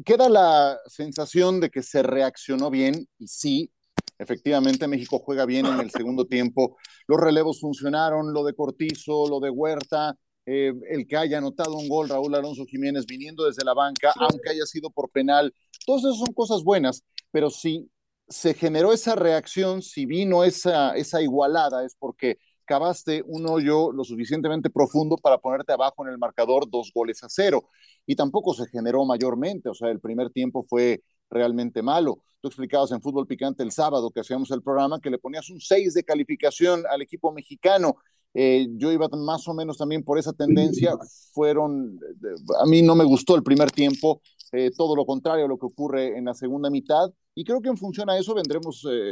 queda 0.05 0.29
la 0.29 0.79
sensación 0.87 1.59
de 1.59 1.69
que 1.69 1.83
se 1.83 2.01
reaccionó 2.01 2.69
bien 2.69 3.07
y 3.17 3.27
sí, 3.27 3.71
efectivamente 4.17 4.87
México 4.87 5.19
juega 5.19 5.45
bien 5.45 5.65
en 5.65 5.81
el 5.81 5.91
segundo 5.91 6.25
tiempo. 6.25 6.77
Los 7.05 7.19
relevos 7.19 7.59
funcionaron, 7.59 8.33
lo 8.33 8.43
de 8.43 8.53
Cortizo, 8.53 9.27
lo 9.27 9.41
de 9.41 9.49
Huerta, 9.49 10.15
eh, 10.45 10.73
el 10.89 11.05
que 11.07 11.17
haya 11.17 11.39
anotado 11.39 11.75
un 11.75 11.89
gol 11.89 12.07
Raúl 12.07 12.33
Alonso 12.33 12.65
Jiménez 12.65 13.05
viniendo 13.05 13.45
desde 13.45 13.65
la 13.65 13.73
banca, 13.73 14.13
aunque 14.15 14.49
haya 14.49 14.65
sido 14.65 14.89
por 14.89 15.09
penal, 15.09 15.53
todas 15.85 16.03
esas 16.03 16.17
son 16.17 16.33
cosas 16.33 16.63
buenas, 16.63 17.03
pero 17.31 17.49
si 17.49 17.89
se 18.29 18.53
generó 18.53 18.93
esa 18.93 19.15
reacción, 19.15 19.81
si 19.81 20.05
vino 20.05 20.43
esa, 20.43 20.95
esa 20.95 21.21
igualada, 21.21 21.85
es 21.85 21.95
porque 21.99 22.37
cavaste 22.69 23.23
un 23.25 23.47
hoyo 23.47 23.91
lo 23.91 24.03
suficientemente 24.03 24.69
profundo 24.69 25.17
para 25.17 25.39
ponerte 25.39 25.73
abajo 25.73 26.05
en 26.05 26.12
el 26.12 26.19
marcador 26.19 26.69
dos 26.69 26.91
goles 26.93 27.23
a 27.23 27.27
cero. 27.27 27.63
Y 28.05 28.15
tampoco 28.15 28.53
se 28.53 28.67
generó 28.67 29.03
mayormente, 29.05 29.69
o 29.69 29.73
sea, 29.73 29.89
el 29.89 29.99
primer 29.99 30.29
tiempo 30.29 30.63
fue 30.69 31.01
realmente 31.32 31.82
malo. 31.82 32.19
Tú 32.39 32.47
explicabas 32.47 32.91
en 32.91 33.01
Fútbol 33.01 33.25
Picante 33.25 33.63
el 33.63 33.71
sábado 33.71 34.12
que 34.12 34.19
hacíamos 34.19 34.51
el 34.51 34.62
programa 34.62 34.99
que 35.01 35.10
le 35.10 35.17
ponías 35.17 35.49
un 35.49 35.60
6 35.60 35.95
de 35.95 36.03
calificación 36.03 36.84
al 36.91 37.01
equipo 37.01 37.32
mexicano. 37.32 37.95
Eh, 38.36 38.67
yo 38.77 38.91
iba 38.91 39.10
más 39.10 39.47
o 39.47 39.55
menos 39.55 39.75
también 39.75 40.03
por 40.03 40.19
esa 40.19 40.34
tendencia. 40.34 40.95
Fueron, 41.34 41.99
a 42.62 42.67
mí 42.67 42.84
no 42.84 42.93
me 42.93 43.03
gustó 43.03 43.36
el 43.36 43.41
primer 43.41 43.71
tiempo, 43.71 44.21
eh, 44.51 44.71
todo 44.75 44.95
lo 44.95 45.05
contrario 45.05 45.45
a 45.45 45.47
lo 45.47 45.57
que 45.57 45.65
ocurre 45.65 46.17
en 46.17 46.25
la 46.25 46.33
segunda 46.33 46.69
mitad. 46.69 47.09
Y 47.35 47.43
creo 47.43 47.62
que 47.62 47.69
en 47.69 47.77
función 47.77 48.09
a 48.09 48.17
eso 48.17 48.33
vendremos, 48.33 48.85
eh, 48.91 49.12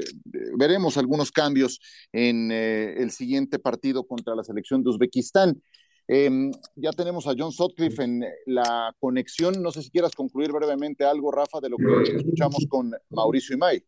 veremos 0.57 0.97
algunos 0.97 1.31
cambios 1.31 1.79
en 2.11 2.51
el 2.51 3.11
siguiente 3.11 3.59
partido 3.59 4.05
contra 4.05 4.35
la 4.35 4.43
selección 4.43 4.83
de 4.83 4.89
Uzbekistán. 4.89 5.61
Em, 6.07 6.51
ya 6.75 6.91
tenemos 6.91 7.27
a 7.27 7.33
John 7.37 7.51
Sutcliffe 7.51 8.03
en 8.03 8.23
la 8.45 8.95
conexión. 8.99 9.61
No 9.61 9.71
sé 9.71 9.81
si 9.81 9.91
quieras 9.91 10.13
concluir 10.15 10.51
brevemente 10.51 11.03
algo, 11.03 11.31
Rafa, 11.31 11.59
de 11.59 11.69
lo 11.69 11.77
que 11.77 12.15
escuchamos 12.15 12.65
con 12.69 12.91
Mauricio 13.09 13.55
Imay. 13.55 13.83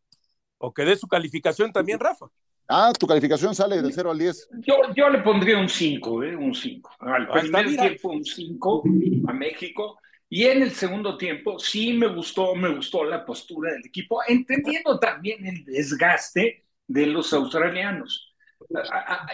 O 0.57 0.73
que 0.73 0.83
dé 0.83 0.97
su 0.97 1.07
calificación 1.07 1.71
también, 1.71 1.99
Rafa. 1.99 2.27
Ah, 2.67 2.91
tu 2.97 3.07
calificación 3.07 3.55
sale 3.55 3.81
del 3.81 3.93
0 3.93 4.11
al 4.11 4.19
10. 4.19 4.49
Yo, 4.59 4.75
yo 4.95 5.09
le 5.09 5.19
pondría 5.19 5.57
un 5.57 5.69
5, 5.69 6.23
¿eh? 6.23 6.35
un 6.35 6.53
5. 6.53 6.91
Al 6.99 7.27
primer 7.29 7.67
tiempo 7.67 8.09
un 8.09 8.23
5 8.23 8.83
a 9.27 9.33
México. 9.33 9.97
Y 10.29 10.45
en 10.45 10.61
el 10.61 10.71
segundo 10.71 11.17
tiempo 11.17 11.57
sí 11.57 11.93
me 11.93 12.07
gustó, 12.07 12.53
me 12.53 12.69
gustó 12.69 13.03
la 13.03 13.25
postura 13.25 13.73
del 13.73 13.85
equipo, 13.85 14.21
entendiendo 14.27 14.99
también 14.99 15.45
el 15.45 15.65
desgaste 15.65 16.65
de 16.87 17.05
los 17.07 17.33
australianos. 17.33 18.35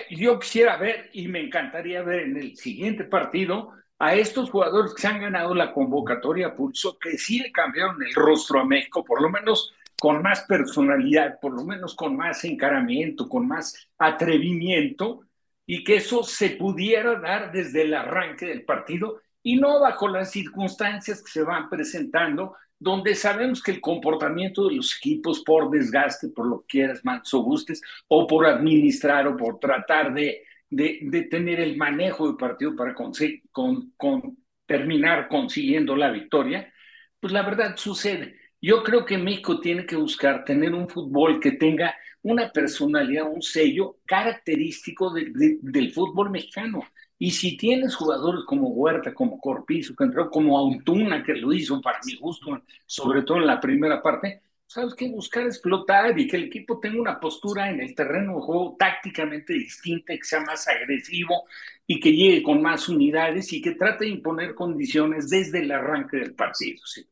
Yo 0.10 0.40
quisiera 0.40 0.78
ver 0.78 1.10
y 1.12 1.28
me 1.28 1.42
encantaría 1.42 2.02
ver 2.02 2.22
en 2.22 2.38
el 2.38 2.56
siguiente 2.56 3.04
partido 3.04 3.74
a 4.00 4.16
estos 4.16 4.50
jugadores 4.50 4.94
que 4.94 5.02
se 5.02 5.08
han 5.08 5.20
ganado 5.20 5.54
la 5.54 5.74
convocatoria 5.74 6.56
pulso, 6.56 6.98
que 6.98 7.18
sí 7.18 7.40
le 7.40 7.52
cambiaron 7.52 8.02
el 8.02 8.14
rostro 8.14 8.62
a 8.62 8.66
México, 8.66 9.04
por 9.04 9.22
lo 9.22 9.30
menos 9.30 9.74
con 10.00 10.22
más 10.22 10.42
personalidad, 10.42 11.40
por 11.42 11.54
lo 11.54 11.64
menos 11.64 11.96
con 11.96 12.16
más 12.16 12.44
encaramiento, 12.46 13.28
con 13.28 13.48
más 13.48 13.90
atrevimiento, 13.98 15.22
y 15.66 15.84
que 15.84 15.96
eso 15.96 16.24
se 16.24 16.52
pudiera 16.52 17.20
dar 17.20 17.52
desde 17.52 17.82
el 17.82 17.94
arranque 17.94 18.46
del 18.46 18.64
partido 18.64 19.22
y 19.46 19.56
no 19.56 19.80
bajo 19.80 20.10
las 20.10 20.32
circunstancias 20.32 21.22
que 21.24 21.32
se 21.32 21.44
van 21.44 21.70
presentando, 21.70 22.56
donde 22.78 23.16
sabemos 23.16 23.64
que 23.64 23.72
el 23.72 23.80
comportamiento 23.80 24.68
de 24.68 24.76
los 24.76 24.98
equipos 24.98 25.42
por 25.46 25.70
desgaste, 25.70 26.28
por 26.30 26.48
lo 26.48 26.62
que 26.62 26.80
quieras, 26.80 27.06
más 27.06 27.34
o 27.34 27.42
gustes, 27.44 27.82
o 28.08 28.28
por 28.28 28.46
administrar 28.46 29.28
o 29.28 29.38
por 29.38 29.60
tratar 29.60 30.14
de 30.14 30.44
de, 30.70 31.28
tener 31.30 31.60
el 31.60 31.78
manejo 31.78 32.28
del 32.28 32.38
partido 32.38 32.76
para 32.76 32.94
con, 32.94 33.14
con, 33.98 34.38
terminar 34.66 35.28
consiguiendo 35.28 35.96
la 35.96 36.12
victoria, 36.12 36.72
pues 37.20 37.32
la 37.32 37.44
verdad 37.44 37.76
sucede. 37.78 38.40
Yo 38.62 38.84
creo 38.84 39.06
que 39.06 39.18
México 39.18 39.60
tiene 39.60 39.86
que 39.86 39.96
buscar 39.96 40.44
tener 40.44 40.74
un 40.74 40.90
fútbol 40.90 41.40
que 41.40 41.52
tenga 41.52 41.96
una 42.24 42.52
personalidad, 42.52 43.30
un 43.30 43.42
sello 43.42 44.00
característico 44.06 45.14
del 45.14 45.92
fútbol 45.94 46.32
mexicano. 46.32 46.82
Y 47.18 47.32
si 47.32 47.56
tienes 47.56 47.96
jugadores 47.96 48.44
como 48.46 48.70
Huerta, 48.70 49.14
como 49.14 49.40
Corpizo, 49.40 49.94
como 50.30 50.58
Autuna, 50.58 51.24
que 51.24 51.34
lo 51.36 51.54
hizo 51.54 51.82
para 51.82 52.00
mi 52.06 52.16
gusto, 52.16 52.62
sobre 52.86 53.24
todo 53.24 53.38
en 53.38 53.48
la 53.48 53.60
primera 53.60 54.02
parte, 54.02 54.42
sabes 54.68 54.94
que 54.96 55.10
buscar 55.10 55.46
explotar 55.46 56.18
y 56.20 56.28
que 56.28 56.36
el 56.36 56.46
equipo 56.46 56.80
tenga 56.80 57.00
una 57.00 57.20
postura 57.20 57.70
en 57.70 57.80
el 57.80 57.96
terreno 57.96 58.36
de 58.36 58.42
juego 58.42 58.76
tácticamente 58.78 59.54
distinta, 59.54 60.14
que 60.14 60.24
sea 60.24 60.42
más 60.42 60.68
agresivo 60.68 61.46
y 61.88 62.00
que 62.00 62.12
llegue 62.12 62.44
con 62.44 62.62
más 62.62 62.90
unidades 62.90 63.54
y 63.54 63.62
que 63.62 63.76
trate 63.76 64.06
de 64.06 64.12
imponer 64.12 64.54
condiciones 64.54 65.30
desde 65.30 65.60
el 65.60 65.72
arranque 65.72 66.18
del 66.18 66.36
partido. 66.36 66.80
Sí. 66.86 67.06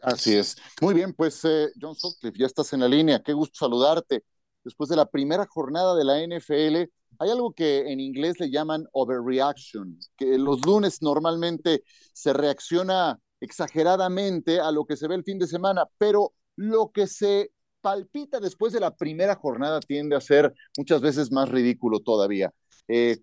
Así 0.00 0.34
es. 0.34 0.56
Muy 0.80 0.94
bien, 0.94 1.12
pues 1.12 1.44
eh, 1.44 1.68
John 1.80 1.94
Sutcliffe, 1.94 2.38
ya 2.38 2.46
estás 2.46 2.72
en 2.72 2.80
la 2.80 2.88
línea. 2.88 3.22
Qué 3.22 3.32
gusto 3.32 3.56
saludarte. 3.56 4.22
Después 4.66 4.90
de 4.90 4.96
la 4.96 5.06
primera 5.06 5.46
jornada 5.46 5.94
de 5.94 6.04
la 6.04 6.20
NFL, 6.20 6.90
hay 7.20 7.30
algo 7.30 7.52
que 7.52 7.92
en 7.92 8.00
inglés 8.00 8.40
le 8.40 8.50
llaman 8.50 8.84
overreaction, 8.90 9.96
que 10.16 10.36
los 10.38 10.66
lunes 10.66 11.00
normalmente 11.02 11.84
se 12.12 12.32
reacciona 12.32 13.16
exageradamente 13.40 14.58
a 14.58 14.72
lo 14.72 14.84
que 14.84 14.96
se 14.96 15.06
ve 15.06 15.14
el 15.14 15.22
fin 15.22 15.38
de 15.38 15.46
semana, 15.46 15.84
pero 15.98 16.32
lo 16.56 16.90
que 16.90 17.06
se 17.06 17.52
palpita 17.80 18.40
después 18.40 18.72
de 18.72 18.80
la 18.80 18.96
primera 18.96 19.36
jornada 19.36 19.78
tiende 19.78 20.16
a 20.16 20.20
ser 20.20 20.52
muchas 20.76 21.00
veces 21.00 21.30
más 21.30 21.48
ridículo 21.48 22.00
todavía. 22.00 22.52
Eh, 22.88 23.18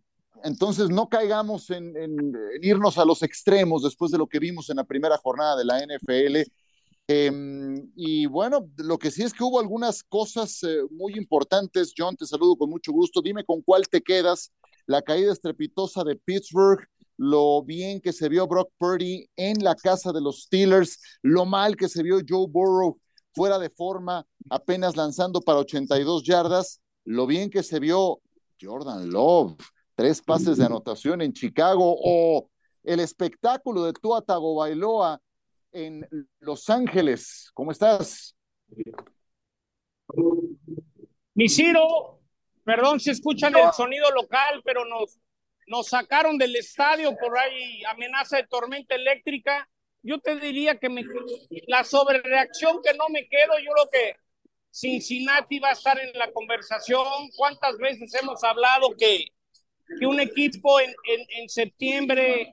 entonces 0.46 0.90
no 0.90 1.10
caigamos 1.10 1.70
en, 1.72 1.94
irnos 2.62 2.98
a 2.98 3.04
los 3.04 3.22
extremos 3.22 3.84
después 3.84 4.12
de 4.12 4.18
lo 4.18 4.28
que 4.28 4.40
vimos 4.40 4.70
en 4.70 4.78
la 4.78 4.86
primera 4.86 5.18
jornada 5.18 5.58
de 5.58 5.66
la 5.66 5.80
NFL. 5.80 6.50
Em, 7.08 7.92
y 7.96 8.26
bueno, 8.28 8.70
lo 8.78 8.98
que 8.98 9.12
sí 9.12 9.24
es 9.24 9.34
que 9.34 9.44
hubo 9.44 9.60
algunas 9.60 10.04
cosas 10.04 10.64
eh, 10.64 10.82
muy 10.92 11.14
importantes. 11.16 11.94
John, 11.98 12.16
te 12.16 12.26
saludo 12.26 12.56
con 12.56 12.70
mucho 12.70 12.92
gusto. 12.92 13.22
Dime 13.22 13.44
con 13.44 13.62
cuál 13.62 13.88
te 13.88 14.02
quedas. 14.02 14.52
La 14.86 15.02
caída 15.02 15.32
estrepitosa 15.32 16.04
de 16.04 16.16
Pittsburgh, 16.16 16.86
lo 17.18 17.64
bien 17.64 18.02
que 18.02 18.14
se 18.14 18.30
vio 18.30 18.48
Brock 18.48 18.72
Purdy 18.78 19.28
en 19.36 19.64
la 19.64 19.76
casa 19.76 20.12
de 20.12 20.22
los 20.22 20.44
Steelers, 20.44 21.00
lo 21.22 21.46
mal 21.46 21.76
que 21.76 21.88
se 21.88 22.04
vio 22.04 22.20
Joe 22.28 22.48
Burrow 22.50 23.00
fuera 23.34 23.60
de 23.60 23.70
forma, 23.70 24.26
apenas 24.50 24.96
lanzando 24.96 25.42
para 25.42 25.60
82 25.60 26.24
yardas. 26.24 26.82
Lo 27.06 27.26
bien 27.28 27.50
que 27.50 27.64
se 27.64 27.80
vio 27.80 28.22
Jordan 28.62 29.10
Love, 29.10 29.58
tres 29.96 30.22
pases 30.22 30.58
de 30.58 30.66
anotación 30.66 31.22
en 31.22 31.34
Chicago 31.34 31.96
o 31.98 32.50
el 32.84 33.00
espectáculo 33.00 33.84
de 33.84 33.94
Tua 33.94 34.22
Tagovailoa 34.22 35.22
en 35.74 36.08
Los 36.40 36.70
Ángeles. 36.70 37.52
¿Cómo 37.54 37.72
estás? 37.72 38.36
Mi 41.34 41.50
Ciro, 41.50 42.22
perdón 42.64 43.00
si 43.00 43.10
escuchan 43.10 43.56
el 43.56 43.72
sonido 43.74 44.10
local, 44.12 44.62
pero 44.64 44.86
nos, 44.86 45.20
nos 45.68 45.88
sacaron 45.88 46.38
del 46.38 46.56
estadio 46.56 47.16
por 47.18 47.38
ahí 47.38 47.84
amenaza 47.86 48.38
de 48.38 48.48
tormenta 48.48 48.96
eléctrica 48.96 49.68
yo 50.04 50.20
te 50.20 50.36
diría 50.36 50.78
que 50.78 50.90
me, 50.90 51.04
la 51.68 51.84
sobrereacción 51.86 52.82
que 52.84 52.94
no 52.94 53.08
me 53.10 53.26
quedo, 53.28 53.58
yo 53.60 53.72
creo 53.72 53.90
que 53.90 54.16
Cincinnati 54.70 55.60
va 55.60 55.70
a 55.70 55.74
estar 55.74 55.98
en 55.98 56.12
la 56.20 56.32
conversación. 56.32 57.08
¿Cuántas 57.38 57.78
veces 57.78 58.14
hemos 58.16 58.44
hablado 58.44 58.90
que, 58.98 59.28
que 60.00 60.06
un 60.06 60.20
equipo 60.20 60.82
en, 60.82 60.94
en, 61.06 61.48
septiembre 61.48 62.52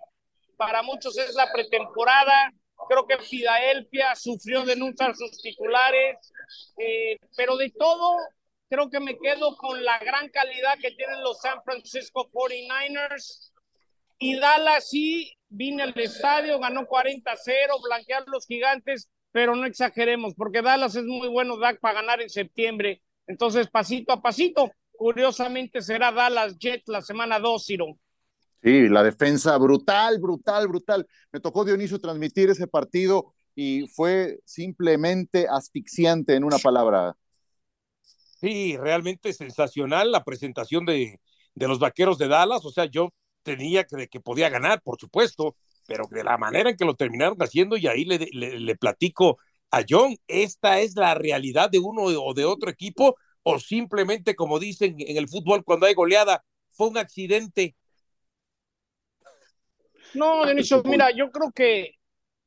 para 0.56 0.82
muchos 0.82 1.18
es 1.18 1.34
la 1.34 1.50
pretemporada? 1.52 2.52
Creo 2.88 3.06
que 3.06 3.18
Filadelfia 3.18 4.14
sufrió 4.14 4.64
de 4.64 4.76
no 4.76 4.86
sus 5.14 5.42
titulares, 5.42 6.32
eh, 6.78 7.18
pero 7.36 7.56
de 7.56 7.70
todo, 7.70 8.16
creo 8.68 8.90
que 8.90 9.00
me 9.00 9.18
quedo 9.18 9.56
con 9.56 9.84
la 9.84 9.98
gran 9.98 10.28
calidad 10.28 10.78
que 10.80 10.92
tienen 10.92 11.22
los 11.22 11.40
San 11.40 11.62
Francisco 11.62 12.28
49ers 12.30 13.50
y 14.18 14.38
Dallas 14.38 14.90
sí 14.90 15.32
vine 15.48 15.82
al 15.82 15.98
estadio, 15.98 16.58
ganó 16.58 16.86
40-0, 16.86 17.82
blanquear 17.82 18.24
los 18.26 18.46
gigantes, 18.46 19.08
pero 19.32 19.56
no 19.56 19.64
exageremos, 19.64 20.34
porque 20.34 20.62
Dallas 20.62 20.94
es 20.94 21.04
muy 21.04 21.28
bueno, 21.28 21.58
para 21.80 21.94
ganar 21.94 22.20
en 22.20 22.28
septiembre. 22.28 23.02
Entonces, 23.26 23.68
pasito 23.68 24.12
a 24.12 24.20
pasito, 24.20 24.70
curiosamente 24.92 25.80
será 25.80 26.12
Dallas 26.12 26.58
Jets 26.58 26.88
la 26.88 27.00
semana 27.00 27.38
2, 27.38 27.64
Ciro. 27.64 27.98
Sí, 28.62 28.88
la 28.88 29.02
defensa 29.02 29.56
brutal, 29.56 30.18
brutal, 30.18 30.68
brutal. 30.68 31.06
Me 31.32 31.40
tocó 31.40 31.64
Dionisio 31.64 31.98
transmitir 31.98 32.50
ese 32.50 32.66
partido 32.66 33.32
y 33.54 33.86
fue 33.88 34.38
simplemente 34.44 35.46
asfixiante 35.48 36.34
en 36.34 36.44
una 36.44 36.58
palabra. 36.58 37.16
Sí, 38.40 38.76
realmente 38.78 39.32
sensacional 39.32 40.10
la 40.12 40.24
presentación 40.24 40.86
de, 40.86 41.20
de 41.54 41.68
los 41.68 41.78
vaqueros 41.78 42.18
de 42.18 42.28
Dallas. 42.28 42.64
O 42.64 42.70
sea, 42.70 42.86
yo 42.86 43.12
tenía 43.42 43.84
que, 43.84 44.08
que 44.08 44.20
podía 44.20 44.48
ganar, 44.48 44.82
por 44.82 44.98
supuesto, 44.98 45.56
pero 45.86 46.06
de 46.10 46.24
la 46.24 46.38
manera 46.38 46.70
en 46.70 46.76
que 46.76 46.84
lo 46.84 46.94
terminaron 46.94 47.36
haciendo, 47.40 47.76
y 47.76 47.86
ahí 47.86 48.04
le, 48.04 48.18
le, 48.32 48.76
platico 48.76 49.38
a 49.70 49.82
John, 49.88 50.16
¿esta 50.28 50.80
es 50.80 50.96
la 50.96 51.14
realidad 51.14 51.70
de 51.70 51.78
uno 51.78 52.02
o 52.02 52.34
de 52.34 52.44
otro 52.44 52.70
equipo? 52.70 53.16
¿O 53.42 53.58
simplemente, 53.58 54.34
como 54.36 54.58
dicen 54.58 54.96
en 54.98 55.16
el 55.16 55.28
fútbol 55.28 55.64
cuando 55.64 55.86
hay 55.86 55.94
goleada, 55.94 56.44
fue 56.70 56.88
un 56.88 56.98
accidente? 56.98 57.76
No, 60.14 60.44
Dionisio, 60.44 60.82
mira, 60.84 61.10
yo 61.10 61.30
creo 61.30 61.52
que 61.52 61.96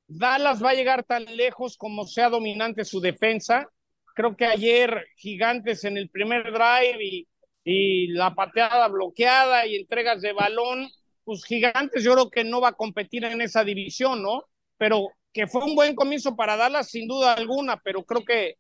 Dallas 0.08 0.64
va 0.64 0.72
a 0.72 0.76
llegar 0.76 1.04
tan 1.04 1.26
lejos 1.26 1.78
como 1.78 2.06
sea 2.06 2.30
dominante 2.30 2.86
su 2.86 3.00
defensa. 3.00 3.68
Creo 4.16 4.36
que 4.36 4.46
ayer 4.46 5.06
Gigantes 5.18 5.84
en 5.86 5.98
el 5.98 6.10
primer 6.10 6.52
drive 6.52 7.26
y 7.64 8.08
la 8.08 8.36
pateada 8.36 8.88
bloqueada 8.88 9.66
y 9.66 9.76
entregas 9.76 10.22
de 10.22 10.34
balón, 10.34 10.90
pues 11.24 11.46
Gigantes 11.46 12.04
yo 12.04 12.14
creo 12.14 12.30
que 12.30 12.44
no 12.44 12.62
va 12.62 12.70
a 12.70 12.74
competir 12.74 13.24
en 13.26 13.42
esa 13.42 13.64
división, 13.64 14.22
¿no? 14.22 14.46
Pero 14.78 15.08
que 15.32 15.48
fue 15.48 15.64
un 15.64 15.76
buen 15.76 15.96
comienzo 15.96 16.36
para 16.36 16.58
Dallas 16.58 16.90
sin 16.90 17.08
duda 17.08 17.34
alguna, 17.34 17.78
pero 17.78 18.04
creo 18.04 18.24
que 18.24 18.58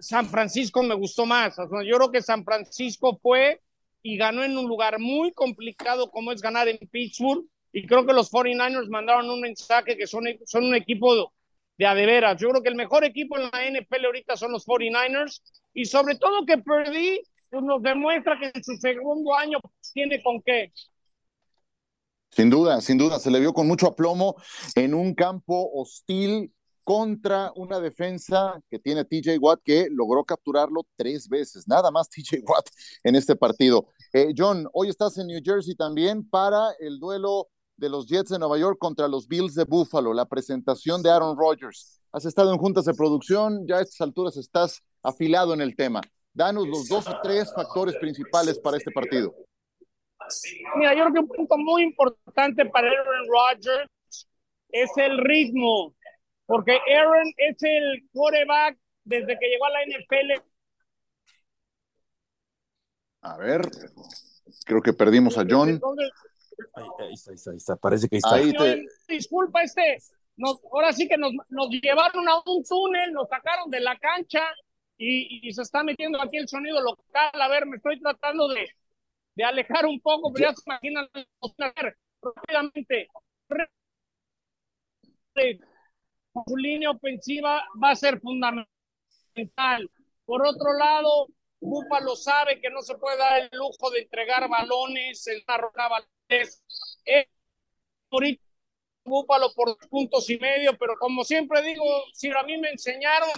San 0.00 0.26
Francisco 0.26 0.82
me 0.82 0.94
gustó 0.94 1.26
más. 1.26 1.56
yo 1.56 1.96
creo 1.96 2.10
que 2.10 2.22
San 2.22 2.44
Francisco 2.44 3.18
fue 3.22 3.60
y 4.02 4.16
ganó 4.16 4.42
en 4.42 4.56
un 4.56 4.66
lugar 4.66 4.98
muy 4.98 5.32
complicado 5.32 6.10
como 6.10 6.32
es 6.32 6.40
ganar 6.40 6.68
en 6.68 6.78
Pittsburgh 6.90 7.44
y 7.72 7.86
creo 7.86 8.06
que 8.06 8.12
los 8.12 8.30
49ers 8.30 8.88
mandaron 8.88 9.30
un 9.30 9.40
mensaje 9.40 9.96
que 9.96 10.06
son, 10.06 10.24
son 10.44 10.64
un 10.64 10.74
equipo 10.74 11.32
de 11.78 11.86
a 11.86 12.36
Yo 12.36 12.50
creo 12.50 12.62
que 12.62 12.68
el 12.68 12.74
mejor 12.74 13.04
equipo 13.04 13.38
en 13.38 13.44
la 13.44 13.64
NFL 13.64 14.04
ahorita 14.04 14.36
son 14.36 14.52
los 14.52 14.66
49ers 14.66 15.40
y 15.72 15.86
sobre 15.86 16.16
todo 16.16 16.44
que 16.44 16.58
perdí 16.58 17.22
pues 17.50 17.64
nos 17.64 17.82
demuestra 17.82 18.38
que 18.38 18.50
en 18.54 18.62
su 18.62 18.76
segundo 18.76 19.34
año 19.34 19.58
tiene 19.92 20.22
con 20.22 20.40
qué. 20.42 20.72
Sin 22.30 22.48
duda, 22.48 22.80
sin 22.80 22.96
duda, 22.96 23.18
se 23.18 23.30
le 23.30 23.40
vio 23.40 23.52
con 23.52 23.66
mucho 23.66 23.88
aplomo 23.88 24.36
en 24.76 24.94
un 24.94 25.14
campo 25.14 25.70
hostil 25.74 26.52
contra 26.84 27.52
una 27.56 27.80
defensa 27.80 28.60
que 28.70 28.78
tiene 28.78 29.04
TJ 29.04 29.38
Watt 29.38 29.60
que 29.64 29.88
logró 29.90 30.24
capturarlo 30.24 30.86
tres 30.96 31.28
veces, 31.28 31.66
nada 31.66 31.90
más 31.90 32.08
TJ 32.08 32.42
Watt 32.46 32.68
en 33.02 33.16
este 33.16 33.34
partido. 33.36 33.88
Eh, 34.12 34.32
John, 34.36 34.68
hoy 34.72 34.88
estás 34.90 35.18
en 35.18 35.26
New 35.26 35.40
Jersey 35.44 35.74
también 35.74 36.28
para 36.28 36.72
el 36.78 37.00
duelo 37.00 37.48
de 37.80 37.88
los 37.88 38.06
Jets 38.06 38.28
de 38.28 38.38
Nueva 38.38 38.58
York 38.58 38.76
contra 38.78 39.08
los 39.08 39.26
Bills 39.26 39.54
de 39.54 39.64
Buffalo, 39.64 40.12
la 40.12 40.26
presentación 40.26 41.02
de 41.02 41.10
Aaron 41.10 41.34
Rodgers. 41.36 41.98
Has 42.12 42.26
estado 42.26 42.52
en 42.52 42.58
juntas 42.58 42.84
de 42.84 42.92
producción, 42.92 43.66
ya 43.66 43.76
a 43.76 43.80
estas 43.80 44.02
alturas 44.02 44.36
estás 44.36 44.82
afilado 45.02 45.54
en 45.54 45.62
el 45.62 45.74
tema. 45.74 46.02
Danos 46.34 46.68
los 46.68 46.88
dos 46.88 47.08
o 47.08 47.18
tres 47.22 47.50
factores 47.54 47.96
principales 47.96 48.58
para 48.58 48.76
este 48.76 48.90
partido. 48.90 49.34
Mira, 50.76 50.94
yo 50.94 51.04
creo 51.04 51.14
que 51.14 51.20
un 51.20 51.28
punto 51.28 51.56
muy 51.56 51.84
importante 51.84 52.66
para 52.66 52.88
Aaron 52.88 53.26
Rodgers 53.28 53.90
es 54.68 54.90
el 54.96 55.16
ritmo, 55.16 55.94
porque 56.44 56.72
Aaron 56.72 57.32
es 57.38 57.62
el 57.62 58.06
quarterback 58.12 58.76
desde 59.04 59.38
que 59.38 59.48
llegó 59.48 59.64
a 59.64 59.70
la 59.70 59.78
NFL. 59.86 60.42
A 63.22 63.36
ver, 63.38 63.62
creo 64.66 64.82
que 64.82 64.92
perdimos 64.92 65.38
a 65.38 65.46
John. 65.48 65.80
Ahí, 66.74 67.14
está, 67.14 67.50
ahí 67.50 67.56
está, 67.56 67.76
parece 67.76 68.08
que 68.08 68.16
está. 68.16 68.34
Ahí 68.34 68.52
Disculpa, 69.08 69.62
este, 69.62 69.98
ahora 70.72 70.92
sí 70.92 71.08
que 71.08 71.16
nos, 71.16 71.32
nos, 71.48 71.68
llevaron 71.70 72.28
a 72.28 72.36
un 72.46 72.64
túnel, 72.64 73.12
nos 73.12 73.28
sacaron 73.28 73.70
de 73.70 73.80
la 73.80 73.98
cancha 73.98 74.42
y, 74.96 75.48
y, 75.48 75.52
se 75.52 75.62
está 75.62 75.82
metiendo 75.82 76.20
aquí 76.20 76.36
el 76.36 76.48
sonido 76.48 76.80
local. 76.80 77.30
A 77.40 77.48
ver, 77.48 77.66
me 77.66 77.76
estoy 77.76 78.00
tratando 78.00 78.48
de, 78.48 78.68
de 79.34 79.44
alejar 79.44 79.86
un 79.86 80.00
poco, 80.00 80.32
pero 80.32 80.50
ya 80.50 80.54
se 80.54 80.62
imaginan, 80.66 81.08
a 81.14 81.82
ver, 81.82 81.96
rápidamente. 82.22 83.08
Su 86.46 86.56
línea 86.56 86.90
ofensiva 86.90 87.64
va 87.82 87.90
a 87.90 87.96
ser 87.96 88.20
fundamental. 88.20 88.68
Por 90.24 90.46
otro 90.46 90.72
lado, 90.78 91.28
Búfalo 91.60 92.16
sabe 92.16 92.60
que 92.60 92.70
no 92.70 92.82
se 92.82 92.96
puede 92.96 93.18
dar 93.18 93.40
el 93.40 93.50
lujo 93.52 93.90
de 93.90 94.00
entregar 94.00 94.48
balones, 94.48 95.26
en 95.26 95.42
balones. 95.46 96.08
Ahorita 98.10 98.42
Búfalo 99.04 99.52
por 99.54 99.76
puntos 99.88 100.28
y 100.30 100.38
medio, 100.38 100.76
pero 100.78 100.94
como 100.98 101.24
siempre 101.24 101.62
digo, 101.62 101.84
si 102.12 102.30
a 102.30 102.42
mí 102.42 102.58
me 102.58 102.70
enseñaron 102.70 103.30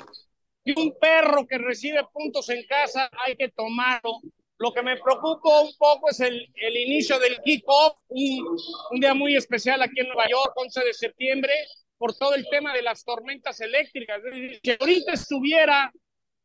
que 0.65 0.75
un 0.77 0.97
perro 0.99 1.47
que 1.47 1.59
recibe 1.59 2.05
puntos 2.13 2.49
en 2.51 2.65
casa 2.67 3.11
hay 3.25 3.37
que 3.37 3.49
tomarlo. 3.49 4.21
Lo 4.59 4.73
que 4.73 4.83
me 4.83 4.97
preocupa 4.97 5.61
un 5.61 5.75
poco 5.77 6.11
es 6.11 6.21
el, 6.21 6.53
el 6.55 6.77
inicio 6.77 7.19
del 7.19 7.41
kickoff, 7.43 7.97
un, 8.09 8.57
un 8.91 9.01
día 9.01 9.15
muy 9.15 9.35
especial 9.35 9.83
aquí 9.83 10.01
en 10.01 10.09
Nueva 10.09 10.29
York, 10.29 10.53
11 10.55 10.85
de 10.85 10.95
septiembre, 10.95 11.53
por 11.99 12.15
todo 12.15 12.35
el 12.35 12.47
tema 12.49 12.75
de 12.75 12.83
las 12.83 13.05
tormentas 13.05 13.61
eléctricas. 13.61 14.21
Si 14.63 14.71
ahorita 14.79 15.13
estuviera 15.13 15.93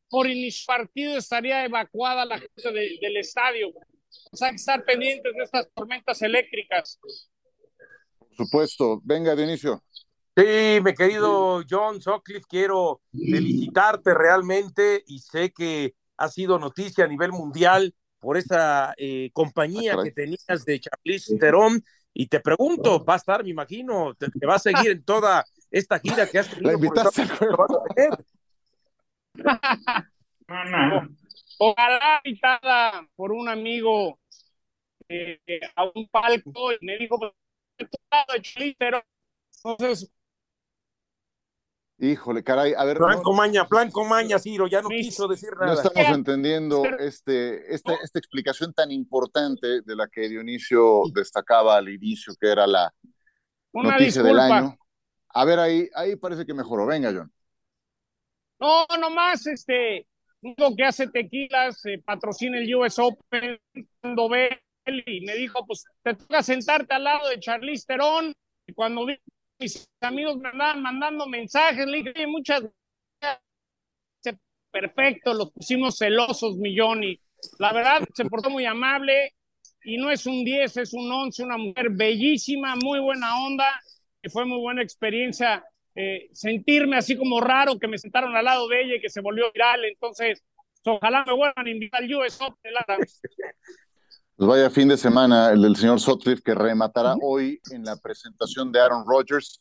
por 0.09 0.27
inicio 0.29 0.65
partido 0.65 1.17
estaría 1.17 1.65
evacuada 1.65 2.25
la 2.25 2.39
gente 2.39 2.71
del 2.71 3.17
estadio. 3.17 3.73
O 4.31 4.37
sea, 4.37 4.47
hay 4.47 4.53
que 4.53 4.57
estar 4.57 4.83
pendientes 4.83 5.33
de 5.35 5.43
estas 5.43 5.69
tormentas 5.73 6.21
eléctricas. 6.21 6.99
Por 8.19 8.35
supuesto. 8.35 9.01
Venga, 9.03 9.35
Dionisio. 9.35 9.81
Sí, 10.35 10.79
mi 10.83 10.93
querido 10.93 11.63
John 11.67 11.99
Sutcliffe, 11.99 12.45
quiero 12.47 13.01
felicitarte 13.11 14.13
realmente 14.13 15.03
y 15.07 15.19
sé 15.19 15.51
que 15.51 15.95
ha 16.15 16.27
sido 16.29 16.59
noticia 16.59 17.05
a 17.05 17.07
nivel 17.07 17.31
mundial 17.31 17.95
por 18.19 18.37
esa 18.37 18.93
eh, 18.97 19.31
compañía 19.33 19.95
ah, 19.97 20.03
que 20.03 20.11
tenías 20.11 20.63
de 20.65 20.79
Charlize 20.79 21.37
Theron 21.37 21.83
y 22.13 22.27
te 22.27 22.39
pregunto, 22.39 23.03
va 23.03 23.15
a 23.15 23.17
estar, 23.17 23.43
me 23.43 23.49
imagino, 23.49 24.13
te, 24.15 24.27
va 24.45 24.55
a 24.55 24.59
seguir 24.59 24.91
en 24.91 25.03
toda 25.03 25.43
esta 25.71 25.99
gira 25.99 26.27
que 26.27 26.39
has 26.39 26.49
tenido. 26.49 26.71
La 26.71 26.73
invitaste 26.73 27.23
Ojalá 31.59 32.21
invitada 32.23 33.07
por 33.15 33.31
un 33.31 33.49
amigo 33.49 34.19
eh, 35.09 35.39
a 35.75 35.85
un 35.85 36.07
palco 36.09 36.71
y 36.73 36.77
me 36.81 36.97
dijo, 36.97 37.17
pero 38.77 39.03
entonces 39.63 40.11
Híjole, 41.99 42.43
caray, 42.43 42.73
a 42.77 42.83
ver. 42.83 42.99
Blanco 42.99 43.33
Maña, 43.33 43.63
Blanco 43.63 44.05
Maña, 44.05 44.37
Ciro, 44.37 44.67
ya 44.67 44.83
no 44.83 44.89
quiso 44.89 45.27
decir 45.27 45.49
nada. 45.59 45.73
No 45.73 45.81
estamos 45.81 46.15
entendiendo 46.15 46.85
este, 46.99 47.73
este, 47.73 47.93
esta 48.03 48.19
explicación 48.19 48.71
tan 48.71 48.91
importante 48.91 49.81
de 49.81 49.95
la 49.95 50.07
que 50.07 50.29
Dionisio 50.29 51.03
destacaba 51.11 51.75
al 51.75 51.89
inicio, 51.89 52.33
que 52.39 52.51
era 52.51 52.67
la 52.67 52.93
noticia 53.73 54.21
del 54.21 54.39
año. 54.39 54.77
A 55.29 55.45
ver, 55.45 55.57
ahí, 55.57 55.89
ahí 55.95 56.15
parece 56.17 56.45
que 56.45 56.53
mejoró. 56.53 56.85
Venga, 56.85 57.11
John. 57.11 57.31
No, 58.59 58.85
nomás, 58.99 59.47
este, 59.47 60.07
uno 60.55 60.75
que 60.75 60.83
hace 60.83 61.07
tequilas, 61.07 61.81
patrocina 62.05 62.57
el 62.57 62.75
US 62.75 62.99
Open, 62.99 63.59
cuando 64.01 64.29
ve 64.29 64.61
y 64.85 65.21
me 65.21 65.35
dijo, 65.35 65.65
pues 65.65 65.83
te 66.01 66.15
toca 66.15 66.41
sentarte 66.41 66.93
al 66.93 67.03
lado 67.03 67.27
de 67.29 67.39
Charlize 67.39 67.85
Theron, 67.85 68.33
y 68.65 68.73
cuando 68.73 69.05
vi 69.05 69.17
mis 69.59 69.85
amigos 70.01 70.37
me 70.37 70.49
andaban 70.49 70.81
mandando 70.81 71.27
mensajes, 71.27 71.85
le 71.85 72.03
dije, 72.03 72.27
muchas 72.27 72.63
gracias, 73.19 74.41
perfecto, 74.71 75.33
los 75.33 75.51
pusimos 75.51 75.97
celosos, 75.97 76.57
millón, 76.57 77.03
y 77.03 77.19
la 77.59 77.73
verdad 77.73 78.07
se 78.13 78.25
portó 78.25 78.49
muy 78.49 78.65
amable, 78.65 79.33
y 79.83 79.97
no 79.97 80.11
es 80.11 80.25
un 80.25 80.43
10, 80.43 80.77
es 80.77 80.93
un 80.93 81.11
11, 81.11 81.43
una 81.43 81.57
mujer 81.57 81.89
bellísima, 81.91 82.75
muy 82.75 82.99
buena 82.99 83.43
onda, 83.43 83.67
que 84.21 84.29
fue 84.29 84.45
muy 84.45 84.59
buena 84.59 84.81
experiencia 84.81 85.63
eh, 85.99 86.29
sentirme 86.31 86.95
así 86.95 87.17
como 87.17 87.41
raro 87.41 87.79
que 87.79 87.87
me 87.87 87.97
sentaron 87.97 88.35
al 88.35 88.45
lado 88.45 88.67
de 88.67 88.83
ella 88.83 88.95
y 88.97 89.01
que 89.01 89.09
se 89.09 89.19
volvió 89.19 89.51
viral. 89.51 89.83
Entonces, 89.83 90.43
ojalá 90.85 91.25
me 91.25 91.33
vuelvan 91.33 91.65
a 91.65 91.69
invitar 91.71 92.03
al 92.03 92.15
US 92.15 92.39
Open. 92.39 92.71
Pues 94.35 94.47
vaya 94.47 94.69
fin 94.69 94.87
de 94.87 94.97
semana 94.97 95.49
el 95.49 95.63
del 95.63 95.75
señor 95.75 95.99
Sotcliffe 95.99 96.43
que 96.43 96.53
rematará 96.53 97.15
hoy 97.19 97.59
en 97.71 97.83
la 97.83 97.95
presentación 97.95 98.71
de 98.71 98.79
Aaron 98.79 99.05
Rodgers 99.07 99.59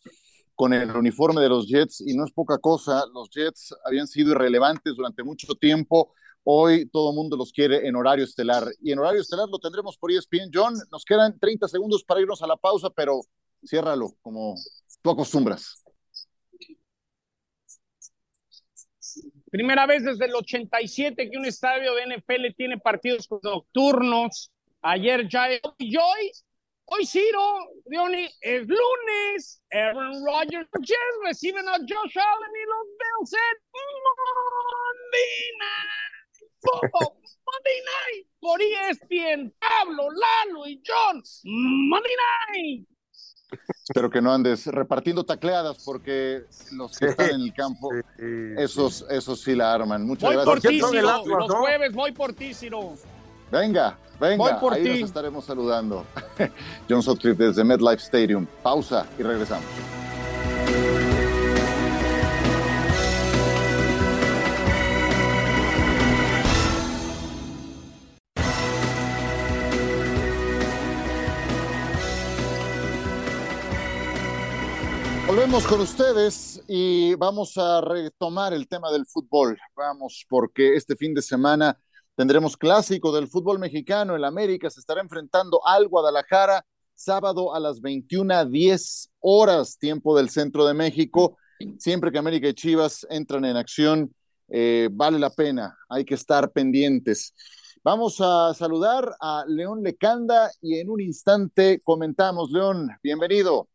con 0.54 0.74
el 0.74 0.94
uniforme 0.94 1.40
de 1.40 1.48
los 1.48 1.66
Jets 1.66 2.02
y 2.02 2.14
no 2.14 2.26
es 2.26 2.32
poca 2.32 2.58
cosa, 2.58 3.04
los 3.14 3.30
Jets 3.30 3.74
habían 3.86 4.06
sido 4.06 4.32
irrelevantes 4.32 4.94
durante 4.94 5.22
mucho 5.22 5.54
tiempo, 5.54 6.12
hoy 6.44 6.86
todo 6.90 7.10
el 7.10 7.16
mundo 7.16 7.38
los 7.38 7.52
quiere 7.52 7.88
en 7.88 7.96
horario 7.96 8.26
estelar 8.26 8.64
y 8.82 8.92
en 8.92 8.98
horario 8.98 9.22
estelar 9.22 9.48
lo 9.48 9.58
tendremos 9.58 9.96
por 9.96 10.12
ESPN. 10.12 10.50
John, 10.52 10.74
nos 10.90 11.06
quedan 11.06 11.38
30 11.38 11.68
segundos 11.68 12.04
para 12.04 12.20
irnos 12.20 12.42
a 12.42 12.46
la 12.46 12.58
pausa, 12.58 12.90
pero 12.90 13.22
ciérralo 13.66 14.14
como 14.20 14.54
tú 15.00 15.10
acostumbras. 15.10 15.85
Primera 19.50 19.86
vez 19.86 20.04
desde 20.04 20.26
el 20.26 20.34
87 20.34 21.30
que 21.30 21.38
un 21.38 21.44
estadio 21.44 21.94
de 21.94 22.16
NFL 22.16 22.54
tiene 22.56 22.78
partidos 22.78 23.28
nocturnos. 23.42 24.50
Ayer 24.82 25.28
ya 25.28 25.48
hoy, 25.78 26.32
hoy 26.84 27.06
Ciro, 27.06 27.58
Diony, 27.84 28.28
es 28.40 28.66
lunes. 28.66 29.62
Aaron 29.70 30.24
Rodgers 30.24 30.68
reciben 31.24 31.68
a 31.68 31.74
Josh 31.74 32.18
Allen 32.18 32.52
y 32.54 32.66
los 32.66 32.86
Bills 32.98 33.32
en 33.32 33.56
Monday 34.72 35.52
Night. 35.58 36.06
Monday 37.46 37.80
Night 37.84 38.26
por 38.40 38.60
ESPN, 38.60 39.54
Pablo, 39.60 40.08
Lalo 40.10 40.66
y 40.66 40.82
John. 40.84 41.22
Monday 41.44 42.16
Night. 42.52 42.95
Espero 43.88 44.10
que 44.10 44.20
no 44.20 44.32
andes 44.32 44.66
repartiendo 44.66 45.24
tacleadas 45.24 45.78
porque 45.84 46.44
los 46.72 46.98
que 46.98 47.06
están 47.06 47.30
en 47.30 47.40
el 47.42 47.54
campo, 47.54 47.90
esos, 48.18 49.06
esos 49.08 49.40
sí 49.40 49.54
la 49.54 49.72
arman. 49.72 50.04
Muchas 50.04 50.28
voy 50.28 50.44
gracias. 50.44 50.80
Por 50.80 50.90
Ciro. 50.90 51.38
Los 51.38 51.52
jueves 51.52 51.92
voy 51.92 52.10
por 52.10 52.32
ti, 52.32 52.52
Ciro. 52.52 52.94
Venga, 53.52 53.96
venga, 54.18 54.60
ahí 54.72 55.00
nos 55.00 55.08
estaremos 55.08 55.44
saludando. 55.44 56.04
John 56.90 57.00
Sutcliffe 57.00 57.44
desde 57.44 57.62
MetLife 57.62 58.02
Stadium. 58.02 58.44
Pausa 58.60 59.06
y 59.20 59.22
regresamos. 59.22 59.64
Volvemos 75.36 75.66
con 75.66 75.82
ustedes 75.82 76.62
y 76.66 77.14
vamos 77.16 77.58
a 77.58 77.82
retomar 77.82 78.54
el 78.54 78.66
tema 78.66 78.90
del 78.90 79.04
fútbol. 79.04 79.58
Vamos, 79.76 80.24
porque 80.30 80.76
este 80.76 80.96
fin 80.96 81.12
de 81.12 81.20
semana 81.20 81.78
tendremos 82.14 82.56
clásico 82.56 83.12
del 83.12 83.28
fútbol 83.28 83.58
mexicano. 83.58 84.16
El 84.16 84.24
América 84.24 84.70
se 84.70 84.80
estará 84.80 85.02
enfrentando 85.02 85.60
al 85.66 85.88
Guadalajara 85.88 86.64
sábado 86.94 87.54
a 87.54 87.60
las 87.60 87.82
21:10 87.82 89.10
horas, 89.20 89.76
tiempo 89.78 90.16
del 90.16 90.30
centro 90.30 90.64
de 90.64 90.72
México. 90.72 91.36
Siempre 91.78 92.10
que 92.10 92.16
América 92.16 92.48
y 92.48 92.54
Chivas 92.54 93.06
entran 93.10 93.44
en 93.44 93.58
acción, 93.58 94.14
eh, 94.48 94.88
vale 94.90 95.18
la 95.18 95.28
pena, 95.28 95.76
hay 95.90 96.06
que 96.06 96.14
estar 96.14 96.50
pendientes. 96.50 97.34
Vamos 97.84 98.22
a 98.22 98.54
saludar 98.54 99.14
a 99.20 99.44
León 99.46 99.82
Lecanda 99.82 100.50
y 100.62 100.78
en 100.78 100.88
un 100.88 101.02
instante 101.02 101.78
comentamos. 101.84 102.50
León, 102.50 102.88
bienvenido. 103.02 103.68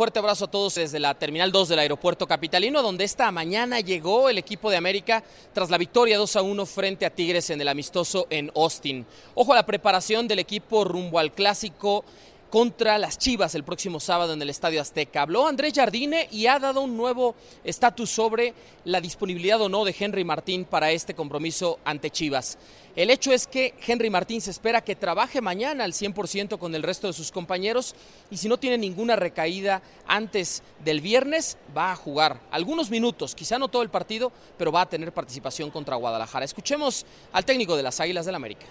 Fuerte 0.00 0.20
abrazo 0.20 0.44
a 0.44 0.50
todos 0.52 0.76
desde 0.76 1.00
la 1.00 1.18
Terminal 1.18 1.50
2 1.50 1.70
del 1.70 1.80
Aeropuerto 1.80 2.28
Capitalino, 2.28 2.82
donde 2.82 3.02
esta 3.02 3.32
mañana 3.32 3.80
llegó 3.80 4.28
el 4.28 4.38
equipo 4.38 4.70
de 4.70 4.76
América 4.76 5.24
tras 5.52 5.70
la 5.70 5.76
victoria 5.76 6.18
2 6.18 6.36
a 6.36 6.42
1 6.42 6.66
frente 6.66 7.04
a 7.04 7.10
Tigres 7.10 7.50
en 7.50 7.60
el 7.60 7.66
amistoso 7.66 8.28
en 8.30 8.52
Austin. 8.54 9.04
Ojo 9.34 9.52
a 9.52 9.56
la 9.56 9.66
preparación 9.66 10.28
del 10.28 10.38
equipo 10.38 10.84
rumbo 10.84 11.18
al 11.18 11.32
clásico 11.32 12.04
contra 12.48 12.96
las 12.96 13.18
Chivas 13.18 13.56
el 13.56 13.64
próximo 13.64 13.98
sábado 13.98 14.34
en 14.34 14.40
el 14.40 14.50
Estadio 14.50 14.80
Azteca. 14.80 15.22
Habló 15.22 15.48
Andrés 15.48 15.72
Jardine 15.74 16.28
y 16.30 16.46
ha 16.46 16.60
dado 16.60 16.80
un 16.80 16.96
nuevo 16.96 17.34
estatus 17.64 18.08
sobre 18.08 18.54
la 18.84 19.00
disponibilidad 19.00 19.60
o 19.60 19.68
no 19.68 19.84
de 19.84 19.96
Henry 19.98 20.22
Martín 20.22 20.64
para 20.64 20.92
este 20.92 21.14
compromiso 21.14 21.80
ante 21.84 22.10
Chivas. 22.10 22.56
El 22.98 23.10
hecho 23.10 23.30
es 23.30 23.46
que 23.46 23.74
Henry 23.86 24.10
Martín 24.10 24.40
se 24.40 24.50
espera 24.50 24.80
que 24.80 24.96
trabaje 24.96 25.40
mañana 25.40 25.84
al 25.84 25.92
100% 25.92 26.58
con 26.58 26.74
el 26.74 26.82
resto 26.82 27.06
de 27.06 27.12
sus 27.12 27.30
compañeros 27.30 27.94
y 28.28 28.38
si 28.38 28.48
no 28.48 28.58
tiene 28.58 28.76
ninguna 28.76 29.14
recaída 29.14 29.82
antes 30.04 30.64
del 30.84 31.00
viernes, 31.00 31.58
va 31.76 31.92
a 31.92 31.94
jugar 31.94 32.40
algunos 32.50 32.90
minutos, 32.90 33.36
quizá 33.36 33.56
no 33.56 33.68
todo 33.68 33.82
el 33.82 33.88
partido, 33.88 34.32
pero 34.58 34.72
va 34.72 34.80
a 34.80 34.88
tener 34.88 35.12
participación 35.12 35.70
contra 35.70 35.94
Guadalajara. 35.94 36.44
Escuchemos 36.44 37.06
al 37.30 37.44
técnico 37.44 37.76
de 37.76 37.84
las 37.84 38.00
Águilas 38.00 38.26
del 38.26 38.34
América. 38.34 38.66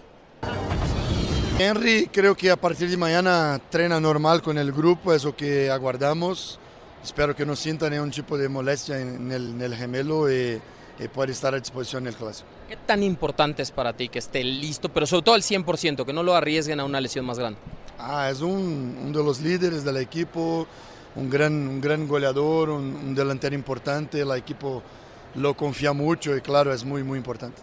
Henry 1.58 2.10
creo 2.12 2.36
que 2.36 2.52
a 2.52 2.58
partir 2.58 2.90
de 2.90 2.98
mañana 2.98 3.62
trena 3.70 3.98
normal 3.98 4.42
con 4.42 4.58
el 4.58 4.74
grupo, 4.74 5.14
es 5.14 5.24
lo 5.24 5.38
que 5.38 5.72
aguardamos. 5.72 6.60
Espero 7.02 7.34
que 7.34 7.46
no 7.46 7.56
sienta 7.56 7.90
ningún 7.90 8.12
tipo 8.12 8.38
de 8.38 8.50
molestia 8.50 9.00
en 9.00 9.32
el, 9.32 9.74
gemelo 9.74 10.30
y, 10.30 10.62
y 11.00 11.08
pueda 11.08 11.32
estar 11.32 11.54
a 11.54 11.60
disposición 11.60 12.04
en 12.04 12.08
el 12.10 12.16
clásico. 12.16 12.57
¿Qué 12.68 12.76
tan 12.76 13.02
importante 13.02 13.62
es 13.62 13.72
para 13.72 13.94
ti 13.94 14.10
que 14.10 14.20
esté 14.20 14.44
listo, 14.44 14.90
pero 14.90 15.08
sobre 15.08 15.24
todo 15.24 15.36
al 15.36 15.42
100%, 15.42 16.06
que 16.06 16.12
no 16.12 16.22
lo 16.22 16.36
arriesguen 16.36 16.82
a 16.82 16.86
una 16.86 17.00
lesión 17.00 17.26
más 17.26 17.40
grande? 17.40 17.58
Ah, 17.98 18.30
es 18.30 18.42
un, 18.42 18.98
uno 19.06 19.18
de 19.18 19.24
los 19.24 19.40
líderes 19.40 19.86
del 19.86 19.96
equipo, 19.98 20.68
un 21.16 21.30
gran, 21.30 21.54
un 21.54 21.80
gran 21.80 22.08
goleador, 22.08 22.70
un, 22.70 22.94
un 22.94 23.16
delantero 23.16 23.56
importante, 23.56 24.20
el 24.20 24.32
equipo 24.32 24.84
lo 25.36 25.56
confía 25.56 25.94
mucho 25.94 26.36
y 26.36 26.42
claro, 26.42 26.74
es 26.74 26.84
muy, 26.84 27.04
muy 27.04 27.18
importante. 27.18 27.62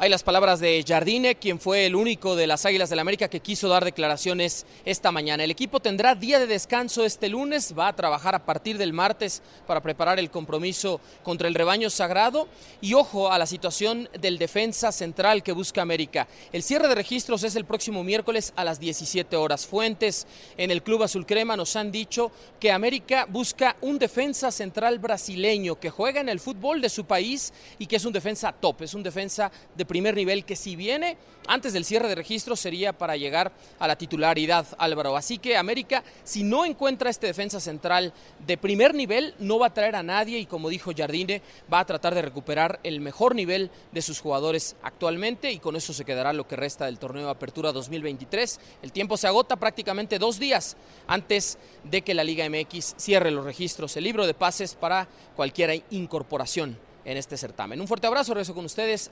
Hay 0.00 0.10
las 0.10 0.22
palabras 0.22 0.60
de 0.60 0.84
Jardine, 0.86 1.34
quien 1.34 1.58
fue 1.58 1.84
el 1.84 1.96
único 1.96 2.36
de 2.36 2.46
las 2.46 2.64
Águilas 2.64 2.88
del 2.88 3.00
América 3.00 3.26
que 3.26 3.40
quiso 3.40 3.68
dar 3.68 3.84
declaraciones 3.84 4.64
esta 4.84 5.10
mañana. 5.10 5.42
El 5.42 5.50
equipo 5.50 5.80
tendrá 5.80 6.14
día 6.14 6.38
de 6.38 6.46
descanso 6.46 7.04
este 7.04 7.28
lunes, 7.28 7.74
va 7.76 7.88
a 7.88 7.96
trabajar 7.96 8.36
a 8.36 8.44
partir 8.44 8.78
del 8.78 8.92
martes 8.92 9.42
para 9.66 9.82
preparar 9.82 10.20
el 10.20 10.30
compromiso 10.30 11.00
contra 11.24 11.48
el 11.48 11.54
rebaño 11.56 11.90
sagrado 11.90 12.46
y 12.80 12.94
ojo 12.94 13.32
a 13.32 13.38
la 13.38 13.46
situación 13.46 14.08
del 14.20 14.38
defensa 14.38 14.92
central 14.92 15.42
que 15.42 15.50
busca 15.50 15.82
América. 15.82 16.28
El 16.52 16.62
cierre 16.62 16.86
de 16.86 16.94
registros 16.94 17.42
es 17.42 17.56
el 17.56 17.64
próximo 17.64 18.04
miércoles 18.04 18.52
a 18.54 18.62
las 18.62 18.78
17 18.78 19.34
horas. 19.34 19.66
Fuentes 19.66 20.28
en 20.56 20.70
el 20.70 20.84
Club 20.84 21.02
Azul 21.02 21.26
Crema 21.26 21.56
nos 21.56 21.74
han 21.74 21.90
dicho 21.90 22.30
que 22.60 22.70
América 22.70 23.26
busca 23.28 23.74
un 23.80 23.98
defensa 23.98 24.52
central 24.52 25.00
brasileño 25.00 25.74
que 25.80 25.90
juega 25.90 26.20
en 26.20 26.28
el 26.28 26.38
fútbol 26.38 26.80
de 26.80 26.88
su 26.88 27.04
país 27.04 27.52
y 27.80 27.86
que 27.86 27.96
es 27.96 28.04
un 28.04 28.12
defensa 28.12 28.52
top, 28.52 28.82
es 28.82 28.94
un 28.94 29.02
defensa 29.02 29.50
de 29.74 29.87
primer 29.88 30.14
nivel 30.14 30.44
que 30.44 30.54
si 30.54 30.76
viene 30.76 31.16
antes 31.48 31.72
del 31.72 31.84
cierre 31.84 32.08
de 32.08 32.14
registro 32.14 32.54
sería 32.54 32.92
para 32.92 33.16
llegar 33.16 33.52
a 33.78 33.88
la 33.88 33.96
titularidad, 33.96 34.66
Álvaro. 34.78 35.16
Así 35.16 35.38
que 35.38 35.56
América, 35.56 36.04
si 36.22 36.44
no 36.44 36.64
encuentra 36.64 37.10
este 37.10 37.26
defensa 37.26 37.58
central 37.58 38.12
de 38.46 38.58
primer 38.58 38.94
nivel, 38.94 39.34
no 39.38 39.58
va 39.58 39.68
a 39.68 39.74
traer 39.74 39.96
a 39.96 40.02
nadie 40.02 40.38
y 40.38 40.46
como 40.46 40.68
dijo 40.68 40.92
Jardine, 40.96 41.42
va 41.72 41.80
a 41.80 41.86
tratar 41.86 42.14
de 42.14 42.22
recuperar 42.22 42.78
el 42.84 43.00
mejor 43.00 43.34
nivel 43.34 43.70
de 43.90 44.02
sus 44.02 44.20
jugadores 44.20 44.76
actualmente 44.82 45.50
y 45.50 45.58
con 45.58 45.74
eso 45.74 45.92
se 45.92 46.04
quedará 46.04 46.32
lo 46.32 46.46
que 46.46 46.56
resta 46.56 46.84
del 46.84 46.98
torneo 46.98 47.24
de 47.24 47.30
Apertura 47.30 47.72
2023. 47.72 48.60
El 48.82 48.92
tiempo 48.92 49.16
se 49.16 49.26
agota 49.26 49.56
prácticamente 49.56 50.18
dos 50.18 50.38
días 50.38 50.76
antes 51.06 51.58
de 51.84 52.02
que 52.02 52.14
la 52.14 52.24
Liga 52.24 52.48
MX 52.48 52.94
cierre 52.98 53.30
los 53.30 53.44
registros, 53.44 53.96
el 53.96 54.04
libro 54.04 54.26
de 54.26 54.34
pases 54.34 54.74
para 54.74 55.08
cualquier 55.34 55.82
incorporación 55.90 56.78
en 57.06 57.16
este 57.16 57.38
certamen. 57.38 57.80
Un 57.80 57.88
fuerte 57.88 58.06
abrazo, 58.06 58.34
regreso 58.34 58.54
con 58.54 58.66
ustedes. 58.66 59.10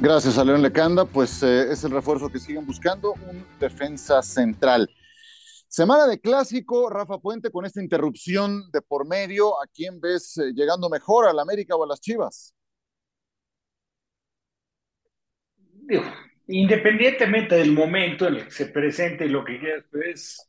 Gracias 0.00 0.38
a 0.38 0.44
León 0.44 0.62
Lecanda, 0.62 1.04
pues 1.04 1.42
eh, 1.42 1.72
es 1.72 1.82
el 1.82 1.90
refuerzo 1.90 2.28
que 2.28 2.38
siguen 2.38 2.64
buscando, 2.64 3.14
un 3.14 3.44
defensa 3.58 4.22
central. 4.22 4.88
Semana 5.66 6.06
de 6.06 6.20
clásico, 6.20 6.88
Rafa 6.88 7.18
Puente, 7.18 7.50
con 7.50 7.66
esta 7.66 7.82
interrupción 7.82 8.70
de 8.70 8.80
por 8.80 9.08
medio, 9.08 9.60
¿a 9.60 9.66
quién 9.66 10.00
ves 10.00 10.38
eh, 10.38 10.52
llegando 10.54 10.88
mejor, 10.88 11.26
al 11.26 11.40
América 11.40 11.74
o 11.74 11.82
a 11.82 11.88
las 11.88 12.00
Chivas? 12.00 12.54
Independientemente 16.46 17.56
del 17.56 17.72
momento 17.72 18.28
en 18.28 18.36
el 18.36 18.44
que 18.44 18.52
se 18.52 18.66
presente 18.66 19.26
y 19.26 19.30
lo 19.30 19.44
que 19.44 19.58
quieras, 19.58 19.84
pues 19.90 20.48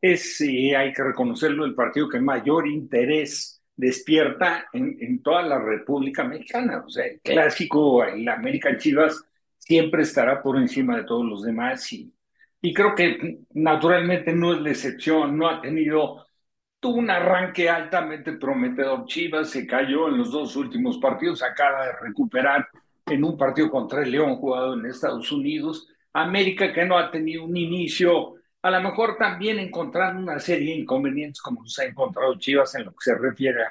es, 0.00 0.40
eh, 0.40 0.74
hay 0.74 0.94
que 0.94 1.02
reconocerlo, 1.02 1.66
el 1.66 1.74
partido 1.74 2.08
que 2.08 2.18
mayor 2.18 2.66
interés 2.66 3.55
despierta 3.76 4.68
en, 4.72 5.22
toda 5.22 5.42
la 5.42 5.58
República 5.58 6.24
Mexicana. 6.24 6.82
O 6.86 6.90
sea, 6.90 7.06
el 7.06 7.20
clásico, 7.20 8.02
el 8.04 8.28
América 8.28 8.76
Chivas, 8.76 9.24
siempre 9.58 10.02
estará 10.02 10.42
por 10.42 10.56
encima 10.56 10.96
de 10.96 11.04
todos 11.04 11.24
los 11.24 11.42
demás 11.42 11.92
y, 11.92 12.12
y 12.60 12.72
creo 12.72 12.94
que 12.94 13.40
naturalmente 13.54 14.32
no 14.32 14.54
es 14.54 14.60
la 14.60 14.70
excepción, 14.70 15.36
no 15.36 15.48
ha 15.48 15.60
tenido, 15.60 16.26
un 16.82 17.10
arranque 17.10 17.68
altamente 17.68 18.34
prometedor. 18.34 19.06
Chivas 19.06 19.50
se 19.50 19.66
cayó 19.66 20.08
en 20.08 20.18
los 20.18 20.30
dos 20.30 20.54
últimos 20.54 20.98
partidos, 20.98 21.42
acaba 21.42 21.84
de 21.84 21.92
recuperar 22.00 22.68
en 23.06 23.24
un 23.24 23.36
partido 23.36 23.70
contra 23.70 24.04
el 24.04 24.12
León 24.12 24.36
jugado 24.36 24.74
en 24.74 24.86
Estados 24.86 25.32
Unidos. 25.32 25.88
América 26.12 26.72
que 26.72 26.84
no 26.84 26.96
ha 26.96 27.10
tenido 27.10 27.44
un 27.44 27.56
inicio 27.56 28.34
a 28.66 28.70
lo 28.70 28.80
mejor 28.80 29.16
también 29.16 29.60
encontrando 29.60 30.20
una 30.20 30.40
serie 30.40 30.72
de 30.74 30.80
inconvenientes 30.80 31.40
como 31.40 31.62
los 31.62 31.78
ha 31.78 31.84
encontrado 31.84 32.36
Chivas 32.36 32.74
en 32.74 32.86
lo 32.86 32.90
que 32.90 32.98
se 33.00 33.14
refiere 33.14 33.62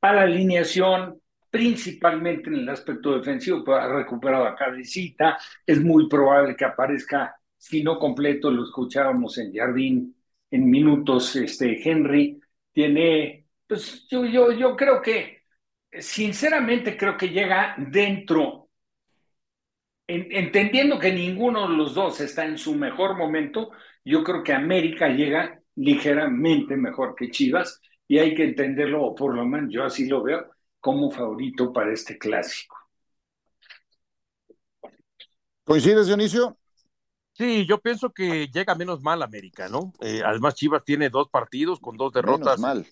a 0.00 0.12
la 0.12 0.22
alineación, 0.22 1.20
principalmente 1.50 2.48
en 2.48 2.56
el 2.56 2.68
aspecto 2.68 3.18
defensivo, 3.18 3.64
pues 3.64 3.82
ha 3.82 3.88
recuperado 3.88 4.46
a 4.46 4.54
Cabecita, 4.54 5.36
es 5.66 5.82
muy 5.82 6.08
probable 6.08 6.54
que 6.54 6.64
aparezca, 6.64 7.34
si 7.56 7.82
no 7.82 7.98
completo, 7.98 8.48
lo 8.52 8.62
escuchábamos 8.64 9.36
en 9.38 9.52
Jardín 9.52 10.14
en 10.48 10.70
minutos, 10.70 11.34
este 11.34 11.80
Henry, 11.82 12.40
tiene, 12.72 13.46
pues 13.66 14.06
yo, 14.08 14.24
yo, 14.26 14.52
yo 14.52 14.76
creo 14.76 15.02
que, 15.02 15.42
sinceramente 15.98 16.96
creo 16.96 17.16
que 17.16 17.30
llega 17.30 17.74
dentro, 17.78 18.68
en, 20.06 20.28
entendiendo 20.30 21.00
que 21.00 21.12
ninguno 21.12 21.68
de 21.68 21.76
los 21.76 21.94
dos 21.94 22.20
está 22.20 22.44
en 22.44 22.58
su 22.58 22.76
mejor 22.76 23.16
momento, 23.16 23.72
yo 24.06 24.22
creo 24.22 24.44
que 24.44 24.52
América 24.52 25.08
llega 25.08 25.60
ligeramente 25.74 26.76
mejor 26.76 27.16
que 27.16 27.28
Chivas 27.28 27.80
y 28.06 28.18
hay 28.18 28.36
que 28.36 28.44
entenderlo, 28.44 29.02
o 29.02 29.14
por 29.16 29.34
lo 29.34 29.44
menos 29.44 29.68
yo 29.72 29.84
así 29.84 30.06
lo 30.06 30.22
veo, 30.22 30.48
como 30.78 31.10
favorito 31.10 31.72
para 31.72 31.92
este 31.92 32.16
clásico. 32.16 32.76
¿Coincides, 35.64 36.06
Dionisio? 36.06 36.56
Sí, 37.32 37.66
yo 37.66 37.80
pienso 37.80 38.10
que 38.10 38.46
llega 38.46 38.76
menos 38.76 39.02
mal 39.02 39.22
América, 39.24 39.68
¿no? 39.68 39.92
Eh, 40.00 40.22
además, 40.24 40.54
Chivas 40.54 40.84
tiene 40.84 41.10
dos 41.10 41.28
partidos 41.28 41.80
con 41.80 41.96
dos 41.96 42.12
derrotas. 42.12 42.60
Menos 42.60 42.60
mal. 42.60 42.86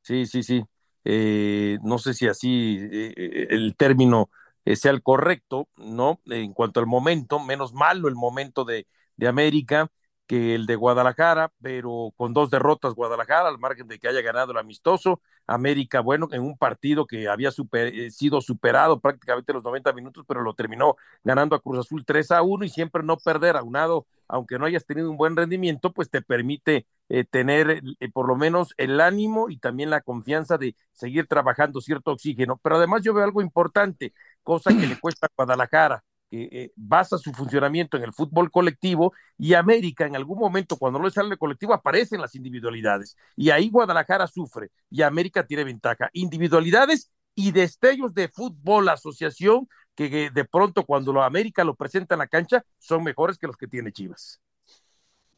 Sí, 0.00 0.24
sí, 0.24 0.42
sí. 0.42 0.64
Eh, 1.04 1.78
no 1.82 1.98
sé 1.98 2.14
si 2.14 2.26
así 2.26 2.78
eh, 2.80 3.46
el 3.50 3.76
término 3.76 4.30
sea 4.64 4.90
el 4.90 5.02
correcto, 5.02 5.68
¿no? 5.76 6.22
En 6.24 6.54
cuanto 6.54 6.80
al 6.80 6.86
momento, 6.86 7.38
menos 7.40 7.74
malo 7.74 8.08
el 8.08 8.14
momento 8.14 8.64
de, 8.64 8.86
de 9.16 9.28
América 9.28 9.90
que 10.30 10.54
el 10.54 10.66
de 10.66 10.76
Guadalajara, 10.76 11.52
pero 11.60 12.12
con 12.16 12.32
dos 12.32 12.50
derrotas 12.50 12.94
Guadalajara, 12.94 13.48
al 13.48 13.58
margen 13.58 13.88
de 13.88 13.98
que 13.98 14.06
haya 14.06 14.22
ganado 14.22 14.52
el 14.52 14.58
amistoso. 14.58 15.20
América, 15.44 15.98
bueno, 15.98 16.28
en 16.30 16.42
un 16.42 16.56
partido 16.56 17.04
que 17.04 17.28
había 17.28 17.50
super, 17.50 17.88
eh, 17.92 18.12
sido 18.12 18.40
superado 18.40 19.00
prácticamente 19.00 19.52
los 19.52 19.64
90 19.64 19.92
minutos, 19.92 20.24
pero 20.28 20.42
lo 20.42 20.54
terminó 20.54 20.94
ganando 21.24 21.56
a 21.56 21.60
Cruz 21.60 21.80
Azul 21.80 22.04
3 22.04 22.30
a 22.30 22.42
1 22.42 22.64
y 22.64 22.68
siempre 22.68 23.02
no 23.02 23.16
perder, 23.16 23.56
aunado, 23.56 24.06
aunque 24.28 24.56
no 24.56 24.66
hayas 24.66 24.86
tenido 24.86 25.10
un 25.10 25.16
buen 25.16 25.34
rendimiento, 25.34 25.92
pues 25.92 26.08
te 26.10 26.22
permite 26.22 26.86
eh, 27.08 27.24
tener 27.24 27.82
eh, 27.98 28.08
por 28.12 28.28
lo 28.28 28.36
menos 28.36 28.72
el 28.76 29.00
ánimo 29.00 29.50
y 29.50 29.58
también 29.58 29.90
la 29.90 30.00
confianza 30.00 30.58
de 30.58 30.76
seguir 30.92 31.26
trabajando 31.26 31.80
cierto 31.80 32.12
oxígeno. 32.12 32.56
Pero 32.62 32.76
además 32.76 33.02
yo 33.02 33.14
veo 33.14 33.24
algo 33.24 33.42
importante, 33.42 34.12
cosa 34.44 34.70
que 34.70 34.86
le 34.86 34.96
cuesta 35.00 35.26
a 35.26 35.30
Guadalajara 35.36 36.04
eh, 36.32 36.48
eh, 36.52 36.72
basa 36.76 37.18
su 37.18 37.32
funcionamiento 37.32 37.96
en 37.96 38.04
el 38.04 38.12
fútbol 38.12 38.52
colectivo 38.52 39.12
y 39.36 39.54
América 39.54 40.06
en 40.06 40.14
algún 40.14 40.38
momento 40.38 40.76
cuando 40.76 41.00
no 41.00 41.06
le 41.06 41.10
sale 41.10 41.30
el 41.30 41.38
colectivo 41.38 41.74
aparecen 41.74 42.20
las 42.20 42.36
individualidades 42.36 43.16
y 43.34 43.50
ahí 43.50 43.68
Guadalajara 43.68 44.28
sufre 44.28 44.70
y 44.88 45.02
América 45.02 45.44
tiene 45.44 45.64
ventaja. 45.64 46.08
Individualidades 46.12 47.10
y 47.34 47.50
destellos 47.50 48.14
de 48.14 48.28
fútbol 48.28 48.88
asociación 48.90 49.68
que, 49.96 50.30
de 50.30 50.44
pronto 50.44 50.84
cuando 50.84 51.12
lo 51.12 51.24
América 51.24 51.64
lo 51.64 51.74
presenta 51.74 52.14
en 52.14 52.20
la 52.20 52.28
cancha 52.28 52.64
son 52.78 53.02
mejores 53.02 53.36
que 53.36 53.48
los 53.48 53.56
que 53.56 53.66
tiene 53.66 53.90
Chivas. 53.90 54.40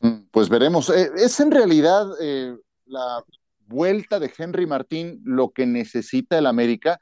Mm, 0.01 0.27
Pues 0.31 0.51
veremos. 0.51 0.91
Eh, 0.91 1.11
¿Es 1.17 1.41
en 1.41 1.53
realidad 1.53 2.07
la 2.85 3.25
vuelta 3.67 4.21
de 4.21 4.31
Henry 4.37 4.67
Martín 4.67 5.23
lo 5.25 5.53
que 5.53 5.65
necesita 5.65 6.37
el 6.37 6.47
América? 6.47 7.01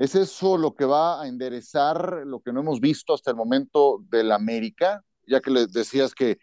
¿Es 0.00 0.14
eso 0.14 0.56
lo 0.56 0.74
que 0.74 0.86
va 0.86 1.20
a 1.20 1.28
enderezar 1.28 2.22
lo 2.24 2.40
que 2.40 2.54
no 2.54 2.60
hemos 2.60 2.80
visto 2.80 3.12
hasta 3.12 3.30
el 3.30 3.36
momento 3.36 4.02
del 4.08 4.32
América? 4.32 5.04
Ya 5.26 5.42
que 5.42 5.50
les 5.50 5.70
decías 5.74 6.14
que 6.14 6.38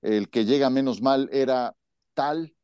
el 0.00 0.30
que 0.30 0.44
llega 0.44 0.70
menos 0.70 1.02
mal 1.02 1.28
era 1.32 1.74
tal. 2.14 2.54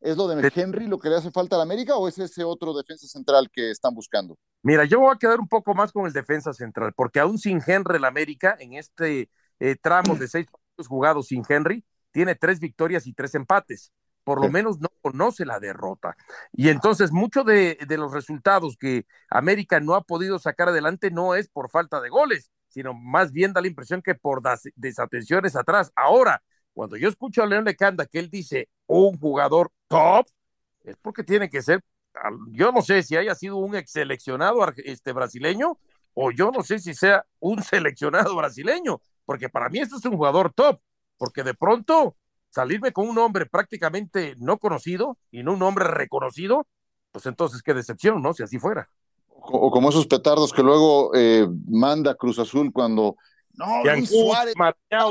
¿Es 0.00 0.16
lo 0.16 0.26
de 0.26 0.50
Henry 0.52 0.88
lo 0.88 0.98
que 0.98 1.10
le 1.10 1.14
hace 1.14 1.30
falta 1.30 1.54
al 1.54 1.62
América 1.62 1.94
o 1.94 2.08
es 2.08 2.18
ese 2.18 2.42
otro 2.42 2.74
defensa 2.74 3.06
central 3.06 3.50
que 3.52 3.70
están 3.70 3.94
buscando? 3.94 4.36
Mira, 4.64 4.84
yo 4.84 4.98
voy 4.98 5.14
a 5.14 5.16
quedar 5.16 5.38
un 5.38 5.46
poco 5.46 5.74
más 5.74 5.92
con 5.92 6.06
el 6.06 6.12
defensa 6.12 6.52
central, 6.52 6.92
porque 6.96 7.20
aún 7.20 7.38
sin 7.38 7.60
Henry 7.64 7.98
el 7.98 8.04
América, 8.04 8.56
en 8.58 8.72
este 8.72 9.30
eh, 9.60 9.76
tramo 9.80 10.16
de 10.16 10.26
seis 10.26 10.46
partidos 10.50 10.88
jugados 10.88 11.28
sin 11.28 11.44
Henry, 11.48 11.84
tiene 12.10 12.34
tres 12.34 12.58
victorias 12.58 13.06
y 13.06 13.12
tres 13.12 13.32
empates 13.36 13.92
por 14.24 14.40
lo 14.40 14.50
menos 14.50 14.80
no 14.80 14.88
conoce 15.00 15.44
la 15.44 15.60
derrota. 15.60 16.16
Y 16.52 16.68
entonces 16.68 17.12
muchos 17.12 17.44
de, 17.44 17.78
de, 17.86 17.98
los 17.98 18.12
resultados 18.12 18.76
que 18.76 19.06
América 19.28 19.80
no 19.80 19.94
ha 19.94 20.02
podido 20.02 20.38
sacar 20.38 20.68
adelante 20.68 21.10
no 21.10 21.34
es 21.34 21.48
por 21.48 21.70
falta 21.70 22.00
de 22.00 22.08
goles, 22.08 22.50
sino 22.68 22.94
más 22.94 23.32
bien 23.32 23.52
da 23.52 23.60
la 23.60 23.68
impresión 23.68 24.02
que 24.02 24.14
por 24.14 24.42
desatenciones 24.76 25.56
atrás. 25.56 25.92
Ahora, 25.94 26.42
cuando 26.72 26.96
yo 26.96 27.08
escucho 27.08 27.42
a 27.42 27.46
León 27.46 27.64
Lecanda 27.64 28.06
que 28.06 28.18
él 28.18 28.30
dice 28.30 28.68
un 28.86 29.18
jugador 29.18 29.70
top, 29.88 30.26
es 30.84 30.96
porque 30.96 31.22
tiene 31.22 31.50
que 31.50 31.62
ser, 31.62 31.80
yo 32.50 32.72
no 32.72 32.82
sé 32.82 33.02
si 33.02 33.16
haya 33.16 33.34
sido 33.34 33.56
un 33.56 33.74
ex 33.76 33.92
seleccionado 33.92 34.58
este 34.84 35.12
brasileño 35.12 35.78
o 36.14 36.30
yo 36.30 36.50
no 36.50 36.62
sé 36.62 36.78
si 36.78 36.94
sea 36.94 37.24
un 37.40 37.62
seleccionado 37.62 38.34
brasileño, 38.36 39.00
porque 39.24 39.48
para 39.48 39.68
mí 39.68 39.80
este 39.80 39.96
es 39.96 40.04
un 40.04 40.16
jugador 40.16 40.52
top, 40.52 40.80
porque 41.18 41.42
de 41.42 41.54
pronto 41.54 42.16
salirme 42.52 42.92
con 42.92 43.08
un 43.08 43.18
hombre 43.18 43.46
prácticamente 43.46 44.34
no 44.38 44.58
conocido 44.58 45.16
y 45.30 45.42
no 45.42 45.54
un 45.54 45.62
hombre 45.62 45.86
reconocido, 45.86 46.66
pues 47.10 47.26
entonces 47.26 47.62
qué 47.62 47.72
decepción, 47.72 48.22
¿no? 48.22 48.34
Si 48.34 48.42
así 48.42 48.58
fuera. 48.58 48.88
O, 49.28 49.70
como 49.70 49.88
esos 49.88 50.06
petardos 50.06 50.52
que 50.52 50.62
luego 50.62 51.12
eh, 51.14 51.48
manda 51.66 52.14
Cruz 52.14 52.38
Azul 52.38 52.72
cuando 52.72 53.16
no, 53.54 53.82
Luis 53.84 54.10
Suárez, 54.10 54.54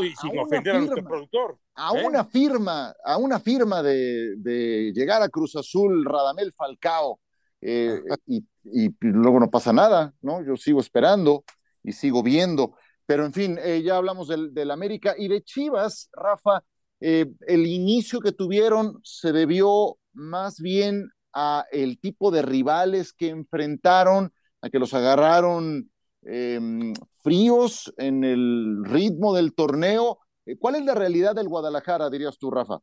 y 0.04 0.16
sin 0.16 0.40
ofender 0.40 0.76
a 0.76 0.80
nuestro 0.80 1.04
productor. 1.04 1.58
A 1.76 1.92
¿eh? 1.96 2.06
una 2.06 2.26
firma, 2.26 2.94
a 3.04 3.18
una 3.18 3.40
firma 3.40 3.84
de, 3.84 4.36
de, 4.38 4.92
llegar 4.94 5.22
a 5.22 5.30
Cruz 5.30 5.56
Azul, 5.56 6.06
Radamel 6.06 6.54
Falcao, 6.54 7.20
eh, 7.60 8.02
y, 8.26 8.46
y, 8.64 8.90
luego 9.00 9.40
no 9.40 9.50
pasa 9.50 9.74
nada, 9.74 10.14
¿no? 10.22 10.44
Yo 10.44 10.56
sigo 10.58 10.80
esperando 10.80 11.44
y 11.84 11.92
sigo 11.92 12.24
viendo. 12.24 12.76
Pero 13.06 13.26
en 13.26 13.34
fin, 13.34 13.60
eh, 13.62 13.82
ya 13.84 13.98
hablamos 13.98 14.28
del, 14.28 14.54
del, 14.54 14.72
América 14.72 15.16
y 15.18 15.28
de 15.28 15.44
Chivas, 15.44 16.10
Rafa. 16.14 16.64
El 17.02 17.66
inicio 17.66 18.20
que 18.20 18.32
tuvieron 18.32 19.00
se 19.04 19.32
debió 19.32 19.98
más 20.14 20.62
bien 20.62 21.10
a 21.34 21.66
el 21.72 22.00
tipo 22.00 22.32
de 22.32 22.42
rivales 22.42 23.14
que 23.14 23.30
enfrentaron, 23.30 24.32
a 24.62 24.70
que 24.70 24.80
los 24.80 24.94
agarraron 24.94 25.90
eh, 26.24 26.94
fríos 27.24 27.94
en 27.98 28.24
el 28.24 28.84
ritmo 28.86 29.34
del 29.34 29.54
torneo. 29.54 30.20
Eh, 30.46 30.58
¿Cuál 30.58 30.76
es 30.76 30.86
la 30.86 30.96
realidad 30.96 31.36
del 31.36 31.48
Guadalajara, 31.48 32.10
dirías 32.10 32.38
tú, 32.38 32.52
Rafa? 32.52 32.80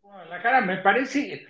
Guadalajara 0.00 0.60
me 0.60 0.78
parece, 0.78 1.46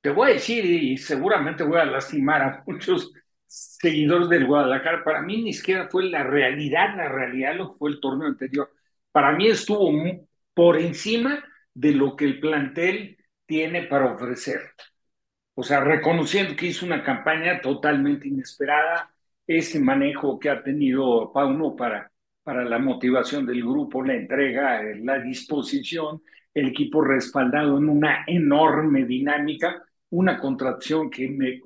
te 0.00 0.10
voy 0.10 0.30
a 0.30 0.34
decir 0.34 0.64
y 0.64 0.96
seguramente 0.98 1.64
voy 1.64 1.78
a 1.78 1.84
lastimar 1.84 2.42
a 2.42 2.62
muchos 2.66 3.12
seguidores 3.46 4.28
del 4.28 4.46
Guadalajara. 4.46 5.02
Para 5.04 5.22
mí 5.22 5.42
ni 5.42 5.52
siquiera 5.52 5.88
fue 5.88 6.04
la 6.04 6.22
realidad, 6.22 6.96
la 6.96 7.08
realidad 7.08 7.56
lo 7.56 7.74
fue 7.76 7.90
el 7.90 8.00
torneo 8.00 8.28
anterior. 8.28 8.70
Para 9.12 9.32
mí 9.32 9.48
estuvo 9.48 9.90
por 10.54 10.78
encima 10.78 11.44
de 11.74 11.92
lo 11.92 12.16
que 12.16 12.24
el 12.24 12.40
plantel 12.40 13.16
tiene 13.46 13.82
para 13.84 14.12
ofrecer. 14.12 14.60
O 15.54 15.62
sea, 15.62 15.80
reconociendo 15.80 16.54
que 16.54 16.66
hizo 16.66 16.86
una 16.86 17.02
campaña 17.02 17.60
totalmente 17.60 18.28
inesperada, 18.28 19.12
ese 19.46 19.80
manejo 19.80 20.38
que 20.38 20.50
ha 20.50 20.62
tenido 20.62 21.32
Pauno 21.32 21.74
para, 21.74 22.12
para 22.42 22.64
la 22.64 22.78
motivación 22.78 23.46
del 23.46 23.62
grupo, 23.62 24.04
la 24.04 24.14
entrega, 24.14 24.82
la 25.02 25.18
disposición, 25.18 26.22
el 26.54 26.68
equipo 26.68 27.00
respaldado 27.00 27.78
en 27.78 27.88
una 27.88 28.24
enorme 28.26 29.04
dinámica, 29.04 29.82
una 30.10 30.38
contracción 30.38 31.10
que 31.10 31.28
me, 31.28 31.60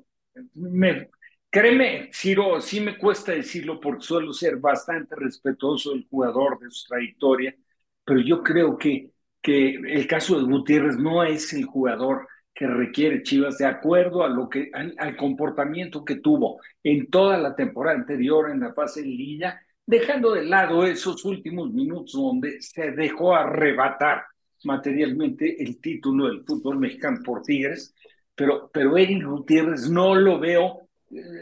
me 0.55 1.09
créeme, 1.53 2.09
Ciro, 2.11 2.59
sí 2.59 2.81
me 2.81 2.97
cuesta 2.97 3.31
decirlo 3.31 3.79
porque 3.79 4.03
suelo 4.03 4.33
ser 4.33 4.57
bastante 4.57 5.15
respetuoso 5.15 5.91
del 5.91 6.07
jugador, 6.09 6.59
de 6.59 6.69
su 6.71 6.87
trayectoria, 6.87 7.55
pero 8.03 8.19
yo 8.19 8.43
creo 8.43 8.77
que 8.77 9.13
que 9.43 9.75
el 9.75 10.07
caso 10.07 10.37
de 10.37 10.45
Gutiérrez 10.45 10.97
no 10.97 11.23
es 11.23 11.53
el 11.53 11.65
jugador 11.65 12.27
que 12.55 12.65
requiere 12.65 13.23
Chivas 13.23 13.57
de 13.57 13.65
acuerdo 13.65 14.23
a 14.23 14.29
lo 14.29 14.49
que 14.49 14.71
al, 14.73 15.17
comportamiento 15.17 16.05
que 16.05 16.15
tuvo 16.15 16.61
en 16.81 17.09
toda 17.09 17.37
la 17.37 17.55
temporada 17.55 17.97
anterior 17.97 18.49
en 18.49 18.61
la 18.61 18.73
fase 18.73 19.01
de 19.01 19.07
liguilla, 19.07 19.59
dejando 19.85 20.31
de 20.31 20.45
lado 20.45 20.85
esos 20.85 21.25
últimos 21.25 21.71
minutos 21.73 22.13
donde 22.13 22.61
se 22.61 22.91
dejó 22.91 23.35
arrebatar 23.35 24.23
materialmente 24.63 25.61
el 25.61 25.81
título 25.81 26.27
del 26.27 26.45
fútbol 26.45 26.79
mexicano 26.79 27.19
por 27.25 27.43
Tigres, 27.43 27.93
pero, 28.33 28.71
pero 28.73 28.97
Eric 28.97 29.25
Gutiérrez 29.25 29.89
no 29.89 30.15
lo 30.15 30.39
veo 30.39 30.82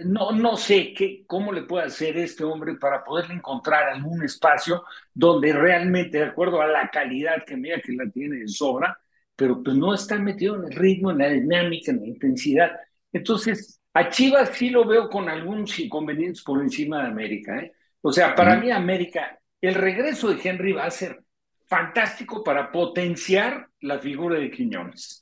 no, 0.06 0.32
no 0.32 0.58
sé 0.58 0.94
qué, 0.94 1.24
cómo 1.26 1.52
le 1.52 1.64
puede 1.64 1.86
hacer 1.86 2.18
este 2.18 2.44
hombre 2.44 2.76
para 2.76 3.04
poderle 3.04 3.36
encontrar 3.36 3.90
algún 3.90 4.24
espacio 4.24 4.84
donde 5.14 5.54
realmente, 5.54 6.20
de 6.20 6.26
acuerdo 6.26 6.62
a 6.62 6.68
la 6.68 6.90
calidad 6.90 7.46
que 7.46 7.56
mira 7.56 7.82
que 7.82 7.94
la 7.94 8.10
tiene 8.10 8.38
de 8.38 8.48
sobra, 8.48 9.00
pero 9.36 9.64
pues 9.64 9.76
no 9.76 9.94
está 9.94 10.18
metido 10.20 10.56
en 10.56 10.66
el 10.66 10.76
ritmo, 10.76 11.12
en 11.12 11.20
la 11.20 11.30
dinámica, 11.30 11.92
en 11.92 12.02
la 12.02 12.08
intensidad. 12.08 12.72
Entonces, 13.14 13.80
a 13.94 14.10
Chivas 14.10 14.52
sí 14.54 14.70
lo 14.70 14.86
veo 14.86 15.10
con 15.10 15.30
algunos 15.30 15.78
inconvenientes 15.80 16.44
por 16.44 16.62
encima 16.62 17.02
de 17.02 17.08
América. 17.08 17.60
¿eh? 17.60 17.74
O 18.02 18.12
sea, 18.12 18.36
para 18.36 18.58
mí 18.58 18.72
América, 18.72 19.40
el 19.60 19.76
regreso 19.76 20.30
de 20.30 20.40
Henry 20.44 20.74
va 20.74 20.86
a 20.86 20.92
ser 20.92 21.24
fantástico 21.68 22.44
para 22.44 22.72
potenciar 22.72 23.68
la 23.80 24.00
figura 24.00 24.38
de 24.38 24.52
Quiñones 24.52 25.21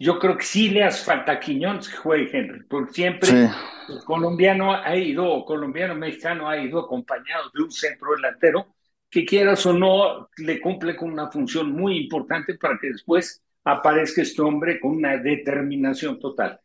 yo 0.00 0.18
creo 0.18 0.38
que 0.38 0.44
sí 0.44 0.70
le 0.70 0.82
hace 0.82 1.04
falta 1.04 1.32
a 1.32 1.40
Quiñones 1.40 1.90
que 1.90 1.96
juegue 1.96 2.30
Henry, 2.32 2.64
porque 2.64 2.92
siempre 2.94 3.28
el 3.30 4.02
colombiano 4.06 4.74
ha 4.74 4.96
ido, 4.96 5.30
o 5.30 5.44
colombiano 5.44 5.94
mexicano 5.94 6.48
ha 6.48 6.56
ido 6.56 6.80
acompañado 6.80 7.50
de 7.52 7.62
un 7.64 7.70
centro 7.70 8.12
delantero 8.16 8.74
que 9.10 9.26
quieras 9.26 9.66
o 9.66 9.74
no 9.74 10.30
le 10.38 10.58
cumple 10.58 10.96
con 10.96 11.12
una 11.12 11.30
función 11.30 11.72
muy 11.72 11.98
importante 11.98 12.54
para 12.54 12.78
que 12.80 12.92
después 12.92 13.42
aparezca 13.62 14.22
este 14.22 14.40
hombre 14.40 14.80
con 14.80 14.92
una 14.92 15.18
determinación 15.18 16.18
total. 16.18 16.58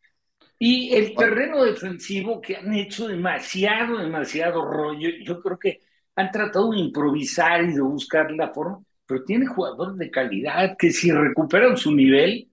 Y 0.58 0.96
el 0.96 1.14
terreno 1.14 1.66
defensivo 1.66 2.40
que 2.40 2.56
han 2.56 2.74
hecho 2.74 3.10
demasiado, 3.10 3.98
demasiado 3.98 4.64
rollo, 4.64 5.10
yo 5.22 5.42
creo 5.42 5.60
que 5.60 5.82
han 6.16 6.32
tratado 6.32 6.72
de 6.72 6.80
improvisar 6.80 7.66
y 7.66 7.74
de 7.74 7.82
buscar 7.82 8.32
la 8.32 8.54
forma, 8.54 8.80
pero 9.06 9.26
tiene 9.26 9.46
jugadores 9.46 9.98
de 9.98 10.10
calidad 10.10 10.78
que 10.78 10.92
si 10.92 11.12
recuperan 11.12 11.76
su 11.76 11.94
nivel, 11.94 12.50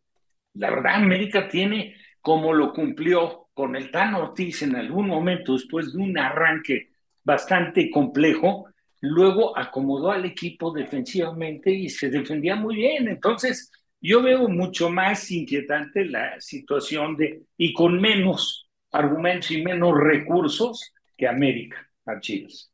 la 0.55 0.71
verdad, 0.71 0.97
América 0.97 1.49
tiene, 1.49 1.97
como 2.21 2.53
lo 2.53 2.73
cumplió 2.73 3.49
con 3.55 3.77
el 3.77 3.91
Tan 3.91 4.15
Ortiz 4.15 4.63
en 4.63 4.77
algún 4.77 5.09
momento, 5.09 5.55
después 5.55 5.93
de 5.93 5.99
un 5.99 6.19
arranque 6.19 6.91
bastante 7.25 7.91
complejo, 7.91 8.67
luego 9.01 9.57
acomodó 9.57 10.11
al 10.11 10.25
equipo 10.25 10.73
defensivamente 10.73 11.71
y 11.71 11.89
se 11.89 12.09
defendía 12.09 12.57
muy 12.57 12.77
bien. 12.77 13.09
Entonces, 13.09 13.71
yo 14.01 14.23
veo 14.23 14.49
mucho 14.49 14.91
más 14.91 15.31
inquietante 15.31 16.05
la 16.05 16.41
situación 16.41 17.17
de, 17.17 17.43
y 17.57 17.73
con 17.73 18.01
menos 18.01 18.69
argumentos 18.91 19.51
y 19.51 19.63
menos 19.63 19.95
recursos 19.99 20.93
que 21.17 21.27
América, 21.27 21.77
a 22.07 22.21
Chivas. 22.21 22.71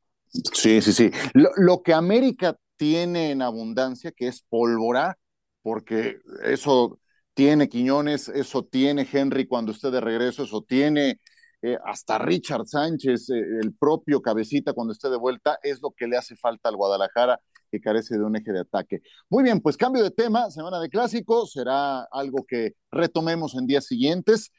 Sí, 0.53 0.81
sí, 0.81 0.93
sí. 0.93 1.11
Lo, 1.35 1.51
lo, 1.57 1.83
que 1.83 1.93
América 1.95 2.57
tiene 2.76 3.31
en 3.31 3.43
abundancia, 3.43 4.12
que 4.12 4.29
es 4.29 4.43
pólvora, 4.43 5.18
porque 5.62 6.18
eso 6.45 6.99
tiene 7.39 7.68
Quiñones, 7.68 8.28
eso 8.28 8.64
tiene 8.64 9.07
Henry 9.12 9.47
cuando 9.47 9.70
esté 9.70 9.93
de 9.93 10.01
regreso, 10.01 10.43
eso 10.43 10.61
tiene 10.61 11.20
eh, 11.62 11.78
hasta 11.84 12.18
Richard 12.18 12.66
Sánchez, 12.66 13.30
eh, 13.30 13.39
el 13.62 13.76
propio 13.76 14.20
cabecita 14.20 14.72
cuando 14.72 14.93
esté 14.93 15.09
de 15.09 15.18
vuelta, 15.18 15.57
es 15.62 15.80
lo 15.80 15.93
que 15.93 16.09
le 16.09 16.16
hace 16.16 16.34
falta 16.34 16.68
al 16.68 16.74
Guadalajara 16.74 17.41
que 17.70 17.80
carece 17.80 18.18
de 18.18 18.24
un 18.24 18.34
eje 18.34 18.51
de 18.51 18.59
ataque. 18.59 19.03
Muy 19.30 19.45
bien, 19.45 19.61
pues 19.61 19.76
cambio 19.76 20.03
de 20.03 20.11
tema, 20.11 20.51
semana 20.51 20.80
de 20.80 20.89
clásico, 20.89 21.47
será 21.47 22.09
algo 22.11 22.45
que 22.45 22.72
retomemos 22.91 23.55
en 23.55 23.68
días 23.68 23.86
siguientes. 23.86 24.51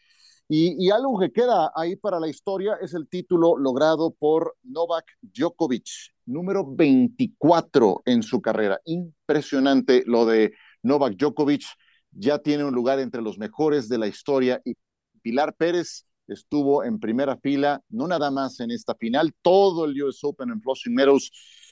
Y, 0.48 0.78
y, 0.80 0.90
algo 0.90 1.20
que 1.20 1.34
queda 1.34 1.74
ahí 1.76 1.98
para 1.98 2.18
la 2.18 2.30
historia 2.30 2.78
es 2.82 2.94
el 2.94 3.10
título 3.10 3.58
logrado 3.58 4.12
por 4.12 4.56
Novak 4.64 5.06
Djokovic, 5.22 6.14
número 6.26 6.66
24 6.66 8.04
en 8.06 8.24
su 8.24 8.42
carrera. 8.42 8.80
Impresionante 8.86 10.04
lo 10.06 10.26
de 10.26 10.54
Novak 10.82 11.18
Djokovic 11.18 11.66
ya 12.12 12.40
tiene 12.40 12.64
un 12.64 12.74
lugar 12.74 13.00
entre 13.00 13.22
los 13.22 13.38
mejores 13.38 13.90
de 13.90 13.98
la 13.98 14.08
historia 14.08 14.62
y 14.66 14.76
Pilar 15.22 15.56
Pérez 15.56 16.06
estuvo 16.28 16.84
en 16.84 17.00
primera 17.00 17.38
fila, 17.38 17.82
no 17.90 18.08
nada 18.08 18.32
más 18.32 18.60
en 18.60 18.72
esta 18.72 18.96
final, 18.96 19.34
todo 19.42 19.86
el 19.86 20.02
US 20.04 20.24
Open 20.24 20.50
en 20.52 20.62
Flushing 20.62 20.94
Meadows 20.94 21.32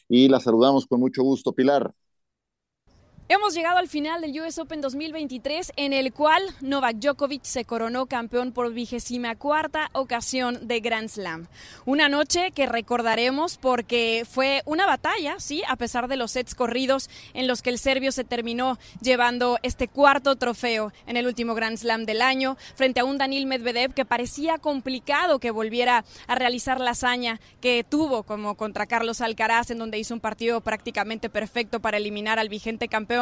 y 0.09 0.29
la 0.29 0.39
saludamos 0.39 0.87
con 0.87 0.99
mucho 0.99 1.23
gusto, 1.23 1.53
Pilar. 1.53 1.91
Hemos 3.29 3.53
llegado 3.53 3.77
al 3.77 3.89
final 3.89 4.21
del 4.21 4.39
US 4.39 4.57
Open 4.57 4.79
2023 4.79 5.73
en 5.75 5.91
el 5.91 6.13
cual 6.13 6.41
Novak 6.61 6.95
Djokovic 6.95 7.43
se 7.43 7.65
coronó 7.65 8.05
campeón 8.05 8.53
por 8.53 8.71
vigésima 8.71 9.35
cuarta 9.35 9.89
ocasión 9.91 10.65
de 10.65 10.79
Grand 10.79 11.09
Slam. 11.09 11.47
Una 11.83 12.07
noche 12.07 12.51
que 12.51 12.67
recordaremos 12.67 13.57
porque 13.57 14.25
fue 14.25 14.61
una 14.63 14.85
batalla, 14.85 15.41
sí, 15.41 15.61
a 15.67 15.75
pesar 15.75 16.07
de 16.07 16.15
los 16.15 16.31
sets 16.31 16.55
corridos 16.55 17.09
en 17.33 17.47
los 17.47 17.61
que 17.61 17.69
el 17.69 17.79
serbio 17.79 18.13
se 18.13 18.23
terminó 18.23 18.79
llevando 19.01 19.59
este 19.61 19.89
cuarto 19.89 20.37
trofeo 20.37 20.93
en 21.05 21.17
el 21.17 21.27
último 21.27 21.53
Grand 21.53 21.77
Slam 21.77 22.05
del 22.05 22.21
año 22.21 22.55
frente 22.75 23.01
a 23.01 23.03
un 23.03 23.17
Daniel 23.17 23.45
Medvedev 23.45 23.93
que 23.93 24.05
parecía 24.05 24.57
complicado 24.57 25.39
que 25.39 25.51
volviera 25.51 26.05
a 26.27 26.35
realizar 26.35 26.79
la 26.79 26.91
hazaña 26.91 27.41
que 27.59 27.83
tuvo 27.83 28.23
como 28.23 28.55
contra 28.55 28.85
Carlos 28.87 29.19
Alcaraz 29.19 29.69
en 29.69 29.79
donde 29.79 29.99
hizo 29.99 30.13
un 30.13 30.21
partido 30.21 30.61
prácticamente 30.61 31.29
perfecto 31.29 31.81
para 31.81 31.97
eliminar 31.97 32.39
al 32.39 32.47
vigente 32.47 32.87
campeón 32.87 33.16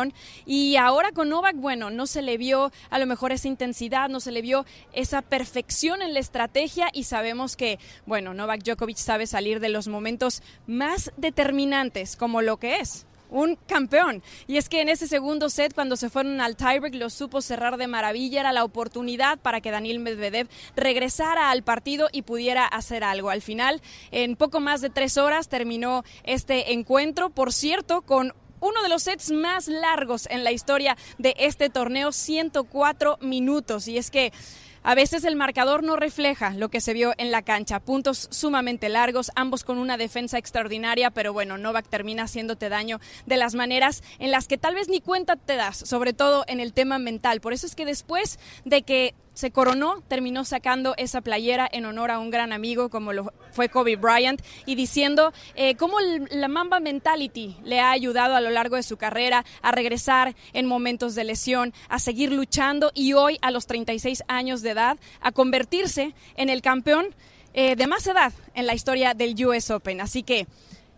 y 0.45 0.75
ahora 0.75 1.11
con 1.11 1.29
Novak, 1.29 1.55
bueno, 1.55 1.89
no 1.89 2.07
se 2.07 2.21
le 2.21 2.37
vio 2.37 2.71
a 2.89 2.99
lo 2.99 3.05
mejor 3.05 3.31
esa 3.31 3.47
intensidad, 3.47 4.09
no 4.09 4.19
se 4.19 4.31
le 4.31 4.41
vio 4.41 4.65
esa 4.93 5.21
perfección 5.21 6.01
en 6.01 6.13
la 6.13 6.19
estrategia 6.19 6.89
y 6.93 7.03
sabemos 7.03 7.55
que, 7.55 7.79
bueno, 8.05 8.33
Novak 8.33 8.63
Djokovic 8.63 8.97
sabe 8.97 9.27
salir 9.27 9.59
de 9.59 9.69
los 9.69 9.87
momentos 9.87 10.41
más 10.67 11.11
determinantes 11.17 12.15
como 12.15 12.41
lo 12.41 12.57
que 12.57 12.77
es 12.77 13.05
un 13.29 13.57
campeón. 13.67 14.23
Y 14.47 14.57
es 14.57 14.69
que 14.69 14.81
en 14.81 14.89
ese 14.89 15.07
segundo 15.07 15.49
set, 15.49 15.73
cuando 15.73 15.95
se 15.95 16.09
fueron 16.09 16.41
al 16.41 16.55
tiebreak, 16.55 16.95
lo 16.95 17.09
supo 17.09 17.41
cerrar 17.41 17.77
de 17.77 17.87
maravilla. 17.87 18.39
Era 18.39 18.53
la 18.53 18.63
oportunidad 18.63 19.39
para 19.39 19.61
que 19.61 19.71
Daniel 19.71 19.99
Medvedev 19.99 20.47
regresara 20.75 21.51
al 21.51 21.63
partido 21.63 22.07
y 22.11 22.21
pudiera 22.21 22.65
hacer 22.65 23.03
algo. 23.03 23.29
Al 23.29 23.41
final, 23.41 23.81
en 24.11 24.35
poco 24.35 24.59
más 24.59 24.81
de 24.81 24.89
tres 24.89 25.17
horas, 25.17 25.49
terminó 25.49 26.03
este 26.23 26.73
encuentro. 26.73 27.29
Por 27.29 27.51
cierto, 27.51 28.01
con 28.01 28.33
uno 28.65 28.81
de 28.81 28.89
los 28.89 29.03
sets 29.03 29.31
más 29.31 29.67
largos 29.67 30.27
en 30.31 30.43
la 30.43 30.51
historia 30.51 30.97
de 31.17 31.35
este 31.37 31.69
torneo, 31.69 32.11
104 32.11 33.19
minutos. 33.21 33.87
Y 33.87 33.97
es 33.97 34.09
que 34.09 34.33
a 34.81 34.95
veces 34.95 35.23
el 35.23 35.35
marcador 35.35 35.83
no 35.83 35.95
refleja 35.95 36.51
lo 36.51 36.69
que 36.69 36.81
se 36.81 36.93
vio 36.93 37.13
en 37.17 37.31
la 37.31 37.41
cancha. 37.41 37.79
Puntos 37.79 38.27
sumamente 38.31 38.89
largos, 38.89 39.31
ambos 39.35 39.63
con 39.63 39.77
una 39.77 39.97
defensa 39.97 40.37
extraordinaria, 40.37 41.11
pero 41.11 41.33
bueno, 41.33 41.57
Novak 41.57 41.87
termina 41.87 42.23
haciéndote 42.23 42.69
daño 42.69 42.99
de 43.25 43.37
las 43.37 43.55
maneras 43.55 44.03
en 44.19 44.31
las 44.31 44.47
que 44.47 44.57
tal 44.57 44.75
vez 44.75 44.87
ni 44.87 45.01
cuenta 45.01 45.35
te 45.35 45.55
das, 45.55 45.77
sobre 45.77 46.13
todo 46.13 46.43
en 46.47 46.59
el 46.59 46.73
tema 46.73 46.99
mental. 46.99 47.41
Por 47.41 47.53
eso 47.53 47.65
es 47.65 47.75
que 47.75 47.85
después 47.85 48.39
de 48.63 48.81
que 48.83 49.15
se 49.35 49.51
coronó, 49.51 50.01
terminó 50.07 50.45
sacando 50.45 50.95
esa 50.97 51.21
playera 51.21 51.69
en 51.71 51.85
honor 51.85 52.09
a 52.09 52.19
un 52.19 52.31
gran 52.31 52.53
amigo 52.53 52.89
como 52.89 53.13
lo 53.13 53.33
fue 53.51 53.69
Kobe 53.69 53.97
Bryant 53.97 54.41
y 54.65 54.75
diciendo 54.75 55.33
eh, 55.55 55.75
cómo 55.75 55.97
la 56.31 56.47
Mamba 56.47 56.79
Mentality 56.79 57.57
le 57.63 57.81
ha 57.81 57.91
ayudado 57.91 58.35
a 58.35 58.41
lo 58.41 58.49
largo 58.49 58.77
de 58.77 58.83
su 58.83 58.97
carrera 58.97 59.45
a 59.61 59.71
regresar 59.71 60.35
en 60.53 60.65
momentos 60.65 61.15
de 61.15 61.25
lesión, 61.25 61.73
a 61.89 61.99
seguir 61.99 62.31
luchando 62.31 62.91
y 62.95 63.13
hoy 63.13 63.37
a 63.41 63.51
los 63.51 63.67
36 63.67 64.23
años 64.27 64.61
de 64.61 64.71
edad 64.71 64.97
a 65.19 65.31
convertirse 65.31 66.15
en 66.37 66.49
el 66.49 66.61
campeón 66.61 67.13
eh, 67.53 67.75
de 67.75 67.87
más 67.87 68.07
edad 68.07 68.33
en 68.53 68.65
la 68.65 68.73
historia 68.73 69.13
del 69.13 69.35
US 69.45 69.69
Open. 69.69 69.99
Así 69.99 70.23
que 70.23 70.47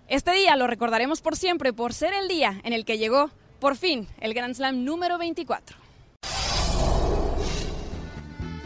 este 0.07 0.31
día 0.31 0.55
lo 0.55 0.67
recordaremos 0.67 1.21
por 1.21 1.35
siempre 1.35 1.73
por 1.73 1.93
ser 1.93 2.13
el 2.13 2.27
día 2.27 2.61
en 2.63 2.73
el 2.73 2.85
que 2.85 2.99
llegó 2.99 3.31
por 3.59 3.75
fin 3.75 4.07
el 4.21 4.35
Grand 4.35 4.53
Slam 4.53 4.83
número 4.83 5.17
24. 5.17 5.86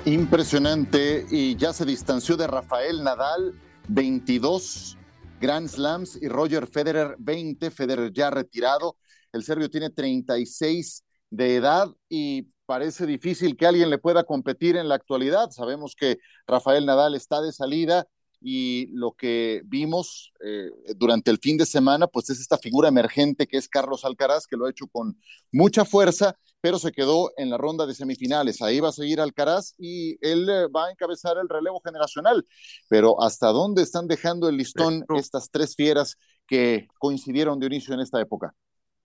Impresionante 0.06 1.28
y 1.30 1.56
ya 1.58 1.74
se 1.74 1.86
distanció 1.86 2.36
de 2.36 2.47
Rafael 2.47 3.04
Nadal 3.04 3.54
22 3.88 4.97
Grand 5.39 5.68
Slams 5.68 6.18
y 6.20 6.28
Roger 6.28 6.66
Federer 6.66 7.16
20, 7.20 7.70
Federer 7.70 8.12
ya 8.12 8.32
retirado. 8.32 8.97
El 9.32 9.43
serbio 9.43 9.70
tiene 9.70 9.91
36 9.91 11.04
de 11.30 11.56
edad 11.56 11.88
y 12.10 12.47
parece 12.66 13.06
difícil 13.06 13.56
que 13.56 13.68
alguien 13.68 13.91
le 13.91 13.99
pueda 13.99 14.24
competir 14.24 14.76
en 14.76 14.89
la 14.89 14.95
actualidad. 14.95 15.52
Sabemos 15.52 15.95
que 15.95 16.18
Rafael 16.47 16.88
Nadal 16.88 17.14
está 17.14 17.39
de 17.39 17.52
salida 17.52 18.08
y 18.41 18.87
lo 18.87 19.11
que 19.13 19.61
vimos 19.65 20.33
eh, 20.43 20.71
durante 20.95 21.29
el 21.29 21.37
fin 21.37 21.57
de 21.57 21.67
semana, 21.67 22.07
pues 22.07 22.31
es 22.31 22.39
esta 22.39 22.57
figura 22.57 22.89
emergente 22.89 23.45
que 23.45 23.57
es 23.57 23.69
Carlos 23.69 24.03
Alcaraz, 24.03 24.47
que 24.47 24.57
lo 24.57 24.65
ha 24.65 24.71
hecho 24.71 24.87
con 24.87 25.15
mucha 25.51 25.85
fuerza, 25.85 26.35
pero 26.59 26.79
se 26.79 26.91
quedó 26.91 27.31
en 27.37 27.51
la 27.51 27.57
ronda 27.57 27.85
de 27.85 27.93
semifinales. 27.93 28.61
Ahí 28.63 28.79
va 28.79 28.89
a 28.89 28.93
seguir 28.93 29.21
Alcaraz 29.21 29.75
y 29.77 30.17
él 30.25 30.49
eh, 30.49 30.67
va 30.67 30.87
a 30.87 30.91
encabezar 30.91 31.37
el 31.37 31.47
relevo 31.47 31.81
generacional. 31.85 32.43
Pero 32.89 33.21
¿hasta 33.21 33.49
dónde 33.49 33.83
están 33.83 34.07
dejando 34.07 34.49
el 34.49 34.57
listón 34.57 35.05
estas 35.15 35.51
tres 35.51 35.75
fieras 35.75 36.17
que 36.47 36.87
coincidieron 36.99 37.59
de 37.59 37.67
inicio 37.67 37.93
en 37.93 37.99
esta 37.99 38.19
época? 38.19 38.55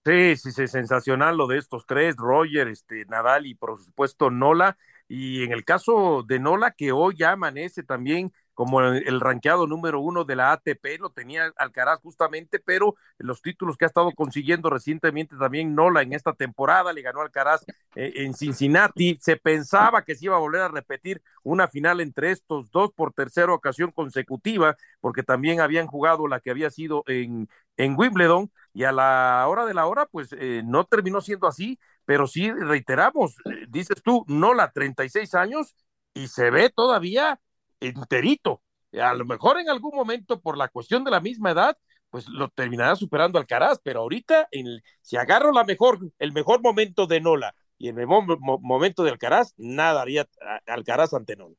Sí, 0.03 0.35
sí, 0.37 0.51
sí, 0.51 0.67
sensacional 0.67 1.37
lo 1.37 1.47
de 1.47 1.57
estos 1.57 1.85
tres, 1.85 2.15
Roger, 2.15 2.69
este, 2.69 3.05
Nadal 3.05 3.45
y 3.45 3.53
por 3.53 3.79
supuesto 3.83 4.31
Nola. 4.31 4.77
Y 5.07 5.43
en 5.43 5.51
el 5.51 5.63
caso 5.63 6.23
de 6.25 6.39
Nola, 6.39 6.71
que 6.71 6.91
hoy 6.91 7.15
ya 7.17 7.33
amanece 7.33 7.83
también 7.83 8.31
como 8.57 8.81
el 8.81 9.19
ranqueado 9.19 9.67
número 9.67 9.99
uno 9.99 10.23
de 10.23 10.35
la 10.35 10.51
ATP, 10.51 10.97
lo 10.99 11.11
tenía 11.11 11.53
Alcaraz 11.57 11.99
justamente, 12.01 12.57
pero 12.57 12.95
los 13.19 13.43
títulos 13.43 13.77
que 13.77 13.85
ha 13.85 13.87
estado 13.87 14.11
consiguiendo 14.13 14.71
recientemente 14.71 15.35
también 15.37 15.75
Nola 15.75 16.01
en 16.01 16.11
esta 16.11 16.33
temporada, 16.33 16.91
le 16.91 17.03
ganó 17.03 17.21
Alcaraz 17.21 17.63
eh, 17.93 18.13
en 18.15 18.33
Cincinnati, 18.33 19.19
se 19.21 19.37
pensaba 19.37 20.03
que 20.03 20.15
se 20.15 20.25
iba 20.25 20.37
a 20.37 20.39
volver 20.39 20.61
a 20.61 20.69
repetir 20.69 21.21
una 21.43 21.67
final 21.67 22.01
entre 22.01 22.31
estos 22.31 22.71
dos 22.71 22.91
por 22.95 23.13
tercera 23.13 23.53
ocasión 23.53 23.91
consecutiva, 23.91 24.75
porque 25.01 25.21
también 25.21 25.61
habían 25.61 25.85
jugado 25.85 26.27
la 26.27 26.39
que 26.39 26.49
había 26.49 26.71
sido 26.71 27.03
en, 27.05 27.47
en 27.77 27.95
Wimbledon, 27.95 28.51
y 28.73 28.85
a 28.85 28.91
la 28.91 29.45
hora 29.47 29.67
de 29.67 29.75
la 29.75 29.85
hora, 29.85 30.07
pues 30.07 30.29
eh, 30.33 30.63
no 30.65 30.83
terminó 30.85 31.21
siendo 31.21 31.45
así, 31.45 31.77
pero 32.05 32.25
sí 32.25 32.51
reiteramos, 32.51 33.35
eh, 33.45 33.67
dices 33.69 34.01
tú, 34.01 34.25
Nola, 34.27 34.71
36 34.71 35.35
años, 35.35 35.75
y 36.15 36.27
se 36.29 36.49
ve 36.49 36.71
todavía 36.75 37.39
enterito. 37.79 38.61
A 38.93 39.13
lo 39.13 39.25
mejor 39.25 39.59
en 39.59 39.69
algún 39.69 39.95
momento, 39.95 40.39
por 40.41 40.57
la 40.57 40.69
cuestión 40.69 41.03
de 41.03 41.11
la 41.11 41.19
misma 41.19 41.51
edad, 41.51 41.77
pues 42.09 42.27
lo 42.29 42.49
terminará 42.49 42.95
superando 42.95 43.37
Alcaraz, 43.37 43.79
pero 43.83 44.01
ahorita, 44.01 44.47
en 44.51 44.81
si 45.01 45.17
agarro 45.17 45.51
la 45.51 45.63
mejor, 45.63 45.99
el 46.19 46.31
mejor 46.31 46.61
momento 46.61 47.05
de 47.05 47.19
Nola 47.19 47.53
y 47.77 47.89
el 47.89 47.95
mejor 47.95 48.39
momento 48.39 49.03
de 49.03 49.11
Alcaraz, 49.11 49.53
nada 49.57 50.01
haría 50.01 50.27
Alcaraz 50.65 51.13
ante 51.13 51.35
Nola. 51.35 51.55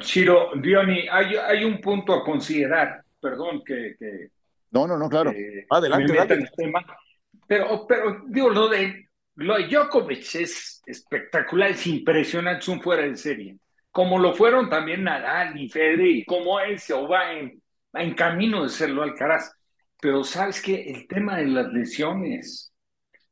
Chiro, 0.00 0.50
Diony, 0.56 1.06
hay, 1.10 1.36
hay 1.36 1.64
un 1.64 1.80
punto 1.80 2.12
a 2.12 2.24
considerar, 2.24 3.02
perdón 3.20 3.62
que... 3.64 3.96
no, 4.70 4.86
no, 4.86 4.98
no, 4.98 5.08
claro. 5.08 5.32
Adelante, 5.70 6.50
Pero, 7.46 7.86
pero 7.86 8.22
digo, 8.26 8.50
lo 8.50 8.68
de, 8.68 9.08
lo 9.36 9.56
de 9.56 9.68
Djokovic 9.68 10.34
es 10.34 10.82
espectacular, 10.86 11.70
es 11.70 11.86
impresionante, 11.86 12.60
es 12.60 12.68
un 12.68 12.82
fuera 12.82 13.02
de 13.02 13.16
serie 13.16 13.56
como 13.90 14.18
lo 14.18 14.34
fueron 14.34 14.68
también 14.68 15.04
Nadal 15.04 15.58
y 15.60 15.68
Fede, 15.68 16.08
y 16.08 16.24
como 16.24 16.60
él 16.60 16.78
se 16.78 16.94
va 16.94 17.32
en, 17.32 17.62
en 17.94 18.14
camino 18.14 18.62
de 18.62 18.68
serlo 18.68 19.02
Alcaraz. 19.02 19.52
Pero 20.00 20.22
sabes 20.24 20.62
que 20.62 20.90
el 20.90 21.08
tema 21.08 21.38
de 21.38 21.46
las 21.46 21.72
lesiones, 21.72 22.72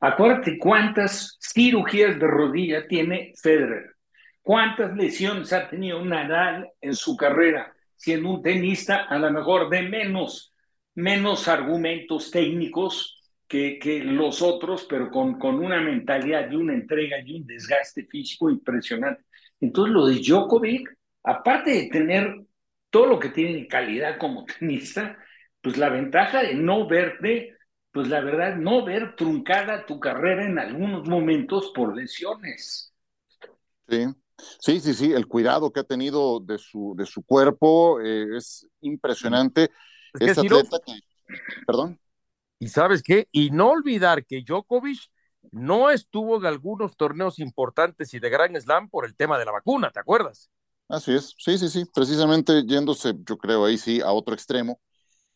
acuérdate 0.00 0.58
cuántas 0.58 1.38
cirugías 1.40 2.18
de 2.18 2.26
rodilla 2.26 2.86
tiene 2.88 3.32
Federer, 3.40 3.94
cuántas 4.42 4.96
lesiones 4.96 5.52
ha 5.52 5.68
tenido 5.68 6.04
Nadal 6.04 6.70
en 6.80 6.94
su 6.94 7.16
carrera, 7.16 7.72
siendo 7.96 8.30
un 8.30 8.42
tenista 8.42 9.04
a 9.04 9.18
lo 9.18 9.30
mejor 9.30 9.70
de 9.70 9.82
menos, 9.82 10.52
menos 10.94 11.46
argumentos 11.48 12.30
técnicos 12.30 13.16
que, 13.46 13.78
que 13.78 14.02
los 14.02 14.42
otros, 14.42 14.86
pero 14.88 15.10
con, 15.10 15.38
con 15.38 15.56
una 15.64 15.80
mentalidad 15.80 16.50
y 16.50 16.56
una 16.56 16.74
entrega 16.74 17.18
y 17.24 17.36
un 17.36 17.46
desgaste 17.46 18.04
físico 18.06 18.50
impresionante. 18.50 19.25
Entonces, 19.60 19.94
lo 19.94 20.06
de 20.06 20.20
Djokovic, 20.20 20.96
aparte 21.22 21.70
de 21.72 21.88
tener 21.88 22.46
todo 22.90 23.06
lo 23.06 23.18
que 23.18 23.30
tiene 23.30 23.58
en 23.58 23.66
calidad 23.66 24.18
como 24.18 24.44
tenista, 24.58 25.18
pues 25.60 25.76
la 25.76 25.88
ventaja 25.88 26.42
de 26.42 26.54
no 26.54 26.86
verte, 26.86 27.56
pues 27.92 28.08
la 28.08 28.20
verdad, 28.20 28.56
no 28.56 28.84
ver 28.84 29.16
truncada 29.16 29.86
tu 29.86 29.98
carrera 29.98 30.44
en 30.44 30.58
algunos 30.58 31.08
momentos 31.08 31.72
por 31.74 31.96
lesiones. 31.96 32.92
Sí, 33.88 34.04
sí, 34.60 34.80
sí, 34.80 34.94
sí, 34.94 35.12
el 35.12 35.26
cuidado 35.26 35.72
que 35.72 35.80
ha 35.80 35.84
tenido 35.84 36.40
de 36.40 36.58
su, 36.58 36.94
de 36.96 37.06
su 37.06 37.22
cuerpo 37.22 38.00
eh, 38.00 38.36
es 38.36 38.68
impresionante. 38.80 39.70
Es, 40.18 40.38
atleta 40.38 40.78
que... 40.84 40.92
Perdón. 41.66 41.98
¿Y 42.58 42.68
sabes 42.68 43.02
qué? 43.02 43.28
Y 43.32 43.50
no 43.50 43.70
olvidar 43.70 44.24
que 44.24 44.42
Djokovic 44.42 44.98
no 45.52 45.90
estuvo 45.90 46.36
en 46.36 46.46
algunos 46.46 46.96
torneos 46.96 47.38
importantes 47.38 48.14
y 48.14 48.20
de 48.20 48.30
gran 48.30 48.60
slam 48.60 48.88
por 48.88 49.06
el 49.06 49.16
tema 49.16 49.38
de 49.38 49.44
la 49.44 49.52
vacuna, 49.52 49.90
¿te 49.90 50.00
acuerdas? 50.00 50.50
Así 50.88 51.14
es, 51.14 51.34
sí, 51.38 51.58
sí, 51.58 51.68
sí, 51.68 51.84
precisamente 51.92 52.64
yéndose, 52.64 53.14
yo 53.28 53.36
creo 53.38 53.64
ahí 53.64 53.76
sí, 53.76 54.00
a 54.00 54.12
otro 54.12 54.34
extremo, 54.34 54.80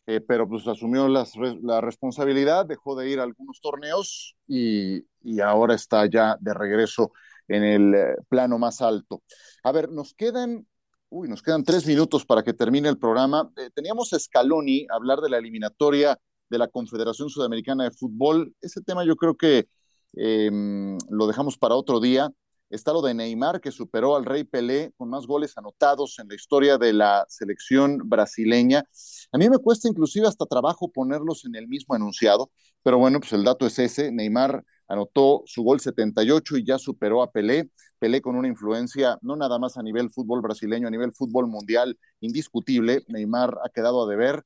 eh, 0.07 0.21
pero 0.21 0.49
pues 0.49 0.67
asumió 0.69 1.09
la 1.09 1.81
responsabilidad, 1.81 2.67
dejó 2.67 2.95
de 2.97 3.11
ir 3.11 3.21
a 3.21 3.25
algunos 3.25 3.61
torneos 3.61 4.37
y, 4.47 5.05
ahora 5.43 5.75
está 5.75 6.07
ya 6.07 6.37
de 6.41 6.55
regreso 6.55 7.13
en 7.49 7.65
el 7.65 7.95
eh, 7.95 8.17
plano 8.29 8.59
más 8.59 8.81
alto. 8.81 9.23
A 9.65 9.73
ver, 9.73 9.91
nos 9.91 10.15
quedan, 10.15 10.67
uy, 11.09 11.29
nos 11.29 11.43
quedan 11.43 11.65
tres 11.65 11.87
minutos 11.87 12.25
para 12.25 12.43
que 12.43 12.55
termine 12.55 12.89
el 12.89 12.99
programa. 12.99 13.51
Eh, 13.57 13.71
teníamos 13.75 14.13
a 14.13 14.19
Scaloni 14.19 14.87
hablar 14.89 15.21
de 15.21 15.31
la 15.31 15.39
eliminatoria 15.39 16.19
de 16.49 16.59
la 16.59 16.69
Confederación 16.69 17.29
Sudamericana 17.29 17.85
de 17.85 17.91
Fútbol. 17.91 18.55
Ese 18.61 18.81
tema 18.83 19.05
yo 19.05 19.17
creo 19.17 19.37
que 19.37 19.69
Em, 20.13 20.99
lo 21.09 21.27
dejamos 21.27 21.59
para 21.59 21.75
otro 21.75 22.01
día. 22.01 22.31
Está 22.71 22.93
lo 22.93 23.03
de 23.03 23.15
Neymar, 23.15 23.61
que 23.61 23.73
superó 23.73 24.15
al 24.15 24.25
Rey 24.25 24.45
Pelé 24.45 24.93
con 24.97 25.11
más 25.11 25.27
goles 25.27 25.59
anotados 25.59 26.21
en 26.21 26.29
la 26.29 26.37
historia 26.37 26.79
de 26.79 26.93
la 26.93 27.27
selección 27.29 27.99
brasileña. 28.05 28.85
A 29.33 29.39
mí 29.39 29.51
me 29.51 29.59
cuesta 29.59 29.89
inclusive 29.89 30.29
hasta 30.29 30.47
trabajo 30.47 30.89
ponerlos 30.89 31.45
en 31.45 31.57
el 31.57 31.67
mismo 31.67 31.97
enunciado, 31.97 32.53
pero 32.85 32.99
bueno, 32.99 33.19
pues 33.19 33.33
el 33.33 33.43
dato 33.43 33.67
es 33.67 33.77
ese. 33.81 34.13
Neymar 34.13 34.65
anotó 34.87 35.43
su 35.47 35.65
gol 35.65 35.81
78 35.81 36.59
y 36.59 36.65
ya 36.65 36.79
superó 36.79 37.23
a 37.23 37.33
Pelé. 37.33 37.71
Pelé 37.99 38.21
con 38.21 38.37
una 38.37 38.47
influencia 38.47 39.19
no 39.21 39.35
nada 39.35 39.59
más 39.59 39.77
a 39.77 39.83
nivel 39.83 40.09
fútbol 40.11 40.41
brasileño, 40.41 40.87
a 40.87 40.93
nivel 40.93 41.13
fútbol 41.13 41.49
mundial 41.49 41.99
indiscutible. 42.21 43.03
Neymar 43.09 43.59
ha 43.65 43.69
quedado 43.71 44.05
a 44.05 44.09
deber. 44.09 44.45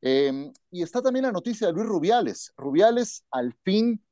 Em, 0.00 0.50
y 0.70 0.82
está 0.82 1.02
también 1.02 1.26
la 1.26 1.32
noticia 1.32 1.66
de 1.66 1.74
Luis 1.74 1.86
Rubiales. 1.86 2.52
Rubiales 2.56 3.24
al 3.30 3.54
fin 3.64 4.02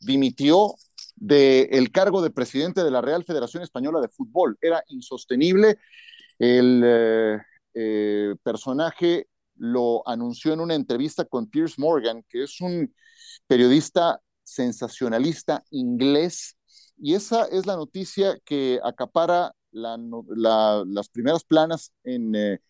dimitió 0.00 0.74
del 1.16 1.90
cargo 1.90 2.22
de 2.22 2.30
presidente 2.30 2.84
de 2.84 2.90
la 2.90 3.00
Real 3.00 3.24
Federación 3.24 3.62
Española 3.62 4.00
de 4.00 4.08
Fútbol. 4.08 4.56
Era 4.60 4.82
insostenible. 4.88 5.78
El 6.38 6.82
eh, 6.84 7.38
eh, 7.74 8.34
personaje 8.42 9.28
lo 9.56 10.06
anunció 10.06 10.52
en 10.52 10.60
una 10.60 10.74
entrevista 10.74 11.24
con 11.24 11.48
Piers 11.48 11.78
Morgan, 11.78 12.24
que 12.28 12.44
es 12.44 12.60
un 12.60 12.94
periodista 13.46 14.20
sensacionalista 14.44 15.62
inglés, 15.70 16.56
y 16.96 17.14
esa 17.14 17.44
es 17.46 17.66
la 17.66 17.76
noticia 17.76 18.38
que 18.44 18.80
acapara 18.82 19.52
las 19.70 21.08
primeras 21.10 21.44
planas 21.44 21.92
en, 22.02 22.34
eh, 22.34 22.60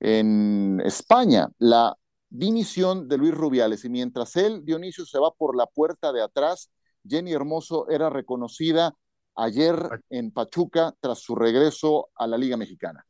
en 0.00 0.80
España, 0.84 1.48
la 1.58 1.96
dimisión 2.30 3.08
de 3.08 3.18
Luis 3.18 3.34
Rubiales. 3.34 3.84
Y 3.84 3.88
mientras 3.88 4.36
él, 4.36 4.64
Dionisio, 4.64 5.04
se 5.06 5.18
va 5.18 5.30
por 5.32 5.56
la 5.56 5.66
puerta 5.66 6.12
de 6.12 6.22
atrás, 6.22 6.70
Jenny 7.06 7.32
Hermoso 7.32 7.88
era 7.88 8.10
reconocida 8.10 8.94
ayer 9.36 9.76
en 10.10 10.30
Pachuca 10.30 10.94
tras 11.00 11.20
su 11.20 11.34
regreso 11.34 12.08
a 12.16 12.26
la 12.26 12.36
Liga 12.36 12.56
Mexicana. 12.56 13.04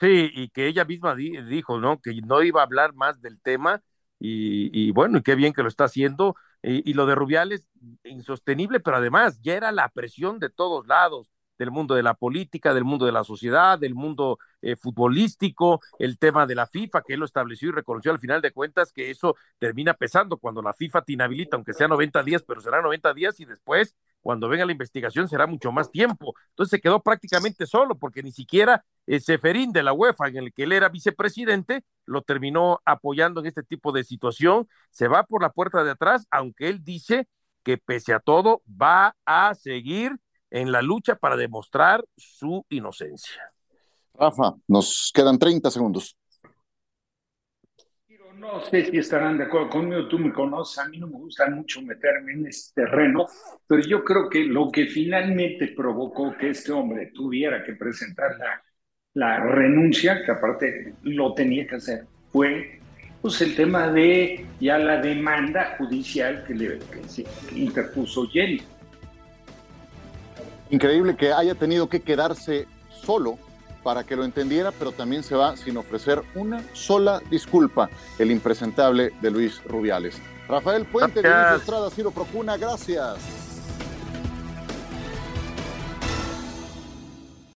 Sí, 0.00 0.30
y 0.34 0.48
que 0.48 0.66
ella 0.66 0.84
misma 0.84 1.14
dijo, 1.14 1.78
¿no? 1.78 2.00
Que 2.00 2.14
no 2.22 2.42
iba 2.42 2.60
a 2.60 2.64
hablar 2.64 2.94
más 2.94 3.20
del 3.20 3.40
tema 3.40 3.82
y, 4.18 4.90
bueno, 4.92 5.18
y 5.18 5.22
qué 5.22 5.34
bien 5.34 5.52
que 5.52 5.62
lo 5.62 5.68
está 5.68 5.84
haciendo. 5.84 6.34
Y, 6.62 6.88
y, 6.90 6.94
lo 6.94 7.04
de 7.04 7.14
Rubiales, 7.14 7.68
insostenible, 8.04 8.80
pero 8.80 8.96
además 8.96 9.38
ya 9.42 9.54
era 9.54 9.70
la 9.70 9.90
presión 9.90 10.38
de 10.38 10.48
todos 10.48 10.86
lados 10.86 11.33
del 11.58 11.70
mundo 11.70 11.94
de 11.94 12.02
la 12.02 12.14
política, 12.14 12.74
del 12.74 12.84
mundo 12.84 13.06
de 13.06 13.12
la 13.12 13.24
sociedad, 13.24 13.78
del 13.78 13.94
mundo 13.94 14.38
eh, 14.62 14.76
futbolístico, 14.76 15.80
el 15.98 16.18
tema 16.18 16.46
de 16.46 16.54
la 16.54 16.66
FIFA, 16.66 17.02
que 17.02 17.14
él 17.14 17.20
lo 17.20 17.26
estableció 17.26 17.68
y 17.68 17.72
reconoció 17.72 18.12
al 18.12 18.18
final 18.18 18.40
de 18.40 18.52
cuentas 18.52 18.92
que 18.92 19.10
eso 19.10 19.36
termina 19.58 19.94
pesando 19.94 20.36
cuando 20.38 20.62
la 20.62 20.72
FIFA 20.72 21.02
te 21.02 21.12
inhabilita, 21.12 21.56
aunque 21.56 21.72
sea 21.72 21.88
90 21.88 22.22
días, 22.22 22.42
pero 22.46 22.60
será 22.60 22.82
90 22.82 23.14
días 23.14 23.38
y 23.40 23.44
después, 23.44 23.94
cuando 24.20 24.48
venga 24.48 24.64
la 24.64 24.72
investigación, 24.72 25.28
será 25.28 25.46
mucho 25.46 25.70
más 25.70 25.90
tiempo. 25.90 26.34
Entonces 26.50 26.70
se 26.70 26.80
quedó 26.80 27.02
prácticamente 27.02 27.66
solo, 27.66 27.96
porque 27.98 28.22
ni 28.22 28.32
siquiera 28.32 28.84
el 29.06 29.20
Seferín 29.20 29.72
de 29.72 29.82
la 29.82 29.92
UEFA, 29.92 30.28
en 30.28 30.36
el 30.38 30.52
que 30.52 30.64
él 30.64 30.72
era 30.72 30.88
vicepresidente, 30.88 31.84
lo 32.06 32.22
terminó 32.22 32.80
apoyando 32.84 33.40
en 33.40 33.46
este 33.46 33.62
tipo 33.62 33.92
de 33.92 34.04
situación. 34.04 34.68
Se 34.90 35.08
va 35.08 35.24
por 35.24 35.42
la 35.42 35.50
puerta 35.50 35.84
de 35.84 35.90
atrás, 35.90 36.26
aunque 36.30 36.68
él 36.68 36.82
dice 36.82 37.28
que 37.62 37.78
pese 37.78 38.12
a 38.12 38.20
todo 38.20 38.62
va 38.68 39.16
a 39.24 39.54
seguir 39.54 40.12
en 40.54 40.70
la 40.70 40.80
lucha 40.82 41.16
para 41.16 41.36
demostrar 41.36 42.04
su 42.16 42.64
inocencia. 42.68 43.52
Rafa, 44.14 44.54
nos 44.68 45.10
quedan 45.12 45.36
30 45.36 45.68
segundos. 45.68 46.16
No 48.38 48.60
sé 48.60 48.84
si 48.84 48.98
estarán 48.98 49.36
de 49.36 49.44
acuerdo 49.44 49.70
conmigo, 49.70 50.06
tú 50.06 50.16
me 50.18 50.32
conoces, 50.32 50.78
a 50.78 50.88
mí 50.88 50.98
no 50.98 51.08
me 51.08 51.18
gusta 51.18 51.50
mucho 51.50 51.82
meterme 51.82 52.34
en 52.34 52.46
este 52.46 52.82
terreno, 52.82 53.26
pero 53.66 53.82
yo 53.82 54.04
creo 54.04 54.28
que 54.28 54.44
lo 54.44 54.70
que 54.70 54.86
finalmente 54.86 55.68
provocó 55.76 56.36
que 56.36 56.50
este 56.50 56.70
hombre 56.70 57.10
tuviera 57.12 57.64
que 57.64 57.72
presentar 57.72 58.36
la, 58.38 58.62
la 59.14 59.40
renuncia, 59.40 60.24
que 60.24 60.30
aparte 60.30 60.94
lo 61.02 61.34
tenía 61.34 61.66
que 61.66 61.76
hacer, 61.76 62.06
fue 62.30 62.80
pues 63.20 63.40
el 63.40 63.56
tema 63.56 63.88
de 63.90 64.46
ya 64.60 64.78
la 64.78 65.00
demanda 65.00 65.74
judicial 65.78 66.44
que 66.46 66.54
le 66.54 66.78
que 66.78 67.24
interpuso 67.56 68.28
Jenny. 68.28 68.62
Increíble 70.74 71.14
que 71.14 71.32
haya 71.32 71.54
tenido 71.54 71.88
que 71.88 72.02
quedarse 72.02 72.66
solo 72.90 73.38
para 73.84 74.02
que 74.02 74.16
lo 74.16 74.24
entendiera, 74.24 74.72
pero 74.72 74.90
también 74.90 75.22
se 75.22 75.36
va 75.36 75.56
sin 75.56 75.76
ofrecer 75.76 76.20
una 76.34 76.64
sola 76.72 77.22
disculpa, 77.30 77.88
el 78.18 78.32
impresentable 78.32 79.12
de 79.20 79.30
Luis 79.30 79.62
Rubiales. 79.62 80.20
Rafael 80.48 80.84
Puente, 80.84 81.22
Luis 81.22 81.60
Estrada, 81.60 81.90
Ciro 81.90 82.10
Procuna, 82.10 82.56
gracias. 82.56 83.43